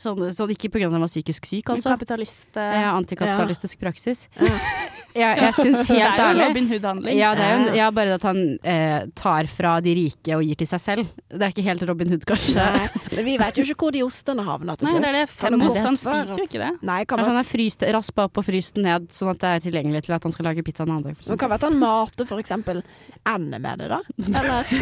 Sånn, 0.00 0.22
sånn 0.32 0.52
ikke 0.54 0.70
pga. 0.72 0.88
han 0.88 1.02
var 1.04 1.10
psykisk 1.10 1.44
syk, 1.44 1.68
altså. 1.74 1.92
Kapitalist 1.92 2.56
eh, 2.56 2.78
Ja, 2.80 2.94
antikapitalistisk 2.96 3.80
praksis. 3.82 4.28
Jeg, 5.12 5.36
jeg 5.42 5.52
syns 5.58 5.88
Det 5.90 5.96
er 6.00 6.20
jo 6.32 6.40
Robin 6.40 6.68
Hood-handling. 6.70 7.18
ja, 7.20 7.32
det 7.36 7.44
er 7.44 7.58
jo, 7.60 7.72
ja, 7.76 7.88
bare 7.92 8.14
at 8.16 8.22
han 8.24 8.38
eh, 8.64 9.02
tar 9.18 9.48
fra 9.52 9.74
de 9.84 9.92
rike 9.98 10.38
og 10.38 10.44
gir 10.46 10.56
til 10.56 10.68
seg 10.70 10.80
selv. 10.80 11.10
Det 11.28 11.44
er 11.44 11.52
ikke 11.52 11.64
helt 11.66 11.84
Robin 11.88 12.14
Hood, 12.14 12.24
kanskje. 12.28 12.56
Nei, 12.56 12.86
Men 13.18 13.26
vi 13.26 13.34
vet 13.42 13.60
jo 13.60 13.66
ikke 13.66 13.76
hvor 13.84 13.92
de 13.92 14.04
ostene 14.06 14.46
havner 14.46 14.80
til 14.80 14.88
slutt. 14.88 15.02
Nei, 15.04 15.04
det 15.04 15.10
er 15.10 15.18
det. 15.26 15.34
Fem 15.36 15.66
ost. 15.66 15.80
Han 15.84 15.98
spiser 16.00 16.40
jo 16.40 16.46
ikke 16.48 16.62
det. 16.62 16.70
Nei, 16.88 16.98
kan 17.10 17.20
han 17.26 17.40
er 17.42 17.48
fryst, 17.48 17.84
raspa 17.98 18.24
opp 18.30 18.40
og 18.40 18.46
fryst 18.48 18.80
ned, 18.80 19.10
sånn 19.12 19.34
at 19.34 19.42
det 19.44 19.50
er 19.58 19.66
tilgjengelig 19.66 20.06
til 20.08 20.16
at 20.16 20.24
han 20.24 20.32
skal 20.32 20.48
lage 20.48 20.64
pizza 20.64 20.86
en 20.88 20.94
annen 20.96 21.10
dag. 21.10 21.20
Men 21.28 21.42
kan 21.44 21.52
være 21.52 21.60
at 21.60 21.68
han 21.68 21.78
mater 21.82 22.30
for 22.32 22.40
eksempel 22.40 22.80
ender 23.28 23.60
med 23.68 23.84
det, 23.84 23.90
da. 23.92 24.00
Eller 24.40 24.72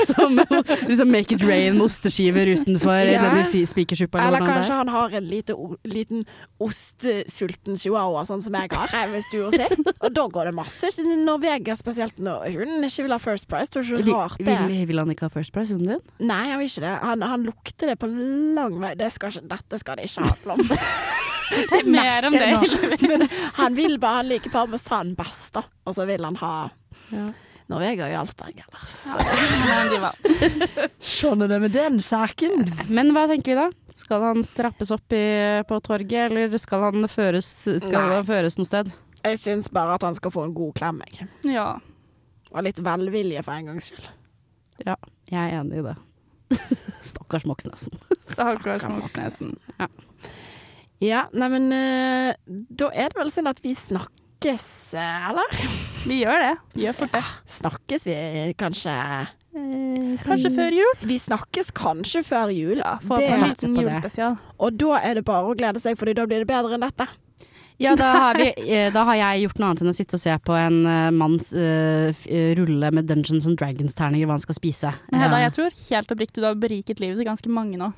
Som 0.14 0.40
liksom 0.88 1.12
Make 1.12 1.36
it 1.36 1.44
rain 1.44 1.76
med 1.76 1.84
osteskiver 1.90 2.54
utenfor 2.56 3.04
Ja. 3.10 3.22
denne 3.28 3.66
spikersuppa. 3.68 4.29
Eller 4.30 4.44
det 4.44 4.48
er. 4.48 4.58
kanskje 4.60 4.78
han 4.80 4.92
har 4.94 5.16
en 5.18 5.26
lite, 5.30 5.56
liten 5.90 6.24
ostesulten 6.62 7.78
chihuahua, 7.80 8.24
sånn 8.28 8.42
som 8.44 8.56
jeg 8.56 8.70
har 8.72 9.10
Hvis 9.12 9.28
du 9.32 9.38
si. 9.54 9.66
Og 10.04 10.08
da 10.16 10.26
går 10.32 10.50
det 10.50 10.54
masse 10.56 10.90
Norvegia, 11.10 11.76
spesielt 11.78 12.18
når 12.22 12.48
hun 12.56 12.86
ikke 12.86 13.06
vil 13.06 13.16
ha 13.16 13.20
First 13.22 13.48
Price. 13.50 13.72
Tror 13.72 13.84
ikke 14.00 14.16
rart 14.16 14.38
det? 14.40 14.56
vil, 14.68 14.86
vil 14.90 15.02
han 15.02 15.12
ikke 15.14 15.28
ha 15.28 15.34
First 15.34 15.54
Price, 15.54 15.74
hunden 15.74 15.96
din? 15.96 16.28
Nei, 16.30 16.42
han 16.52 16.62
vil 16.62 16.70
ikke 16.70 16.86
det. 16.86 16.94
Han, 17.04 17.26
han 17.34 17.46
lukter 17.48 17.92
det 17.92 17.98
på 18.00 18.10
lang 18.10 18.78
vei. 18.82 18.94
Det 18.98 19.10
skal 19.14 19.34
ikke, 19.34 19.48
dette 19.50 19.82
skal 19.82 20.00
det 20.00 20.08
ikke 20.10 20.26
handle 20.30 20.58
om. 20.58 20.64
Mer 21.90 22.26
om 22.28 22.32
det. 22.38 22.98
Men 23.02 23.24
han 23.58 23.74
vil 23.74 23.98
bare 24.02 24.20
han 24.22 24.28
liker 24.30 24.52
parmesan 24.54 25.14
best, 25.18 25.54
da. 25.56 25.64
Og 25.86 25.96
så 25.96 26.06
vil 26.10 26.26
han 26.28 26.38
ha 26.42 26.56
Ja. 27.10 27.30
Norvegia 27.70 28.08
og 28.08 28.12
Jarlsberg 28.14 28.62
ellers. 28.64 28.96
Han 29.14 29.68
er 29.70 29.76
en 29.76 29.92
diva. 29.92 30.88
Skjønner 31.10 31.50
det 31.52 31.60
med 31.62 31.74
den 31.76 32.00
saken. 32.02 32.66
Men 32.90 33.12
hva 33.14 33.26
tenker 33.30 33.52
vi 33.52 33.58
da? 33.60 33.68
Skal 33.94 34.24
han 34.24 34.42
strappes 34.46 34.90
opp 34.94 35.14
i, 35.14 35.24
på 35.68 35.78
torget, 35.86 36.30
eller 36.30 36.56
skal 36.58 36.88
han 36.88 37.06
føres, 37.10 37.48
skal 37.84 38.14
han 38.16 38.26
føres 38.26 38.58
noe 38.58 38.68
sted? 38.68 38.90
Jeg 39.20 39.40
syns 39.40 39.68
bare 39.72 39.98
at 39.98 40.06
han 40.06 40.16
skal 40.16 40.32
få 40.32 40.46
en 40.48 40.54
god 40.56 40.74
klem, 40.80 41.02
jeg. 41.06 41.28
Ja. 41.52 41.72
Og 42.50 42.64
litt 42.66 42.80
velvilje 42.82 43.42
for 43.46 43.54
en 43.54 43.72
gangs 43.72 43.90
skyld. 43.90 44.06
Ja, 44.86 44.96
jeg 45.30 45.40
er 45.40 45.58
enig 45.60 45.82
i 45.82 45.86
det. 45.90 45.96
Stakkars 47.10 47.46
Moxnesen. 47.46 47.94
Stakkars 48.32 48.86
Moxnesen. 48.90 49.54
Ja, 51.00 51.24
neimen 51.32 51.70
uh, 51.72 52.32
Da 52.48 52.90
er 52.92 53.12
det 53.12 53.20
vel 53.20 53.30
sånn 53.32 53.48
at 53.48 53.62
vi 53.64 53.72
snakkes, 54.40 54.94
eh, 54.94 55.28
eller? 55.30 55.44
Vi 56.06 56.22
gjør 56.24 56.40
det. 56.40 56.56
Vi 56.72 56.86
gjør 56.86 56.94
fort 56.94 57.12
det. 57.12 57.24
Snakkes 57.46 58.06
vi 58.06 58.54
kanskje 58.58 58.94
Kanskje 60.24 60.50
før 60.54 60.72
jul. 60.72 60.92
Vi 61.02 61.16
snakkes 61.18 61.72
kanskje 61.74 62.22
før 62.22 62.52
jul. 62.54 62.78
Ja, 62.78 62.98
Få 63.02 63.18
Det- 63.18 63.30
på 63.30 63.34
en 63.34 63.50
liten 63.50 63.74
julespesial. 63.76 64.38
Og 64.58 64.76
da 64.78 64.96
er 65.02 65.14
det 65.14 65.24
bare 65.24 65.44
å 65.44 65.56
glede 65.56 65.80
seg, 65.80 65.98
Fordi 65.98 66.14
da 66.14 66.24
blir 66.24 66.38
det 66.38 66.46
bedre 66.46 66.74
enn 66.74 66.80
dette. 66.80 67.08
Ja, 67.78 67.96
da 67.96 68.12
har, 68.12 68.34
vi, 68.34 68.52
eh, 68.68 68.90
da 68.92 69.04
har 69.04 69.14
jeg 69.14 69.48
gjort 69.48 69.58
noe 69.58 69.68
annet 69.70 69.80
enn 69.82 69.88
å 69.88 69.94
sitte 69.96 70.14
og 70.14 70.20
se 70.20 70.38
på 70.38 70.52
en 70.52 70.86
eh, 70.86 71.10
manns 71.10 71.54
uh, 71.54 72.12
eh, 72.28 72.54
rulle 72.54 72.92
med 72.92 73.06
Dungeons 73.06 73.46
and 73.46 73.56
Dragons-terninger 73.56 74.26
hva 74.26 74.32
han 74.32 74.38
skal 74.38 74.54
spise. 74.54 74.94
Hedda, 75.10 75.40
Ja. 75.40 75.48
jeg 75.48 75.52
tror 75.52 75.88
helt 75.88 76.08
oppriktig 76.08 76.34
du 76.34 76.44
har 76.44 76.54
beriket 76.54 77.00
livet 77.00 77.16
til 77.16 77.24
ganske 77.24 77.48
mange 77.48 77.78
nå. 77.78 77.92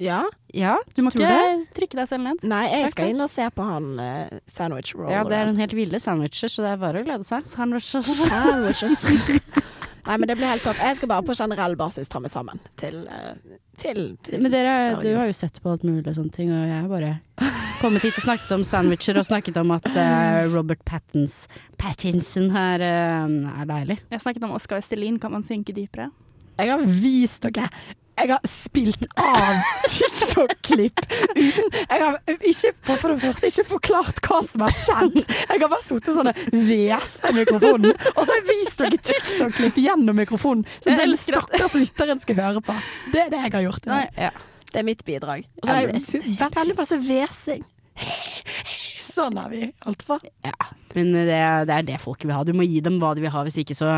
Ja? 0.00 0.22
Ja, 0.54 0.76
Du 0.96 1.02
må 1.04 1.10
ikke 1.12 1.28
trykke 1.76 1.98
deg 1.98 2.08
selv 2.08 2.24
ned. 2.24 2.44
Nei, 2.48 2.64
jeg 2.70 2.86
Takk, 2.86 2.94
skal 2.94 3.10
inn 3.12 3.24
og 3.24 3.30
se 3.32 3.48
på 3.52 3.66
han 3.66 3.88
uh, 4.00 4.38
sandwich 4.48 4.94
roll. 4.96 5.10
ja, 5.12 5.24
det 5.26 5.36
er 5.36 5.50
en 5.50 5.58
helt 5.60 5.74
ville 5.76 6.00
sandwicher, 6.00 6.48
så 6.52 6.64
det 6.64 6.70
er 6.76 6.80
bare 6.80 7.02
å 7.02 7.06
glede 7.08 7.26
seg. 7.26 7.44
Sandwiches. 7.44 9.04
Nei, 10.08 10.16
men 10.16 10.24
det 10.30 10.38
blir 10.38 10.48
helt 10.48 10.64
topp. 10.64 10.78
Jeg 10.80 10.96
skal 10.96 11.10
bare 11.10 11.24
på 11.26 11.34
generell 11.36 11.74
basis 11.76 12.08
ta 12.08 12.20
meg 12.24 12.32
sammen 12.32 12.62
til, 12.80 13.02
eh, 13.12 13.58
til, 13.76 13.98
til 14.24 14.40
Men 14.40 14.54
dere, 14.54 14.76
du 15.02 15.10
har 15.18 15.28
jo 15.28 15.34
sett 15.36 15.58
på 15.60 15.74
alt 15.74 15.84
mulig 15.84 16.06
og 16.06 16.16
sånne 16.16 16.32
ting, 16.32 16.48
og 16.54 16.62
jeg 16.64 16.78
har 16.78 16.88
bare 16.88 17.10
kommet 17.82 18.06
hit 18.06 18.16
og 18.16 18.24
snakket 18.24 18.54
om 18.56 18.64
sandwicher 18.64 19.20
og 19.20 19.26
snakket 19.28 19.60
om 19.60 19.74
at 19.76 19.84
uh, 19.92 20.48
Robert 20.54 20.80
Pattins, 20.88 21.42
Pattinson 21.76 22.48
her 22.54 22.80
uh, 22.80 23.52
er 23.60 23.68
deilig. 23.68 23.98
Jeg 24.14 24.24
snakket 24.24 24.48
om 24.48 24.56
Oscar 24.56 24.80
Estelin, 24.80 25.20
Kan 25.20 25.36
man 25.36 25.44
synke 25.44 25.76
dypere? 25.76 26.08
Jeg 26.58 26.72
har 26.72 26.88
vist 26.88 27.44
dere 27.44 27.68
Jeg 28.18 28.30
har 28.32 28.48
spilt 28.50 29.04
av 29.20 29.60
TikTok-klipp 29.94 31.02
uten 31.36 31.76
Jeg 31.78 32.02
har 32.02 32.18
ikke, 32.50 32.72
for 32.88 33.12
det 33.12 33.20
første 33.22 33.50
ikke 33.52 33.66
forklart 33.68 34.20
hva 34.26 34.40
som 34.48 34.64
har 34.66 34.74
skjedd. 34.74 35.20
Jeg 35.22 35.62
har 35.62 35.70
bare 35.70 35.86
sittet 35.86 36.16
sånn 36.16 36.32
og 36.32 37.30
i 37.30 37.34
mikrofonen, 37.36 37.94
og 38.14 38.20
så 38.20 38.28
har 38.32 38.40
jeg 38.40 38.48
vist 38.50 38.82
dere 38.82 39.00
TikTok-klipp 39.10 39.80
gjennom 39.84 40.18
mikrofonen, 40.18 40.66
som 40.82 40.98
den 40.98 41.16
stakkars 41.20 41.78
lytteren 41.78 42.22
skal 42.22 42.42
høre 42.42 42.64
på. 42.64 42.76
Det 43.14 43.26
er 43.26 43.34
det 43.34 43.42
jeg 43.46 43.54
har 43.54 43.66
gjort 43.68 43.86
i 43.86 43.94
dag. 43.94 44.22
Ja. 44.28 44.32
Det 44.68 44.82
er 44.82 44.88
mitt 44.88 45.04
bidrag. 45.06 45.46
Og 45.62 45.64
så 45.64 45.72
Ja, 45.72 45.76
har 45.78 45.86
jeg 45.86 46.38
er 46.44 46.56
veldig 46.58 46.78
masse 46.78 46.98
hvesing. 47.06 47.64
Sånn 49.08 49.38
har 49.40 49.50
vi 49.50 49.64
holdt 49.82 50.04
på. 50.06 50.18
Men 50.94 51.12
det, 51.16 51.38
det 51.68 51.74
er 51.74 51.86
det 51.88 51.96
folket 52.02 52.28
vil 52.28 52.36
ha. 52.36 52.44
Du 52.46 52.52
må 52.56 52.66
gi 52.66 52.78
dem 52.84 53.00
hva 53.02 53.14
de 53.16 53.24
vil 53.24 53.32
ha, 53.34 53.42
hvis 53.46 53.58
ikke 53.62 53.76
så 53.76 53.88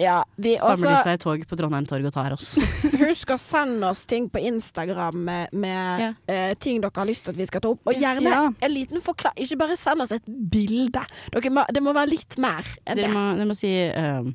Ja, 0.00 0.22
vi 0.40 0.54
samler 0.56 0.94
de 0.94 1.00
seg 1.04 1.18
i 1.18 1.20
tog 1.20 1.42
på 1.50 1.56
Trondheim 1.60 1.84
torg 1.88 2.06
og 2.08 2.14
tar 2.14 2.32
oss. 2.32 2.54
Husk 3.02 3.34
å 3.34 3.36
sende 3.40 3.90
oss 3.92 4.06
ting 4.08 4.30
på 4.32 4.40
Instagram 4.48 5.18
med, 5.26 5.52
med 5.52 6.04
Ja. 6.06 6.10
uh, 6.30 6.52
ting 6.56 6.80
dere 6.80 6.94
har 6.96 7.08
lyst 7.10 7.26
til 7.26 7.34
at 7.34 7.40
vi 7.42 7.48
skal 7.50 7.60
ta 7.64 7.74
opp. 7.74 7.82
Og 7.90 8.00
gjerne 8.00 8.32
Ja. 8.32 8.42
en 8.48 8.72
liten 8.72 9.02
forklar... 9.04 9.34
Ikke 9.36 9.58
bare 9.60 9.76
send 9.76 10.00
oss 10.06 10.14
et 10.16 10.24
bilde. 10.26 11.02
Dere 11.34 11.52
må, 11.52 11.66
det 11.68 11.82
må 11.84 11.92
være 11.96 12.14
litt 12.14 12.38
mer 12.40 12.64
enn 12.86 12.96
Dere 12.96 13.10
det. 13.10 13.12
må, 13.18 13.26
dere 13.36 13.48
må 13.50 13.56
si 13.58 13.74
ehm, 13.90 14.32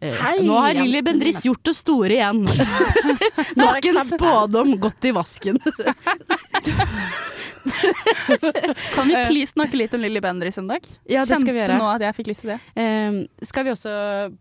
eh, 0.00 0.16
Hei, 0.22 0.34
Nå 0.46 0.56
har 0.62 0.78
Lilly 0.78 1.02
Bendriss 1.04 1.44
gjort 1.44 1.64
det 1.68 1.74
store 1.76 2.16
igjen. 2.16 2.44
Nok 3.60 3.90
en 3.92 4.00
spådom 4.08 4.76
gått 4.80 5.10
i 5.10 5.12
vasken. 5.16 5.60
Kan 8.94 9.08
vi 9.08 9.14
please 9.28 9.52
snakke 9.52 9.78
litt 9.78 9.94
om 9.96 10.02
Lilly 10.02 10.20
Bendriss 10.24 10.58
en 10.60 10.68
dag? 10.70 10.84
Ja, 11.08 11.24
det 11.26 11.38
skal 11.40 11.52
vi 11.54 11.60
gjøre. 11.60 11.74
Kjente 11.74 11.82
nå 11.82 11.88
at 11.92 12.04
jeg 12.06 12.16
fikk 12.18 12.30
lyst 12.30 12.44
til 12.44 12.52
det. 12.54 12.58
Um, 12.78 13.18
skal 13.50 13.66
vi 13.66 13.72
også 13.74 13.92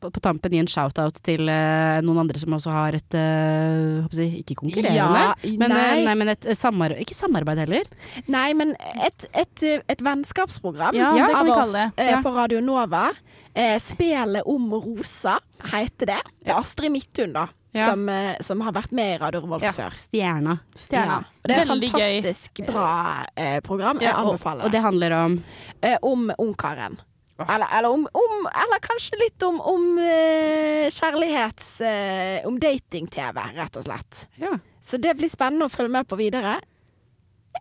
på, 0.01 0.11
på 0.15 0.23
tampen 0.23 0.55
gi 0.55 0.61
en 0.63 0.69
shout-out 0.71 1.19
til 1.25 1.47
uh, 1.49 1.99
noen 2.05 2.21
andre 2.23 2.41
som 2.41 2.55
også 2.57 2.73
har 2.75 2.97
et 2.99 3.17
uh, 3.17 4.03
håper 4.05 4.21
jeg, 4.23 4.43
Ikke 4.43 4.57
konkurrerende, 4.61 4.97
Ja, 4.97 5.57
men, 5.59 5.71
eh, 5.71 5.77
nei. 5.77 6.05
nei, 6.07 6.15
men 6.23 6.33
et 6.33 6.49
samarbeid 6.57 7.03
ikke 7.05 7.17
samarbeid 7.17 7.63
heller. 7.65 7.89
Nei, 8.31 8.47
men 8.57 8.75
et, 9.03 9.27
et, 9.37 9.65
et 9.87 10.03
vennskapsprogram 10.05 10.97
Ja, 10.97 11.13
ja, 11.17 11.29
av 11.41 11.51
oss 11.57 11.75
eh, 11.77 12.11
Ja. 12.13 12.21
på 12.25 12.33
Radio 12.35 12.61
Nova. 12.63 13.09
Eh, 13.57 13.77
Spelet 13.81 14.45
om 14.47 14.69
Rosa 14.73 15.39
heter 15.71 16.13
det. 16.13 16.19
Astrid 16.53 16.93
Midthun, 16.93 17.33
da. 17.35 17.47
Ja. 17.77 17.89
Som, 17.91 18.07
eh, 18.09 18.35
som 18.41 18.61
har 18.65 18.73
vært 18.75 18.91
med 18.97 19.15
i 19.15 19.17
Radio 19.21 19.43
Revolt 19.45 19.65
før. 19.77 19.95
Stjerna. 19.97 20.57
Stjerna. 20.77 21.19
Ja. 21.21 21.41
Det 21.47 21.55
er 21.55 21.61
et 21.61 21.71
Veldig 21.71 21.91
gøy. 21.91 22.15
fantastisk 22.17 22.63
bra 22.67 22.87
eh, 23.35 23.59
program. 23.65 24.01
Jeg 24.01 24.09
Ja, 24.11 24.17
anbefaler 24.23 24.65
og 24.65 24.73
det 24.73 24.81
handler 24.81 25.11
om 25.21 25.37
Eh, 25.81 25.97
om 26.01 26.31
ungkaren. 26.37 26.97
Eller, 27.37 27.67
eller, 27.77 27.89
om, 27.93 28.07
om, 28.17 28.47
eller 28.49 28.79
kanskje 28.81 29.19
litt 29.21 29.43
om, 29.45 29.59
om 29.61 29.83
uh, 30.01 30.87
kjærlighets... 30.89 31.67
Uh, 31.85 32.47
om 32.49 32.57
dating-TV, 32.59 33.37
rett 33.53 33.77
og 33.77 33.85
slett. 33.85 34.23
Ja. 34.41 34.55
Så 34.81 34.97
det 34.97 35.13
blir 35.19 35.29
spennende 35.29 35.67
å 35.67 35.69
følge 35.69 35.93
med 35.93 36.07
på 36.09 36.17
videre. 36.17 36.55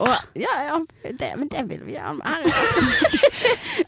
Og, 0.01 0.09
ja, 0.37 0.55
ja, 0.69 0.77
det, 1.21 1.31
men 1.37 1.49
det 1.49 1.63
vil 1.71 1.83
vi 1.87 1.93
gjerne. 1.97 2.21
være. 2.25 2.43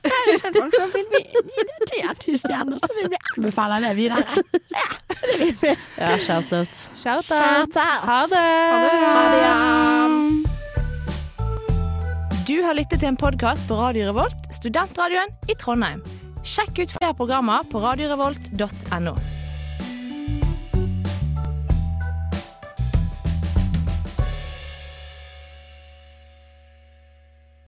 er 0.04 0.10
her 0.12 0.24
er 0.34 0.52
folk 0.56 0.74
som 0.76 0.92
vil 0.94 1.06
vi 1.12 1.22
gi 1.26 1.64
det 1.70 1.78
til 1.90 1.98
jentestjerner, 2.04 2.78
så 2.82 2.90
vil 3.00 3.10
vi 3.12 3.18
anbefale 3.36 3.80
det 3.84 3.96
videre. 3.96 4.24
Ja, 4.72 4.88
det 5.24 5.38
vil 5.40 5.56
vi. 5.62 5.74
Ja, 5.98 6.18
shout-out. 6.18 6.74
Shout-out. 7.02 7.24
Shout. 7.24 7.76
Ha 8.08 8.20
det. 8.32 8.46
Ha 8.76 9.24
det, 9.34 9.42
ja. 9.44 9.56
Du 12.48 12.62
har 12.64 12.72
lyttet 12.72 13.02
til 13.02 13.08
en 13.10 13.16
podkast 13.20 13.68
på 13.68 13.76
Radio 13.76 14.08
Revolt, 14.08 14.48
studentradioen 14.56 15.34
i 15.52 15.56
Trondheim. 15.60 16.00
Sjekk 16.48 16.78
ut 16.80 16.94
flere 16.96 17.12
programmer 17.18 17.66
på 17.68 17.82
radiorevolt.no. 17.82 19.37